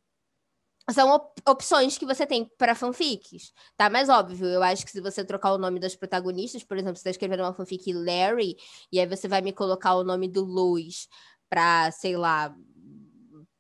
são 0.92 1.11
op 1.11 1.33
opções 1.48 1.98
que 1.98 2.07
você 2.07 2.27
tem 2.27 2.44
para 2.59 2.74
fanfics, 2.74 3.53
tá? 3.77 3.90
Mas 3.90 4.09
óbvio, 4.09 4.46
eu 4.46 4.62
acho 4.62 4.85
que 4.85 4.90
se 4.90 5.01
você 5.01 5.24
trocar 5.24 5.53
o 5.53 5.59
nome 5.59 5.81
das 5.81 5.94
protagonistas, 5.96 6.64
por 6.64 6.77
exemplo, 6.77 6.96
você 6.96 7.01
está 7.01 7.11
escrevendo 7.11 7.42
uma 7.42 7.55
fanfic 7.55 7.92
Larry, 7.92 8.57
e 8.92 8.98
aí 9.01 9.07
você 9.07 9.29
vai 9.29 9.40
me 9.42 9.53
colocar 9.53 9.94
o 9.94 10.05
nome 10.05 10.29
do 10.29 10.44
Luz 10.44 11.09
para, 11.48 11.90
sei 11.92 12.16
lá, 12.16 12.55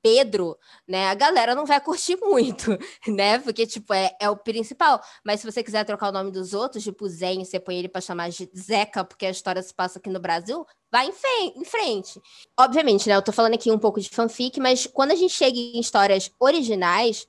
Pedro, 0.02 0.56
né, 0.86 1.08
a 1.08 1.14
galera 1.14 1.54
não 1.54 1.66
vai 1.66 1.80
curtir 1.80 2.16
muito, 2.22 2.78
né? 3.06 3.38
Porque, 3.38 3.66
tipo, 3.66 3.92
é, 3.92 4.10
é 4.20 4.30
o 4.30 4.36
principal. 4.36 5.00
Mas 5.24 5.40
se 5.40 5.50
você 5.50 5.62
quiser 5.62 5.84
trocar 5.84 6.08
o 6.08 6.12
nome 6.12 6.30
dos 6.30 6.54
outros, 6.54 6.84
tipo 6.84 7.08
Zen, 7.08 7.44
você 7.44 7.58
põe 7.58 7.76
ele 7.76 7.88
para 7.88 8.00
chamar 8.00 8.30
de 8.30 8.48
Zeca, 8.56 9.04
porque 9.04 9.26
a 9.26 9.30
história 9.30 9.62
se 9.62 9.74
passa 9.74 9.98
aqui 9.98 10.08
no 10.10 10.20
Brasil, 10.20 10.66
vai 10.90 11.08
em, 11.08 11.60
em 11.60 11.64
frente. 11.64 12.20
Obviamente, 12.58 13.08
né? 13.08 13.16
Eu 13.16 13.22
tô 13.22 13.32
falando 13.32 13.54
aqui 13.54 13.70
um 13.70 13.78
pouco 13.78 14.00
de 14.00 14.08
fanfic, 14.08 14.60
mas 14.60 14.86
quando 14.86 15.12
a 15.12 15.16
gente 15.16 15.34
chega 15.34 15.58
em 15.58 15.80
histórias 15.80 16.30
originais, 16.38 17.26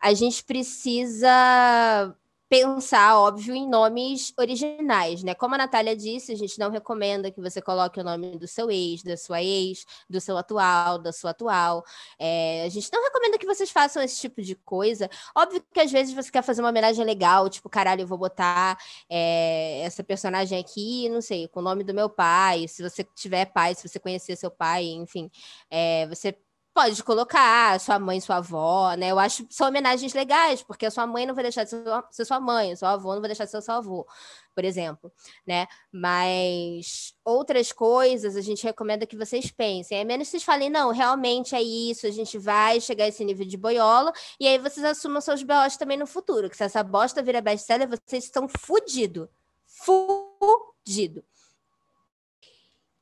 a 0.00 0.14
gente 0.14 0.42
precisa 0.42 2.16
pensar, 2.50 3.16
óbvio, 3.16 3.54
em 3.54 3.68
nomes 3.68 4.34
originais, 4.36 5.22
né? 5.22 5.34
Como 5.36 5.54
a 5.54 5.58
Natália 5.58 5.96
disse, 5.96 6.32
a 6.32 6.36
gente 6.36 6.58
não 6.58 6.68
recomenda 6.68 7.30
que 7.30 7.40
você 7.40 7.62
coloque 7.62 8.00
o 8.00 8.02
nome 8.02 8.36
do 8.36 8.48
seu 8.48 8.68
ex, 8.68 9.04
da 9.04 9.16
sua 9.16 9.40
ex, 9.40 9.86
do 10.08 10.20
seu 10.20 10.36
atual, 10.36 10.98
da 10.98 11.12
sua 11.12 11.30
atual. 11.30 11.84
É, 12.18 12.64
a 12.66 12.68
gente 12.68 12.90
não 12.92 13.04
recomenda 13.04 13.38
que 13.38 13.46
vocês 13.46 13.70
façam 13.70 14.02
esse 14.02 14.20
tipo 14.20 14.42
de 14.42 14.56
coisa. 14.56 15.08
Óbvio 15.36 15.64
que 15.72 15.78
às 15.78 15.92
vezes 15.92 16.12
você 16.12 16.28
quer 16.28 16.42
fazer 16.42 16.60
uma 16.60 16.70
homenagem 16.70 17.04
legal, 17.04 17.48
tipo, 17.48 17.68
caralho, 17.68 18.00
eu 18.02 18.06
vou 18.08 18.18
botar 18.18 18.76
é, 19.08 19.82
essa 19.82 20.02
personagem 20.02 20.58
aqui, 20.58 21.08
não 21.08 21.20
sei, 21.20 21.46
com 21.46 21.60
o 21.60 21.62
nome 21.62 21.84
do 21.84 21.94
meu 21.94 22.10
pai. 22.10 22.66
Se 22.66 22.82
você 22.82 23.04
tiver 23.14 23.44
pai, 23.46 23.76
se 23.76 23.88
você 23.88 24.00
conhecer 24.00 24.34
seu 24.34 24.50
pai, 24.50 24.86
enfim, 24.86 25.30
é, 25.70 26.04
você 26.08 26.36
pode 26.80 27.04
colocar 27.04 27.78
sua 27.78 27.98
mãe, 27.98 28.18
sua 28.20 28.36
avó, 28.36 28.94
né? 28.94 29.10
Eu 29.10 29.18
acho 29.18 29.46
são 29.50 29.68
homenagens 29.68 30.14
legais, 30.14 30.62
porque 30.62 30.86
a 30.86 30.90
sua 30.90 31.06
mãe 31.06 31.26
não 31.26 31.34
vai 31.34 31.42
deixar 31.42 31.64
de 31.64 31.70
ser 32.10 32.24
sua 32.24 32.40
mãe, 32.40 32.72
a 32.72 32.76
sua 32.76 32.92
avó 32.92 33.12
não 33.12 33.20
vai 33.20 33.28
deixar 33.28 33.44
de 33.44 33.50
ser 33.50 33.60
seu 33.60 33.74
avô, 33.74 34.06
por 34.54 34.64
exemplo, 34.64 35.12
né? 35.46 35.66
Mas 35.92 37.14
outras 37.22 37.70
coisas 37.70 38.34
a 38.34 38.40
gente 38.40 38.64
recomenda 38.64 39.04
que 39.04 39.14
vocês 39.14 39.50
pensem. 39.50 39.98
É 39.98 40.04
menos 40.04 40.28
que 40.28 40.30
vocês 40.32 40.42
falem, 40.42 40.70
não, 40.70 40.90
realmente 40.90 41.54
é 41.54 41.62
isso, 41.62 42.06
a 42.06 42.10
gente 42.10 42.38
vai 42.38 42.80
chegar 42.80 43.04
a 43.04 43.08
esse 43.08 43.22
nível 43.26 43.46
de 43.46 43.58
boiola, 43.58 44.10
e 44.38 44.48
aí 44.48 44.56
vocês 44.56 44.84
assumam 44.84 45.20
seus 45.20 45.42
BOs 45.42 45.76
também 45.76 45.98
no 45.98 46.06
futuro, 46.06 46.48
que 46.48 46.56
se 46.56 46.64
essa 46.64 46.82
bosta 46.82 47.22
vira 47.22 47.42
best-seller, 47.42 47.88
vocês 47.90 48.24
estão 48.24 48.48
fudido. 48.48 49.28
Fudido. 49.66 51.22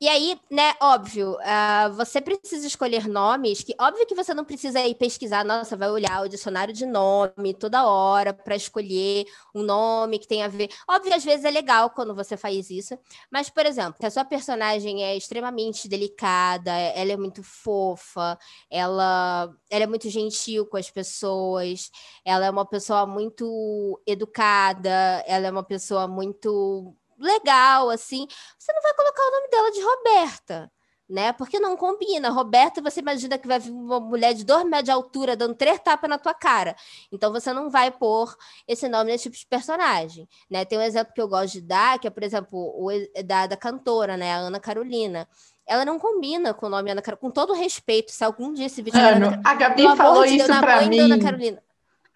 E 0.01 0.07
aí, 0.07 0.39
né, 0.49 0.75
óbvio, 0.81 1.33
uh, 1.33 1.91
você 1.93 2.21
precisa 2.21 2.65
escolher 2.65 3.05
nomes 3.05 3.61
que, 3.61 3.75
óbvio 3.77 4.07
que 4.07 4.15
você 4.15 4.33
não 4.33 4.45
precisa 4.45 4.79
ir 4.87 4.95
pesquisar, 4.95 5.43
nossa, 5.43 5.75
vai 5.75 5.89
olhar 5.91 6.23
o 6.23 6.29
dicionário 6.29 6.73
de 6.73 6.85
nome 6.85 7.53
toda 7.53 7.85
hora 7.85 8.33
para 8.33 8.55
escolher 8.55 9.25
um 9.53 9.61
nome 9.61 10.17
que 10.17 10.25
tem 10.25 10.41
a 10.41 10.47
ver. 10.47 10.69
Óbvio, 10.89 11.13
às 11.13 11.25
vezes 11.25 11.43
é 11.43 11.51
legal 11.51 11.89
quando 11.89 12.15
você 12.15 12.37
faz 12.37 12.69
isso, 12.69 12.97
mas, 13.29 13.49
por 13.49 13.65
exemplo, 13.65 13.95
se 13.99 14.05
a 14.05 14.11
sua 14.11 14.23
personagem 14.23 15.03
é 15.03 15.17
extremamente 15.17 15.85
delicada, 15.89 16.71
ela 16.71 17.11
é 17.11 17.17
muito 17.17 17.43
fofa, 17.43 18.39
ela, 18.71 19.53
ela 19.69 19.83
é 19.83 19.87
muito 19.87 20.09
gentil 20.09 20.65
com 20.65 20.77
as 20.77 20.89
pessoas, 20.89 21.91
ela 22.23 22.45
é 22.45 22.49
uma 22.49 22.65
pessoa 22.65 23.05
muito 23.05 23.99
educada, 24.07 24.89
ela 25.27 25.47
é 25.47 25.51
uma 25.51 25.63
pessoa 25.63 26.07
muito 26.07 26.95
legal, 27.19 27.89
assim, 27.89 28.27
você 28.57 28.73
não 28.73 28.81
vai 28.81 28.93
colocar 28.93 29.21
o 29.21 29.31
nome 29.31 29.47
dela 29.49 29.71
de 29.71 29.81
Roberta, 29.81 30.71
né? 31.09 31.33
Porque 31.33 31.59
não 31.59 31.75
combina. 31.75 32.29
Roberta, 32.29 32.81
você 32.81 32.99
imagina 32.99 33.37
que 33.37 33.47
vai 33.47 33.59
vir 33.59 33.71
uma 33.71 33.99
mulher 33.99 34.33
de 34.33 34.43
dois 34.43 34.63
metros 34.63 34.85
de 34.85 34.91
altura 34.91 35.35
dando 35.35 35.55
três 35.55 35.79
tapas 35.79 36.09
na 36.09 36.17
tua 36.17 36.33
cara. 36.33 36.75
Então 37.11 37.31
você 37.31 37.51
não 37.51 37.69
vai 37.69 37.91
pôr 37.91 38.35
esse 38.67 38.87
nome 38.87 39.11
nesse 39.11 39.23
tipo 39.23 39.37
de 39.37 39.45
personagem, 39.47 40.27
né? 40.49 40.65
Tem 40.65 40.77
um 40.77 40.83
exemplo 40.83 41.13
que 41.13 41.21
eu 41.21 41.27
gosto 41.27 41.53
de 41.53 41.61
dar, 41.61 41.99
que 41.99 42.07
é, 42.07 42.09
por 42.11 42.23
exemplo, 42.23 42.57
o 42.57 42.89
da, 43.23 43.47
da 43.47 43.57
cantora, 43.57 44.15
né? 44.15 44.33
A 44.33 44.37
Ana 44.37 44.59
Carolina 44.59 45.27
ela 45.69 45.85
não 45.85 45.99
combina 45.99 46.51
com 46.51 46.65
o 46.65 46.69
nome 46.69 46.89
Ana 46.89 47.01
Carolina. 47.01 47.21
Com 47.21 47.29
todo 47.29 47.53
respeito, 47.53 48.11
se 48.11 48.23
algum 48.23 48.51
dia 48.51 48.65
esse 48.65 48.81
vídeo. 48.81 48.99
Mano, 48.99 49.39
a 49.45 49.53
Gabi 49.53 49.83
falou 49.95 50.25
de 50.25 50.37
isso 50.37 50.47
Deus, 50.47 50.59
pra 50.59 50.81
mim. 50.81 50.99
Ana. 50.99 51.63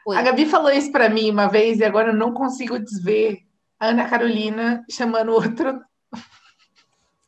A 0.07 0.21
Gabi 0.21 0.45
falou 0.47 0.71
isso 0.71 0.91
pra 0.91 1.07
mim 1.07 1.29
uma 1.29 1.47
vez 1.47 1.79
e 1.79 1.85
agora 1.85 2.09
eu 2.09 2.15
não 2.15 2.33
consigo 2.33 2.79
desver 2.79 3.45
Ana 3.87 4.09
Carolina 4.09 4.85
chamando 4.89 5.31
outro. 5.31 5.83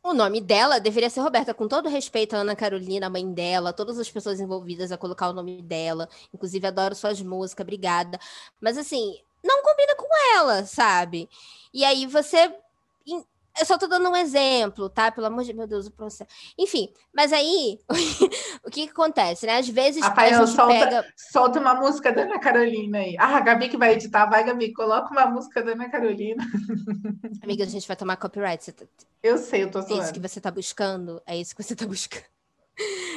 O 0.02 0.14
nome 0.14 0.40
dela 0.40 0.78
deveria 0.78 1.10
ser 1.10 1.20
Roberta, 1.20 1.52
com 1.52 1.66
todo 1.66 1.88
respeito 1.88 2.36
à 2.36 2.38
Ana 2.38 2.54
Carolina, 2.54 3.08
a 3.08 3.10
mãe 3.10 3.32
dela, 3.32 3.72
todas 3.72 3.98
as 3.98 4.08
pessoas 4.08 4.38
envolvidas 4.38 4.92
a 4.92 4.96
colocar 4.96 5.28
o 5.28 5.32
nome 5.32 5.60
dela. 5.60 6.08
Inclusive, 6.32 6.64
adoro 6.64 6.94
suas 6.94 7.20
músicas, 7.20 7.64
obrigada. 7.64 8.16
Mas 8.60 8.78
assim, 8.78 9.20
não 9.42 9.62
combina 9.64 9.96
com 9.96 10.06
ela, 10.36 10.64
sabe? 10.64 11.28
E 11.74 11.84
aí 11.84 12.06
você 12.06 12.54
eu 13.58 13.66
só 13.66 13.78
tô 13.78 13.86
dando 13.86 14.08
um 14.08 14.16
exemplo, 14.16 14.88
tá? 14.88 15.10
Pelo 15.10 15.26
amor 15.26 15.44
de 15.44 15.52
meu 15.52 15.66
Deus, 15.66 15.86
o 15.86 15.90
processo. 15.90 16.30
Enfim, 16.58 16.92
mas 17.12 17.32
aí, 17.32 17.78
o 18.64 18.70
que, 18.70 18.86
que 18.86 18.90
acontece, 18.90 19.46
né? 19.46 19.58
Às 19.58 19.68
vezes 19.68 20.02
Rafael, 20.02 20.42
a 20.42 20.46
solta, 20.46 20.72
pega... 20.72 21.06
solta 21.16 21.60
uma 21.60 21.74
música 21.74 22.12
da 22.12 22.22
Ana 22.22 22.38
Carolina 22.38 22.98
aí. 22.98 23.16
Ah, 23.18 23.36
a 23.36 23.40
Gabi 23.40 23.68
que 23.68 23.76
vai 23.76 23.92
editar, 23.92 24.26
vai, 24.26 24.44
Gabi, 24.44 24.72
coloca 24.72 25.10
uma 25.10 25.26
música 25.26 25.62
da 25.62 25.72
Ana 25.72 25.88
Carolina. 25.88 26.44
Amiga, 27.42 27.64
a 27.64 27.68
gente 27.68 27.86
vai 27.86 27.96
tomar 27.96 28.16
copyright. 28.16 28.72
Tá... 28.72 28.84
Eu 29.22 29.38
sei, 29.38 29.64
eu 29.64 29.70
tô 29.70 29.80
zoando. 29.80 30.00
É 30.00 30.04
isso 30.04 30.12
que 30.12 30.20
você 30.20 30.40
tá 30.40 30.50
buscando? 30.50 31.22
É 31.26 31.36
isso 31.36 31.56
que 31.56 31.62
você 31.62 31.74
tá 31.74 31.86
buscando. 31.86 32.24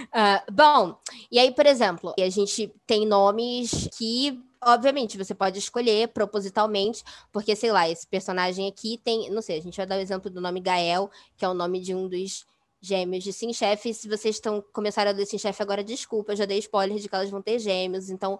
Uh, 0.09 0.39
bom, 0.51 0.97
e 1.31 1.37
aí, 1.37 1.53
por 1.53 1.65
exemplo, 1.65 2.13
a 2.17 2.29
gente 2.29 2.73
tem 2.87 3.05
nomes 3.05 3.89
que 3.97 4.41
Obviamente, 4.61 5.17
você 5.17 5.33
pode 5.33 5.57
escolher 5.57 6.09
propositalmente, 6.09 7.03
porque, 7.31 7.55
sei 7.55 7.71
lá, 7.71 7.89
esse 7.89 8.05
personagem 8.05 8.67
aqui 8.67 8.99
tem. 9.03 9.29
Não 9.29 9.41
sei, 9.41 9.57
a 9.57 9.61
gente 9.61 9.77
vai 9.77 9.85
dar 9.85 9.97
o 9.97 10.01
exemplo 10.01 10.29
do 10.29 10.41
nome 10.41 10.59
Gael, 10.59 11.09
que 11.37 11.45
é 11.45 11.49
o 11.49 11.53
nome 11.53 11.79
de 11.79 11.95
um 11.95 12.09
dos 12.09 12.45
gêmeos 12.81 13.23
de 13.23 13.31
Sim 13.31 13.53
Chef. 13.53 13.93
Se 13.93 14.07
vocês 14.09 14.35
estão 14.35 14.61
começaram 14.73 15.11
a 15.11 15.13
ler 15.13 15.25
Sim 15.25 15.37
Chef 15.37 15.61
agora, 15.61 15.83
desculpa, 15.83 16.33
eu 16.33 16.35
já 16.35 16.45
dei 16.45 16.59
spoiler 16.59 16.97
de 16.97 17.07
que 17.07 17.15
elas 17.15 17.29
vão 17.29 17.41
ter 17.41 17.57
gêmeos. 17.57 18.09
Então, 18.09 18.37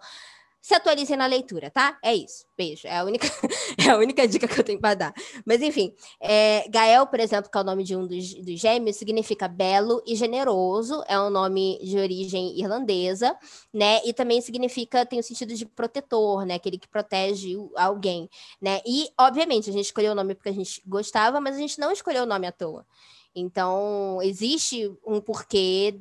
se 0.60 0.74
atualizem 0.74 1.16
na 1.16 1.26
leitura, 1.26 1.70
tá? 1.70 1.98
É 2.02 2.14
isso. 2.14 2.44
Beijo. 2.56 2.86
É 2.86 2.98
a 2.98 3.04
única, 3.04 3.26
é 3.78 3.90
a 3.90 3.96
única 3.96 4.28
dica 4.28 4.46
que 4.46 4.60
eu 4.60 4.64
tenho 4.64 4.78
para 4.78 4.94
dar. 4.94 5.14
Mas, 5.44 5.62
enfim, 5.62 5.94
é, 6.20 6.68
Gael, 6.68 7.06
por 7.06 7.18
exemplo, 7.18 7.50
que 7.50 7.56
é 7.56 7.60
o 7.60 7.64
nome 7.64 7.82
de 7.82 7.96
um 7.96 8.06
dos, 8.06 8.34
dos 8.34 8.60
gêmeos, 8.60 8.96
significa 8.96 9.48
belo 9.48 10.02
e 10.06 10.14
generoso. 10.14 11.02
É 11.08 11.18
um 11.18 11.30
nome 11.30 11.78
de 11.82 11.98
origem 11.98 12.58
irlandesa, 12.58 13.34
né? 13.72 14.00
E 14.04 14.12
também 14.12 14.40
significa, 14.40 15.06
tem 15.06 15.18
o 15.18 15.22
sentido 15.22 15.54
de 15.54 15.64
protetor, 15.64 16.44
né? 16.44 16.54
Aquele 16.54 16.78
que 16.78 16.88
protege 16.88 17.56
alguém, 17.76 18.28
né? 18.60 18.80
E, 18.86 19.08
obviamente, 19.18 19.70
a 19.70 19.72
gente 19.72 19.86
escolheu 19.86 20.12
o 20.12 20.14
nome 20.14 20.34
porque 20.34 20.50
a 20.50 20.54
gente 20.54 20.82
gostava, 20.86 21.40
mas 21.40 21.56
a 21.56 21.58
gente 21.58 21.78
não 21.78 21.90
escolheu 21.90 22.24
o 22.24 22.26
nome 22.26 22.46
à 22.46 22.52
toa. 22.52 22.86
Então, 23.34 24.20
existe 24.22 24.92
um 25.06 25.20
porquê 25.20 25.98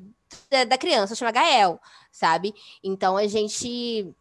da 0.67 0.77
criança 0.77 1.15
chamar 1.15 1.31
Gael, 1.31 1.79
sabe? 2.11 2.53
Então, 2.83 3.17
a 3.17 3.27
gente 3.27 4.13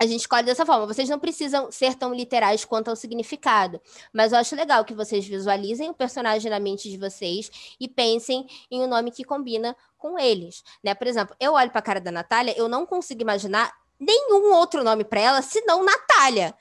a 0.00 0.06
gente 0.06 0.20
escolhe 0.20 0.44
dessa 0.44 0.66
forma. 0.66 0.86
Vocês 0.86 1.08
não 1.08 1.18
precisam 1.18 1.70
ser 1.70 1.94
tão 1.94 2.14
literais 2.14 2.64
quanto 2.64 2.88
ao 2.88 2.96
significado, 2.96 3.80
mas 4.12 4.32
eu 4.32 4.38
acho 4.38 4.54
legal 4.56 4.84
que 4.84 4.94
vocês 4.94 5.26
visualizem 5.26 5.90
o 5.90 5.94
personagem 5.94 6.50
na 6.50 6.58
mente 6.58 6.90
de 6.90 6.98
vocês 6.98 7.50
e 7.78 7.88
pensem 7.88 8.46
em 8.70 8.82
um 8.82 8.86
nome 8.86 9.10
que 9.10 9.24
combina 9.24 9.76
com 9.96 10.18
eles, 10.18 10.62
né? 10.82 10.94
Por 10.94 11.06
exemplo, 11.06 11.34
eu 11.40 11.52
olho 11.52 11.70
para 11.70 11.78
a 11.78 11.82
cara 11.82 12.00
da 12.00 12.10
Natália, 12.10 12.54
eu 12.56 12.68
não 12.68 12.84
consigo 12.84 13.22
imaginar 13.22 13.72
nenhum 13.98 14.52
outro 14.52 14.82
nome 14.84 15.04
para 15.04 15.20
ela 15.20 15.42
senão 15.42 15.84
Natália. 15.84 16.54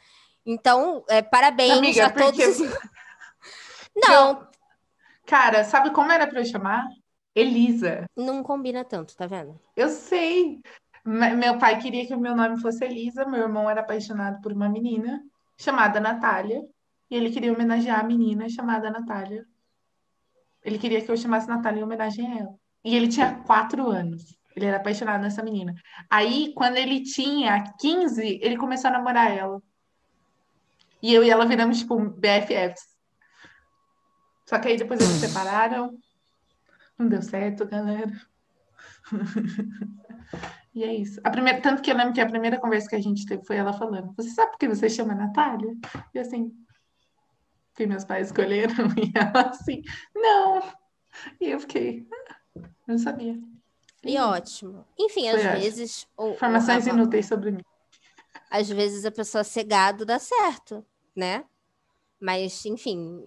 Então, 0.45 1.03
é, 1.07 1.21
parabéns 1.21 1.77
Amiga, 1.77 2.07
a 2.07 2.09
todos. 2.09 2.57
Porque... 2.57 2.93
Não. 3.95 4.29
Eu... 4.29 4.47
Cara, 5.25 5.63
sabe 5.63 5.91
como 5.91 6.11
era 6.11 6.27
para 6.27 6.41
eu 6.41 6.45
chamar? 6.45 6.85
Elisa. 7.35 8.05
Não 8.15 8.43
combina 8.43 8.83
tanto, 8.83 9.15
tá 9.15 9.25
vendo? 9.25 9.59
Eu 9.75 9.89
sei. 9.89 10.61
Meu 11.05 11.57
pai 11.57 11.79
queria 11.79 12.07
que 12.07 12.13
o 12.13 12.19
meu 12.19 12.35
nome 12.35 12.61
fosse 12.61 12.85
Elisa, 12.85 13.25
meu 13.25 13.41
irmão 13.41 13.69
era 13.69 13.81
apaixonado 13.81 14.41
por 14.41 14.53
uma 14.53 14.69
menina 14.69 15.21
chamada 15.57 15.99
Natália, 15.99 16.61
e 17.11 17.15
ele 17.15 17.29
queria 17.29 17.51
homenagear 17.51 17.99
a 17.99 18.03
menina 18.03 18.47
chamada 18.47 18.89
Natália. 18.89 19.45
Ele 20.63 20.79
queria 20.79 21.01
que 21.01 21.11
eu 21.11 21.17
chamasse 21.17 21.47
Natália 21.47 21.81
em 21.81 21.83
homenagem 21.83 22.25
a 22.25 22.39
ela. 22.39 22.55
E 22.85 22.95
ele 22.95 23.09
tinha 23.09 23.35
quatro 23.43 23.89
anos. 23.89 24.37
Ele 24.55 24.65
era 24.65 24.77
apaixonado 24.77 25.21
nessa 25.21 25.43
menina. 25.43 25.73
Aí, 26.09 26.53
quando 26.55 26.77
ele 26.77 27.03
tinha 27.03 27.63
15, 27.79 28.39
ele 28.41 28.57
começou 28.57 28.89
a 28.89 28.93
namorar 28.93 29.35
ela. 29.35 29.61
E 31.01 31.13
eu 31.13 31.23
e 31.23 31.29
ela 31.29 31.45
viramos, 31.45 31.79
tipo, 31.79 31.99
BFFs. 31.99 32.93
Só 34.45 34.57
que 34.57 34.69
aí 34.69 34.77
depois 34.77 35.01
eles 35.01 35.13
se 35.13 35.27
separaram. 35.27 35.97
Não 36.97 37.09
deu 37.09 37.21
certo, 37.21 37.65
galera. 37.65 38.11
E 40.73 40.83
é 40.83 40.93
isso. 40.93 41.19
A 41.23 41.29
primeira, 41.29 41.61
tanto 41.61 41.81
que 41.81 41.91
eu 41.91 41.95
lembro 41.95 42.13
que 42.13 42.21
a 42.21 42.25
primeira 42.25 42.59
conversa 42.59 42.89
que 42.89 42.95
a 42.95 43.01
gente 43.01 43.25
teve 43.25 43.45
foi 43.45 43.57
ela 43.57 43.73
falando: 43.73 44.13
Você 44.15 44.29
sabe 44.29 44.51
por 44.51 44.57
que 44.57 44.67
você 44.67 44.89
chama 44.89 45.13
Natália? 45.13 45.75
E 46.13 46.19
assim, 46.19 46.51
que 47.75 47.85
meus 47.85 48.03
pais 48.03 48.27
escolheram. 48.27 48.73
E 48.97 49.11
ela 49.15 49.49
assim: 49.49 49.81
Não. 50.15 50.61
E 51.39 51.51
eu 51.51 51.59
fiquei: 51.59 52.07
Não 52.87 52.97
sabia. 52.97 53.39
E 54.03 54.17
ótimo. 54.17 54.85
Enfim, 54.99 55.29
às 55.29 55.39
ótimo. 55.39 55.59
vezes. 55.59 56.07
Informações 56.19 56.87
inúteis 56.87 57.25
sobre 57.27 57.51
mim. 57.51 57.61
Às 58.49 58.69
vezes 58.69 59.05
a 59.05 59.11
pessoa 59.11 59.43
cegado 59.43 60.05
dá 60.05 60.19
certo, 60.19 60.85
né? 61.15 61.45
Mas, 62.23 62.65
enfim, 62.65 63.21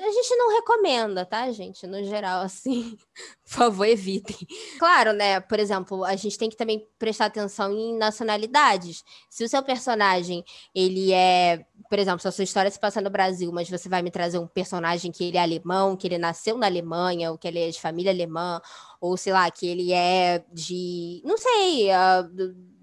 a 0.00 0.10
gente 0.10 0.36
não 0.36 0.54
recomenda, 0.54 1.26
tá, 1.26 1.52
gente? 1.52 1.86
No 1.86 2.02
geral, 2.02 2.40
assim, 2.46 2.96
por 3.44 3.50
favor, 3.52 3.84
evitem. 3.84 4.38
Claro, 4.78 5.12
né? 5.12 5.38
Por 5.38 5.60
exemplo, 5.60 6.02
a 6.02 6.16
gente 6.16 6.38
tem 6.38 6.48
que 6.48 6.56
também 6.56 6.88
prestar 6.98 7.26
atenção 7.26 7.70
em 7.70 7.94
nacionalidades. 7.98 9.04
Se 9.28 9.44
o 9.44 9.48
seu 9.50 9.62
personagem, 9.62 10.42
ele 10.74 11.12
é, 11.12 11.66
por 11.90 11.98
exemplo, 11.98 12.20
se 12.20 12.28
a 12.28 12.32
sua 12.32 12.44
história 12.44 12.70
se 12.70 12.80
passa 12.80 13.02
no 13.02 13.10
Brasil, 13.10 13.52
mas 13.52 13.68
você 13.68 13.86
vai 13.86 14.00
me 14.00 14.10
trazer 14.10 14.38
um 14.38 14.46
personagem 14.46 15.12
que 15.12 15.24
ele 15.24 15.36
é 15.36 15.42
alemão, 15.42 15.94
que 15.94 16.06
ele 16.06 16.16
nasceu 16.16 16.56
na 16.56 16.66
Alemanha, 16.66 17.30
ou 17.30 17.36
que 17.36 17.46
ele 17.46 17.58
é 17.58 17.68
de 17.68 17.78
família 17.78 18.12
alemã, 18.12 18.62
ou 18.98 19.14
sei 19.18 19.34
lá, 19.34 19.50
que 19.50 19.66
ele 19.66 19.92
é 19.92 20.42
de, 20.50 21.20
não 21.22 21.36
sei, 21.36 21.90
uh, 21.90 22.75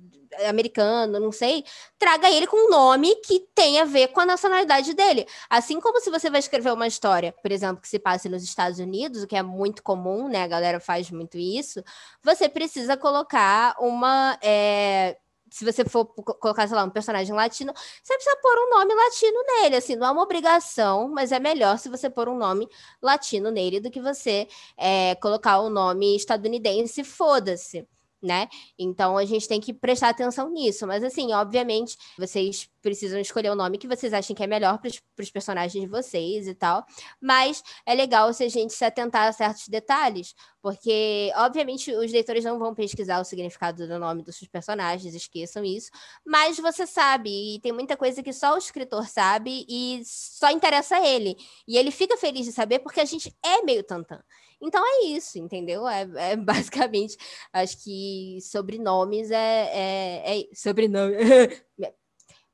americano, 0.48 1.20
não 1.20 1.32
sei, 1.32 1.64
traga 1.98 2.30
ele 2.30 2.48
com 2.48 2.68
um 2.68 2.70
nome 2.70 3.16
que 3.18 3.40
tenha 3.54 3.84
a 3.84 3.86
ver 3.86 4.10
com 4.10 4.22
a 4.22 4.26
nacionalidade 4.26 4.94
dele. 4.94 5.28
Assim 5.50 5.80
como 5.80 6.00
se 6.00 6.10
você 6.10 6.30
vai 6.30 6.40
escrever 6.40 6.72
uma 6.72 6.88
história, 6.88 7.34
por 7.42 7.52
exemplo, 7.52 7.82
que 7.82 7.88
se 7.88 8.00
passe 8.00 8.30
nos 8.30 8.44
Estados 8.44 8.80
Unidos, 8.80 9.24
o 9.24 9.28
que 9.28 9.36
é 9.36 9.44
muito 9.44 9.84
comum, 9.84 10.28
né? 10.28 10.44
A 10.44 10.48
galera 10.48 10.80
faz 10.80 11.10
muito 11.12 11.38
isso, 11.38 11.84
você 12.22 12.50
precisa 12.50 12.98
colocar 12.98 13.76
uma. 13.80 14.38
É, 14.42 15.18
se 15.54 15.64
você 15.64 15.86
for 15.86 16.06
colocar, 16.06 16.68
sei 16.68 16.76
lá, 16.76 16.84
um 16.84 16.90
personagem 16.90 17.36
latino, 17.36 17.72
você 18.02 18.16
precisa 18.16 18.36
pôr 18.42 18.58
um 18.58 18.70
nome 18.72 18.96
latino 18.96 19.38
nele. 19.46 19.76
Assim, 19.76 19.96
não 19.96 20.08
é 20.08 20.12
uma 20.12 20.24
obrigação, 20.24 21.08
mas 21.08 21.32
é 21.32 21.40
melhor 21.40 21.78
se 21.78 21.90
você 21.90 22.10
pôr 22.10 22.28
um 22.28 22.36
nome 22.36 22.68
latino 23.00 23.52
nele 23.52 23.80
do 23.80 23.92
que 23.92 24.02
você 24.02 24.48
é, 24.76 25.14
colocar 25.16 25.60
o 25.60 25.68
um 25.68 25.70
nome 25.70 26.16
estadunidense, 26.16 27.04
foda-se 27.04 27.88
né? 28.24 28.48
Então 28.80 29.18
a 29.18 29.26
gente 29.26 29.48
tem 29.48 29.60
que 29.60 29.74
prestar 29.74 30.10
atenção 30.10 30.50
nisso. 30.50 30.88
Mas 30.88 31.04
assim, 31.04 31.34
obviamente, 31.34 31.98
vocês 32.18 32.70
precisam 32.82 33.20
escolher 33.20 33.50
o 33.50 33.56
nome 33.56 33.78
que 33.78 33.88
vocês 33.88 34.14
achem 34.14 34.36
que 34.36 34.44
é 34.44 34.48
melhor 34.48 34.80
para 34.80 34.90
os 35.24 35.32
personagens 35.32 35.82
de 35.84 35.90
vocês 35.90 36.48
e 36.48 36.56
tal. 36.56 36.86
Mas 37.22 37.64
é 37.86 37.94
legal 37.94 38.34
se 38.34 38.44
a 38.44 38.50
gente 38.50 38.74
se 38.74 38.84
atentar 38.86 39.28
a 39.28 39.32
certos 39.32 39.68
detalhes, 39.68 40.34
porque, 40.62 41.32
obviamente, 41.36 41.94
os 41.94 42.12
leitores 42.12 42.46
não 42.46 42.58
vão 42.58 42.74
pesquisar 42.74 43.20
o 43.20 43.26
significado 43.26 43.86
do 43.88 44.00
nome 44.00 44.24
dos 44.24 44.38
seus 44.38 44.50
personagens, 44.50 45.14
esqueçam 45.14 45.64
isso. 45.64 45.90
Mas 46.26 46.58
você 46.58 46.88
sabe, 46.88 47.56
e 47.56 47.60
tem 47.60 47.72
muita 47.72 47.98
coisa 47.98 48.24
que 48.24 48.32
só 48.32 48.56
o 48.56 48.58
escritor 48.58 49.08
sabe 49.08 49.66
e 49.68 50.02
só 50.06 50.50
interessa 50.52 50.98
a 50.98 51.06
ele. 51.06 51.36
E 51.68 51.78
ele 51.78 51.92
fica 51.92 52.18
feliz 52.18 52.46
de 52.46 52.52
saber 52.52 52.80
porque 52.80 53.02
a 53.02 53.06
gente 53.06 53.36
é 53.44 53.62
meio 53.62 53.84
tantã. 53.84 54.22
Então 54.64 54.82
é 54.86 55.08
isso, 55.08 55.38
entendeu? 55.38 55.88
É, 55.88 56.32
é 56.32 56.36
basicamente, 56.38 57.18
acho 57.52 57.84
que 57.84 58.40
sobrenomes 58.42 59.30
é, 59.30 59.70
é, 59.74 60.40
é 60.40 60.46
sobrenome. 60.54 61.16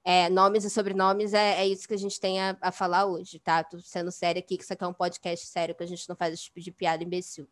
É, 0.01 0.27
nomes 0.29 0.63
e 0.63 0.69
sobrenomes 0.71 1.33
é, 1.35 1.61
é 1.61 1.67
isso 1.67 1.87
que 1.87 1.93
a 1.93 1.97
gente 1.97 2.19
tem 2.19 2.41
a, 2.41 2.57
a 2.61 2.71
falar 2.71 3.05
hoje, 3.05 3.37
tá? 3.37 3.63
Tô 3.63 3.79
sendo 3.79 4.11
sério 4.11 4.39
aqui, 4.39 4.57
que 4.57 4.63
isso 4.63 4.73
aqui 4.73 4.83
é 4.83 4.87
um 4.87 4.93
podcast 4.93 5.45
sério, 5.45 5.75
que 5.75 5.83
a 5.83 5.85
gente 5.85 6.07
não 6.07 6.15
faz 6.15 6.33
esse 6.33 6.45
tipo 6.45 6.59
de 6.59 6.71
piada 6.71 7.03
imbecil. 7.03 7.47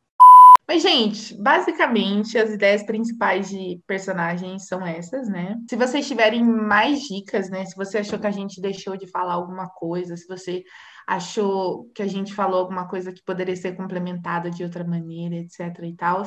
Mas, 0.68 0.82
gente, 0.82 1.36
basicamente 1.36 2.38
as 2.38 2.50
ideias 2.50 2.84
principais 2.84 3.50
de 3.50 3.80
personagens 3.86 4.66
são 4.66 4.84
essas, 4.84 5.30
né? 5.30 5.56
Se 5.70 5.76
vocês 5.76 6.08
tiverem 6.08 6.44
mais 6.44 7.02
dicas, 7.04 7.50
né? 7.50 7.64
Se 7.66 7.76
você 7.76 8.00
achou 8.00 8.18
que 8.18 8.28
a 8.28 8.32
gente 8.32 8.60
deixou 8.60 8.98
de 8.98 9.06
falar 9.06 9.34
alguma 9.34 9.70
coisa, 9.70 10.18
se 10.18 10.28
você 10.28 10.64
achou 11.08 11.90
que 11.96 12.04
a 12.04 12.08
gente 12.08 12.34
falou 12.34 12.60
alguma 12.60 12.88
coisa 12.88 13.14
que 13.14 13.24
poderia 13.24 13.56
ser 13.56 13.78
complementada 13.78 14.52
de 14.52 14.64
outra 14.64 14.84
maneira, 14.84 15.36
etc 15.38 15.80
e 15.84 15.96
tal, 15.96 16.24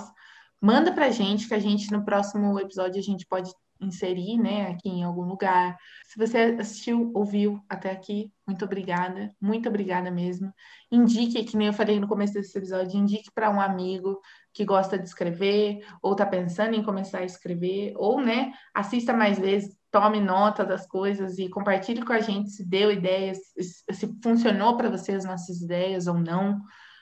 manda 0.61 0.93
pra 0.93 1.11
gente 1.11 1.47
que 1.47 1.55
a 1.55 1.59
gente 1.59 1.93
no 1.93 2.05
próximo 2.05 2.59
episódio 2.59 2.99
a 2.99 3.03
gente 3.03 3.27
pode 3.27 3.53
inserir, 3.81 4.37
né, 4.37 4.71
aqui 4.71 4.89
em 4.89 5.03
algum 5.03 5.23
lugar. 5.23 5.77
Se 6.07 6.19
você 6.19 6.57
assistiu, 6.61 7.11
ouviu 7.15 7.61
até 7.69 7.91
aqui, 7.91 8.31
muito 8.47 8.65
obrigada, 8.65 9.35
muito 9.41 9.69
obrigada 9.69 10.11
mesmo. 10.11 10.53
Indique, 10.91 11.45
que 11.45 11.57
nem 11.57 11.69
eu 11.69 11.73
falei 11.73 11.99
no 11.99 12.09
começo 12.09 12.35
desse 12.35 12.57
episódio, 12.57 12.99
indique 12.99 13.31
para 13.35 13.51
um 13.51 13.61
amigo 13.61 14.21
que 14.53 14.65
gosta 14.65 14.99
de 14.99 15.07
escrever 15.07 15.81
ou 16.03 16.13
está 16.13 16.27
pensando 16.27 16.75
em 16.75 16.83
começar 16.83 17.21
a 17.21 17.25
escrever, 17.25 17.95
ou, 17.97 18.21
né, 18.21 18.53
assista 18.75 19.15
mais 19.15 19.39
vezes, 19.39 19.80
tome 19.91 20.21
nota 20.21 20.65
das 20.65 20.87
coisas 20.87 21.39
e 21.39 21.49
compartilhe 21.49 22.05
com 22.05 22.13
a 22.13 22.21
gente 22.21 22.51
se 22.51 22.65
deu 22.65 22.93
ideias, 22.93 23.39
se 23.59 24.19
funcionou 24.23 24.77
para 24.77 24.91
você 24.91 25.13
as 25.13 25.25
nossas 25.25 25.61
ideias 25.61 26.07
ou 26.07 26.15
não. 26.15 26.61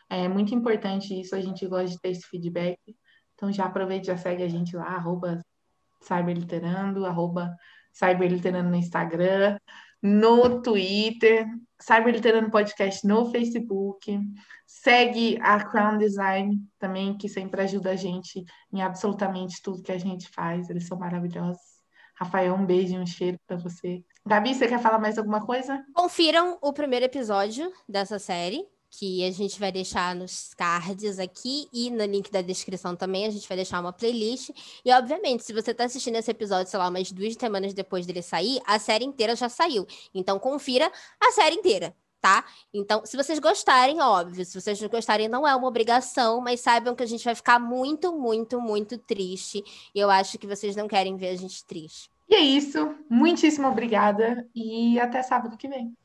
É 0.09 0.27
muito 0.27 0.55
importante 0.55 1.19
isso, 1.19 1.35
a 1.35 1.41
gente 1.41 1.67
gosta 1.67 1.89
de 1.89 2.01
ter 2.01 2.11
esse 2.11 2.27
feedback. 2.27 2.79
Então 3.35 3.53
já 3.53 3.67
aproveite, 3.67 4.07
já 4.07 4.17
segue 4.17 4.43
a 4.43 4.49
gente 4.49 4.75
lá, 4.75 4.87
arroba 4.87 5.45
Cyberliterando, 6.01 7.05
arroba 7.05 7.55
Cyberliterando 7.93 8.71
no 8.71 8.77
Instagram, 8.77 9.59
no 10.03 10.63
Twitter, 10.63 11.47
Cyberliterando 11.81 12.51
Podcast 12.51 13.07
no 13.07 13.31
Facebook. 13.31 14.19
Segue 14.67 15.39
a 15.43 15.63
Crown 15.65 15.99
Design 15.99 16.59
também, 16.79 17.17
que 17.17 17.29
sempre 17.29 17.63
ajuda 17.63 17.91
a 17.91 17.97
gente 17.97 18.45
em 18.73 18.83
absolutamente 18.83 19.61
tudo 19.63 19.83
que 19.83 19.93
a 19.93 19.99
gente 19.99 20.29
faz. 20.31 20.71
Eles 20.71 20.87
são 20.87 20.99
maravilhosos. 20.99 21.78
Rafael, 22.19 22.55
um 22.55 22.67
beijo 22.67 22.95
e 22.95 22.99
um 22.99 23.07
cheiro 23.07 23.39
para 23.47 23.57
você. 23.57 24.03
Gabi, 24.27 24.55
você 24.55 24.67
quer 24.67 24.81
falar 24.81 24.99
mais 24.99 25.17
alguma 25.17 25.45
coisa? 25.47 25.85
Confiram 25.95 26.59
o 26.61 26.73
primeiro 26.73 27.05
episódio 27.05 27.73
dessa 27.89 28.19
série, 28.19 28.67
que 28.91 29.25
a 29.25 29.31
gente 29.31 29.61
vai 29.61 29.71
deixar 29.71 30.17
nos 30.17 30.53
cards 30.55 31.19
aqui 31.19 31.69
e 31.73 31.91
no 31.91 32.05
link 32.05 32.31
da 32.31 32.43
descrição 32.43 32.97
também. 32.97 33.27
A 33.27 33.31
gente 33.31 33.47
vai 33.47 33.57
deixar 33.57 33.81
uma 33.81 33.93
playlist. 33.93 34.51
E, 34.85 34.93
obviamente, 34.93 35.45
se 35.45 35.53
você 35.53 35.71
está 35.71 35.85
assistindo 35.85 36.17
esse 36.17 36.31
episódio, 36.31 36.71
sei 36.71 36.79
lá, 36.79 36.89
umas 36.89 37.13
duas 37.13 37.35
semanas 37.35 37.73
depois 37.73 38.05
dele 38.05 38.23
sair, 38.23 38.61
a 38.67 38.79
série 38.79 39.05
inteira 39.05 39.37
já 39.37 39.49
saiu. 39.49 39.87
Então, 40.13 40.39
confira 40.39 40.91
a 41.21 41.33
série 41.33 41.55
inteira. 41.55 41.95
Tá? 42.21 42.45
Então, 42.75 43.07
se 43.07 43.17
vocês 43.17 43.39
gostarem, 43.39 44.01
óbvio, 44.01 44.45
se 44.45 44.61
vocês 44.61 44.81
não 44.81 44.89
gostarem, 44.89 45.29
não 45.29 45.47
é 45.47 45.55
uma 45.55 45.69
obrigação, 45.69 46.41
mas 46.41 46.61
saibam 46.61 46.95
que 46.95 47.03
a 47.03 47.07
gente 47.07 47.25
vai 47.25 47.35
ficar 47.35 47.61
muito, 47.61 48.13
muito, 48.13 48.61
muito 48.61 48.99
triste. 48.99 49.63
E 49.95 50.01
eu 50.01 50.11
acho 50.11 50.37
que 50.37 50.47
vocês 50.47 50.75
não 50.75 50.89
querem 50.89 51.17
ver 51.17 51.29
a 51.29 51.37
gente 51.37 51.65
triste. 51.65 52.11
E 52.29 52.35
é 52.35 52.41
isso. 52.41 52.95
Muitíssimo 53.09 53.69
obrigada 53.69 54.47
e 54.55 54.99
até 54.99 55.23
sábado 55.23 55.57
que 55.57 55.69
vem. 55.69 55.97